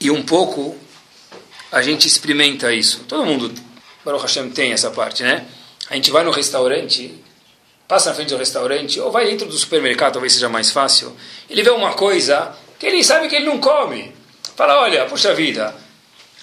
E 0.00 0.10
um 0.10 0.22
pouco 0.22 0.76
a 1.70 1.82
gente 1.82 2.06
experimenta 2.06 2.72
isso. 2.72 3.00
Todo 3.08 3.26
mundo, 3.26 3.52
Baruch 4.04 4.22
Hashem, 4.22 4.50
tem 4.50 4.72
essa 4.72 4.90
parte, 4.90 5.22
né? 5.22 5.46
A 5.90 5.94
gente 5.94 6.10
vai 6.10 6.24
no 6.24 6.30
restaurante, 6.30 7.22
passa 7.86 8.10
na 8.10 8.16
frente 8.16 8.30
do 8.30 8.36
restaurante, 8.36 9.00
ou 9.00 9.10
vai 9.10 9.26
dentro 9.26 9.46
do 9.46 9.56
supermercado, 9.56 10.14
talvez 10.14 10.32
seja 10.32 10.48
mais 10.48 10.70
fácil, 10.70 11.16
ele 11.48 11.62
vê 11.62 11.70
uma 11.70 11.94
coisa 11.94 12.52
que 12.78 12.86
ele 12.86 13.02
sabe 13.04 13.28
que 13.28 13.36
ele 13.36 13.46
não 13.46 13.58
come. 13.58 14.14
Fala, 14.56 14.80
olha, 14.80 15.04
puxa 15.06 15.34
vida, 15.34 15.74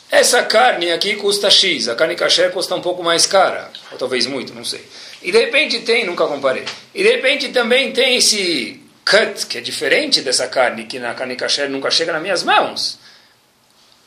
essa 0.10 0.44
carne 0.44 0.92
aqui 0.92 1.16
custa 1.16 1.50
X, 1.50 1.88
a 1.88 1.96
carne 1.96 2.16
caché 2.16 2.50
custa 2.50 2.76
um 2.76 2.82
pouco 2.82 3.04
mais 3.04 3.26
cara, 3.26 3.72
ou 3.92 3.98
talvez 3.98 4.26
muito, 4.28 4.54
não 4.54 4.64
sei. 4.64 4.86
E 5.22 5.32
de 5.32 5.38
repente 5.38 5.80
tem, 5.80 6.06
nunca 6.06 6.28
comparei, 6.28 6.66
e 6.94 7.04
de 7.04 7.10
repente 7.10 7.50
também 7.50 7.92
tem 7.92 8.18
esse 8.18 8.82
cut, 9.04 9.48
que 9.48 9.58
é 9.58 9.62
diferente 9.62 10.22
dessa 10.22 10.48
carne, 10.48 10.86
que 10.86 11.00
na 11.00 11.14
carne 11.14 11.36
caché 11.36 11.68
nunca 11.68 11.90
chega 11.90 12.14
nas 12.14 12.22
minhas 12.22 12.44
mãos. 12.44 13.00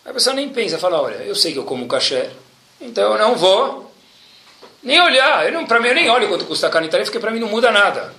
A 0.05 0.13
pessoa 0.13 0.35
nem 0.35 0.49
pensa, 0.49 0.79
fala, 0.79 1.03
olha, 1.03 1.17
eu 1.17 1.35
sei 1.35 1.53
que 1.53 1.59
eu 1.59 1.65
como 1.65 1.89
caché, 1.89 2.31
então 2.81 3.13
eu 3.13 3.19
não 3.19 3.35
vou 3.35 3.86
nem 4.87 5.01
olhar. 5.01 5.45
Para 5.67 5.81
mim, 5.81 5.89
eu 5.89 5.95
nem 5.95 6.09
olho 6.09 6.29
quanto 6.29 6.45
custa 6.45 6.69
a 6.69 6.71
carne 6.71 6.89
tarefa, 6.89 7.11
porque 7.11 7.21
para 7.21 7.33
mim 7.33 7.41
não 7.41 7.49
muda 7.49 7.73
nada. 7.73 8.15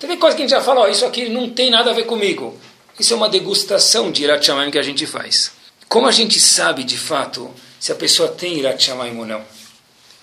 Tem 0.00 0.16
coisa 0.16 0.34
que 0.34 0.42
a 0.42 0.44
gente 0.46 0.50
já 0.50 0.60
fala, 0.60 0.80
ó, 0.80 0.88
isso 0.88 1.04
aqui 1.04 1.28
não 1.28 1.50
tem 1.50 1.70
nada 1.70 1.90
a 1.90 1.94
ver 1.94 2.06
comigo. 2.06 2.58
Isso 2.98 3.12
é 3.12 3.16
uma 3.16 3.28
degustação 3.28 4.10
de 4.10 4.24
Irat 4.24 4.44
Shamayim 4.44 4.70
que 4.70 4.78
a 4.78 4.82
gente 4.82 5.06
faz. 5.06 5.52
Como 5.88 6.06
a 6.06 6.10
gente 6.10 6.40
sabe, 6.40 6.82
de 6.82 6.96
fato, 6.96 7.50
se 7.78 7.92
a 7.92 7.94
pessoa 7.94 8.28
tem 8.28 8.58
Irat 8.58 8.82
Shamayim 8.82 9.16
ou 9.18 9.26
não? 9.26 9.44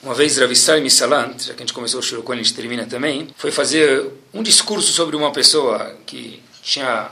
Uma 0.02 0.14
vez, 0.14 0.38
Rav 0.38 0.52
Israel 0.52 0.82
Misalant, 0.82 1.40
já 1.40 1.54
que 1.54 1.62
a 1.62 1.66
gente 1.66 1.74
começou 1.74 2.00
o 2.00 2.04
Shirokon, 2.04 2.34
a 2.34 2.38
gente 2.38 2.54
termina 2.54 2.86
também, 2.86 3.28
foi 3.38 3.52
fazer 3.52 4.06
um 4.34 4.42
discurso 4.42 4.92
sobre 4.92 5.16
uma 5.16 5.32
pessoa 5.32 5.96
que 6.06 6.42
tinha 6.64 7.10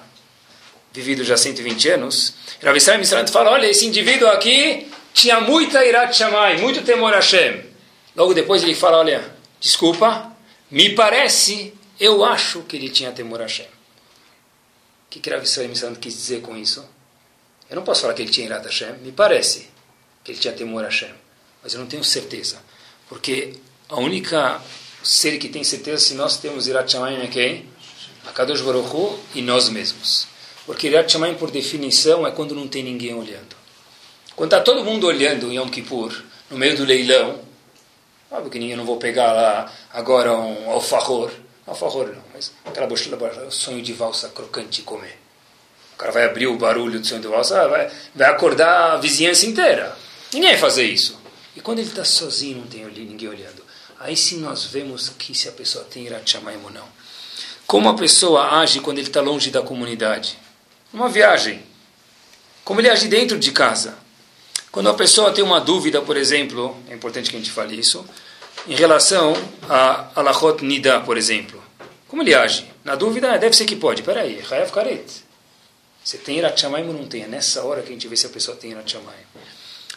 vivido 0.91 1.23
já 1.23 1.37
120 1.37 1.89
anos. 1.89 2.33
Rav 2.63 2.75
Israel 2.75 2.99
Misalant 2.99 3.29
fala, 3.29 3.51
olha, 3.51 3.67
esse 3.67 3.85
indivíduo 3.85 4.27
aqui 4.29 4.87
tinha 5.13 5.39
muita 5.41 5.85
Irat 5.85 6.17
Shamayim, 6.17 6.59
muito 6.59 6.81
temor 6.81 7.13
a 7.13 7.17
Hashem. 7.17 7.66
Logo 8.17 8.33
depois 8.33 8.63
ele 8.63 8.73
fala, 8.73 8.97
olha, 8.97 9.31
desculpa, 9.59 10.35
me 10.71 10.95
parece, 10.95 11.71
eu 11.99 12.25
acho 12.25 12.63
que 12.63 12.75
ele 12.75 12.89
tinha 12.89 13.11
temor 13.11 13.39
a 13.39 13.43
Hashem. 13.43 13.67
O 13.67 15.09
que, 15.09 15.29
Rav 15.29 15.43
Israel 15.43 15.95
quis 16.01 16.15
dizer 16.15 16.41
com 16.41 16.57
isso? 16.57 16.83
Eu 17.69 17.75
não 17.75 17.83
posso 17.83 18.01
falar 18.01 18.15
que 18.15 18.23
ele 18.23 18.31
tinha 18.31 18.47
irado 18.47 18.67
a 18.67 18.71
Hashem, 18.71 18.93
me 19.03 19.11
parece 19.11 19.69
que 20.23 20.31
ele 20.31 20.39
tinha 20.39 20.51
temor 20.51 20.83
a 20.83 20.87
Hashem, 20.87 21.13
mas 21.61 21.75
eu 21.75 21.79
não 21.79 21.85
tenho 21.85 22.03
certeza, 22.03 22.57
porque 23.07 23.53
a 23.87 23.97
única 23.97 24.59
ser 25.03 25.37
que 25.37 25.47
tem 25.47 25.63
certeza 25.63 25.99
se 26.03 26.13
nós 26.15 26.37
temos 26.37 26.67
Irat 26.67 26.91
Shamayim 26.91 27.21
é 27.21 27.27
quem? 27.27 27.65
A 28.25 28.31
Kadosh 28.31 28.61
Baruch 28.61 28.89
Hu 28.89 29.19
e 29.35 29.41
nós 29.41 29.69
mesmos. 29.69 30.27
Porque 30.65 30.87
Irat 30.87 31.11
Shamayim, 31.11 31.35
por 31.35 31.51
definição, 31.51 32.25
é 32.25 32.31
quando 32.31 32.55
não 32.55 32.67
tem 32.67 32.83
ninguém 32.83 33.13
olhando. 33.13 33.55
Quando 34.35 34.51
está 34.51 34.63
todo 34.63 34.83
mundo 34.83 35.07
olhando 35.07 35.51
em 35.51 35.57
Yom 35.57 35.69
Kippur, 35.69 36.13
no 36.49 36.57
meio 36.57 36.75
do 36.75 36.83
leilão, 36.83 37.46
Óbvio 38.29 38.51
que 38.51 38.59
ninguém 38.59 38.75
não 38.75 38.85
vou 38.85 38.97
pegar 38.97 39.31
lá 39.31 39.71
agora 39.93 40.33
um 40.33 40.69
alfajor. 40.69 41.31
Alfajor 41.65 42.07
não, 42.07 42.23
mas 42.33 42.51
aquela 42.65 42.87
bochecha, 42.87 43.15
o 43.45 43.51
sonho 43.51 43.81
de 43.81 43.93
valsa 43.93 44.29
crocante 44.29 44.81
comer. 44.81 45.19
O 45.93 45.97
cara 45.97 46.11
vai 46.11 46.25
abrir 46.25 46.47
o 46.47 46.57
barulho 46.57 46.99
do 46.99 47.07
sonho 47.07 47.21
de 47.21 47.27
valsa, 47.27 47.67
vai, 47.67 47.91
vai 48.13 48.29
acordar 48.29 48.93
a 48.93 48.97
vizinhança 48.97 49.45
inteira. 49.45 49.97
Ninguém 50.31 50.51
vai 50.51 50.59
fazer 50.59 50.83
isso. 50.83 51.19
E 51.55 51.59
quando 51.59 51.79
ele 51.79 51.89
está 51.89 52.05
sozinho, 52.05 52.59
não 52.59 52.67
tem 52.67 52.85
ninguém 52.85 53.29
olhando. 53.29 53.65
Aí 53.99 54.15
sim 54.15 54.39
nós 54.39 54.65
vemos 54.65 55.09
que 55.09 55.33
se 55.33 55.49
a 55.49 55.51
pessoa 55.51 55.83
tem 55.85 56.05
Irachamaim 56.05 56.59
ou 56.63 56.69
não. 56.69 56.87
Como 57.65 57.89
a 57.89 57.95
pessoa 57.95 58.59
age 58.59 58.79
quando 58.79 58.99
ele 58.99 59.07
está 59.07 59.21
longe 59.21 59.49
da 59.49 59.61
comunidade? 59.61 60.37
Uma 60.93 61.09
viagem. 61.09 61.63
Como 62.63 62.79
ele 62.79 62.89
age 62.89 63.07
dentro 63.07 63.39
de 63.39 63.51
casa. 63.51 63.97
Quando 64.77 64.89
a 64.89 64.93
pessoa 64.93 65.31
tem 65.31 65.43
uma 65.43 65.59
dúvida, 65.59 66.03
por 66.03 66.15
exemplo, 66.15 66.77
é 66.87 66.93
importante 66.93 67.31
que 67.31 67.35
a 67.35 67.39
gente 67.39 67.49
fale 67.49 67.75
isso, 67.75 68.05
em 68.67 68.75
relação 68.75 69.33
a 69.67 70.11
Alachot 70.13 70.63
Nida, 70.63 70.99
por 70.99 71.17
exemplo. 71.17 71.59
Como 72.07 72.21
ele 72.21 72.35
age? 72.35 72.63
Na 72.83 72.93
dúvida, 72.93 73.35
deve 73.39 73.55
ser 73.55 73.65
que 73.65 73.75
pode. 73.75 74.03
Peraí, 74.03 74.39
Hayav 74.47 74.71
Karet. 74.71 75.03
Você 76.03 76.19
tem 76.19 76.37
Irat 76.37 76.63
ou 76.63 76.93
não 76.93 77.07
tem? 77.07 77.23
É 77.23 77.27
nessa 77.27 77.63
hora 77.63 77.81
que 77.81 77.89
a 77.89 77.91
gente 77.91 78.07
vê 78.07 78.15
se 78.15 78.27
a 78.27 78.29
pessoa 78.29 78.55
tem 78.55 78.69
Irat 78.69 78.95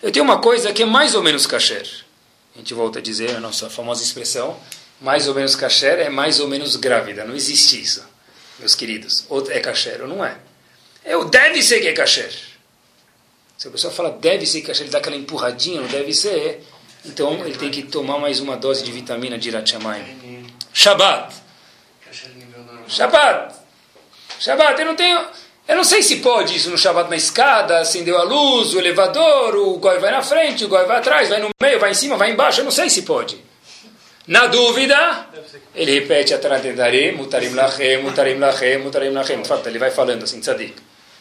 Eu 0.03 0.11
tenho 0.11 0.25
uma 0.25 0.41
coisa 0.41 0.73
que 0.73 0.83
é 0.83 0.87
mais 0.87 1.15
ou 1.15 1.23
menos 1.23 1.47
kasher. 1.47 1.87
A 2.55 2.59
gente 2.59 2.73
volta 2.73 3.01
a 3.01 3.03
dizer 3.03 3.37
a 3.37 3.39
nossa 3.39 3.69
famosa 3.69 4.03
expressão, 4.03 4.59
mais 4.99 5.29
ou 5.29 5.35
menos 5.35 5.55
kasher 5.55 5.99
é 5.99 6.09
mais 6.09 6.41
ou 6.41 6.49
menos 6.49 6.77
grávida. 6.77 7.23
Não 7.27 7.37
existe 7.37 7.79
isso, 7.79 8.03
meus 8.59 8.75
queridos. 8.75 9.27
Ou 9.29 9.47
é 9.51 9.61
kasher 9.61 10.01
ou 10.01 10.09
não 10.09 10.25
é. 10.25 10.39
Eu, 11.05 11.27
deve 11.27 11.63
ser 11.63 11.81
que 11.81 11.89
é 11.89 11.93
kasher. 11.93 12.50
Se 13.61 13.69
a 13.69 13.71
pessoa 13.71 13.93
fala 13.93 14.11
deve 14.11 14.47
ser 14.47 14.63
kasher, 14.63 14.85
ele 14.85 14.91
dá 14.91 14.97
aquela 14.97 15.17
empurradinha, 15.17 15.83
não 15.83 15.89
deve 15.89 16.15
ser, 16.15 16.65
então 17.05 17.45
ele 17.45 17.59
tem 17.59 17.71
que 17.71 17.83
tomar 17.83 18.19
mais 18.19 18.41
uma 18.41 18.57
dose 18.57 18.83
de 18.83 18.91
vitamina 18.91 19.37
de 19.37 19.51
Irachamayim. 19.51 20.47
Shabbat. 20.73 21.35
Shabbat. 22.89 23.55
Shabbat, 24.39 24.81
eu 24.81 24.87
não 24.87 24.97
tenho... 24.97 25.27
Eu 25.69 25.77
não 25.77 25.85
sei 25.85 26.03
se 26.03 26.17
pode 26.21 26.57
isso 26.57 26.71
no 26.71 26.79
Shabbat 26.79 27.11
na 27.11 27.17
escada, 27.17 27.81
acendeu 27.81 28.17
a 28.17 28.23
luz, 28.23 28.73
o 28.73 28.79
elevador, 28.79 29.55
o 29.55 29.77
goi 29.77 29.99
vai 29.99 30.11
na 30.11 30.23
frente, 30.23 30.65
o 30.65 30.69
goi 30.69 30.87
vai 30.87 30.97
atrás, 30.97 31.29
vai 31.29 31.39
no 31.39 31.51
meio, 31.61 31.79
vai 31.79 31.91
em 31.91 31.95
cima, 31.95 32.17
vai 32.17 32.31
embaixo, 32.31 32.63
eu 32.63 32.65
não 32.65 32.71
sei 32.71 32.89
se 32.89 33.03
pode. 33.03 33.45
Na 34.27 34.47
dúvida, 34.47 35.29
ele 35.75 36.01
repete 36.01 36.33
Ataratendare, 36.33 37.13
Mutarim 37.13 37.53
Lachem, 37.53 38.03
Mutarim 38.03 38.39
Lachem, 38.39 38.79
Mutarim 38.79 39.11
Lachem. 39.11 39.43
Ele 39.67 39.79
vai 39.79 39.91
falando 39.91 40.23
assim, 40.23 40.41
tzadik. 40.41 40.77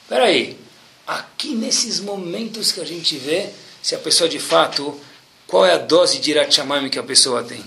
Peraí, 0.08 0.69
aqui 1.10 1.56
nesses 1.56 2.00
momentos 2.00 2.72
que 2.72 2.80
a 2.80 2.86
gente 2.86 3.18
vê 3.18 3.50
se 3.82 3.96
a 3.96 3.98
pessoa 3.98 4.30
de 4.30 4.38
fato, 4.38 5.00
qual 5.48 5.66
é 5.66 5.74
a 5.74 5.78
dose 5.78 6.20
de 6.20 6.30
Irachamami 6.32 6.90
que 6.90 7.00
a 7.00 7.04
pessoa 7.04 7.44
tem. 7.44 7.64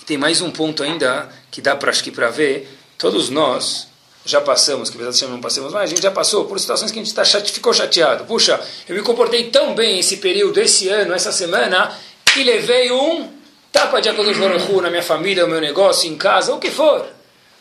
E 0.00 0.04
tem 0.04 0.16
mais 0.16 0.40
um 0.40 0.50
ponto 0.50 0.82
ainda 0.82 1.28
que 1.50 1.60
dá 1.60 1.76
para 1.76 1.90
acho 1.90 2.02
que 2.02 2.10
para 2.10 2.30
ver, 2.30 2.68
todos 2.96 3.28
nós, 3.28 3.88
já 4.24 4.40
passamos, 4.40 4.88
que 4.88 4.96
apesar 4.96 5.26
de 5.26 5.30
não 5.30 5.40
passamos, 5.40 5.72
mas 5.72 5.82
a 5.82 5.86
gente 5.86 6.00
já 6.00 6.10
passou 6.10 6.46
por 6.46 6.58
situações 6.58 6.90
que 6.90 6.98
a 6.98 7.02
gente 7.02 7.14
tá 7.14 7.24
chate, 7.24 7.52
ficou 7.52 7.74
chateado. 7.74 8.24
Puxa, 8.24 8.58
eu 8.88 8.94
me 8.94 9.02
comportei 9.02 9.50
tão 9.50 9.74
bem 9.74 9.98
esse 9.98 10.16
período, 10.16 10.58
esse 10.58 10.88
ano, 10.88 11.12
essa 11.12 11.30
semana, 11.30 11.94
e 12.36 12.42
levei 12.42 12.90
um 12.90 13.28
tapa 13.70 14.00
de 14.00 14.08
Akodosh 14.08 14.38
Baruch 14.38 14.72
na 14.80 14.88
minha 14.88 15.02
família, 15.02 15.42
no 15.42 15.50
meu 15.50 15.60
negócio, 15.60 16.08
em 16.10 16.16
casa, 16.16 16.54
o 16.54 16.58
que 16.58 16.70
for. 16.70 17.06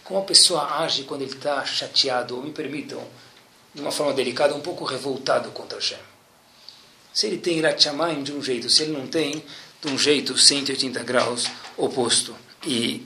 Como 0.06 0.20
a 0.20 0.24
pessoa 0.24 0.84
age 0.84 1.04
quando 1.04 1.24
ele 1.24 1.34
está 1.34 1.66
chateado, 1.66 2.38
me 2.38 2.52
permitam, 2.52 3.02
de 3.74 3.82
uma 3.82 3.92
forma 3.92 4.14
delicada, 4.14 4.54
um 4.54 4.60
pouco 4.60 4.84
revoltado 4.84 5.50
contra 5.52 5.78
Hashem. 5.78 5.98
Se 7.14 7.28
ele 7.28 7.38
tem 7.38 7.58
Irat 7.58 7.90
de 8.24 8.34
um 8.34 8.42
jeito, 8.42 8.70
se 8.70 8.84
ele 8.84 8.94
não 8.94 9.08
tem, 9.08 9.44
de 9.82 9.92
um 9.92 9.98
jeito 9.98 10.38
180 10.38 11.04
graus 11.04 11.48
oposto. 11.78 12.36
E 12.66 13.06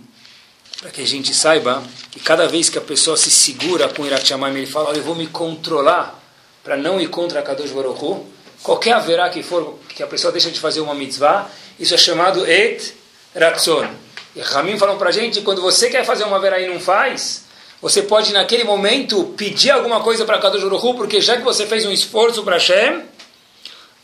para 0.80 0.92
que 0.92 1.02
a 1.02 1.08
gente 1.08 1.34
saiba 1.34 1.84
que 2.12 2.20
cada 2.20 2.48
vez 2.48 2.70
que 2.70 2.78
a 2.78 2.82
pessoa 2.82 3.16
se 3.16 3.32
segura 3.32 3.88
com 3.90 4.06
Irat 4.06 4.28
Shamayim, 4.28 4.58
ele 4.58 4.66
fala, 4.66 4.90
olha, 4.90 4.98
eu 4.98 5.04
vou 5.04 5.16
me 5.16 5.28
controlar 5.28 6.22
para 6.64 6.76
não 6.76 7.00
ir 7.00 7.10
contra 7.10 7.42
Kadosh 7.42 7.72
Baruch 7.72 8.04
Hu, 8.04 8.26
qualquer 8.62 8.94
haverá 8.94 9.30
que 9.30 9.42
for, 9.44 9.80
que 9.90 10.04
a 10.04 10.08
pessoa 10.08 10.32
deixa 10.32 10.52
de 10.52 10.60
fazer 10.60 10.82
uma 10.82 10.94
mitzvah, 10.94 11.50
isso 11.80 11.94
é 11.94 11.98
chamado 11.98 12.46
Et 12.46 12.94
Ratzon. 13.36 13.88
E 14.36 14.42
Ramim 14.42 14.78
falou 14.78 14.98
para 14.98 15.10
a 15.10 15.14
gente, 15.14 15.42
quando 15.42 15.62
você 15.62 15.90
quer 15.90 16.04
fazer 16.04 16.26
uma 16.26 16.38
haverá 16.38 16.60
e 16.60 16.68
não 16.68 16.80
faz, 16.80 17.45
você 17.82 18.02
pode 18.02 18.34
naquele 18.34 18.64
momento 18.64 19.34
pedir 19.38 19.72
alguma 19.72 20.02
coisa 20.02 20.26
para 20.26 20.40
Kadosh 20.40 20.64
Baruch 20.64 20.98
porque 20.98 21.22
já 21.22 21.38
que 21.38 21.44
você 21.44 21.66
fez 21.66 21.86
um 21.86 21.92
esforço 21.92 22.44
para 22.44 22.56
Hashem, 22.56 23.04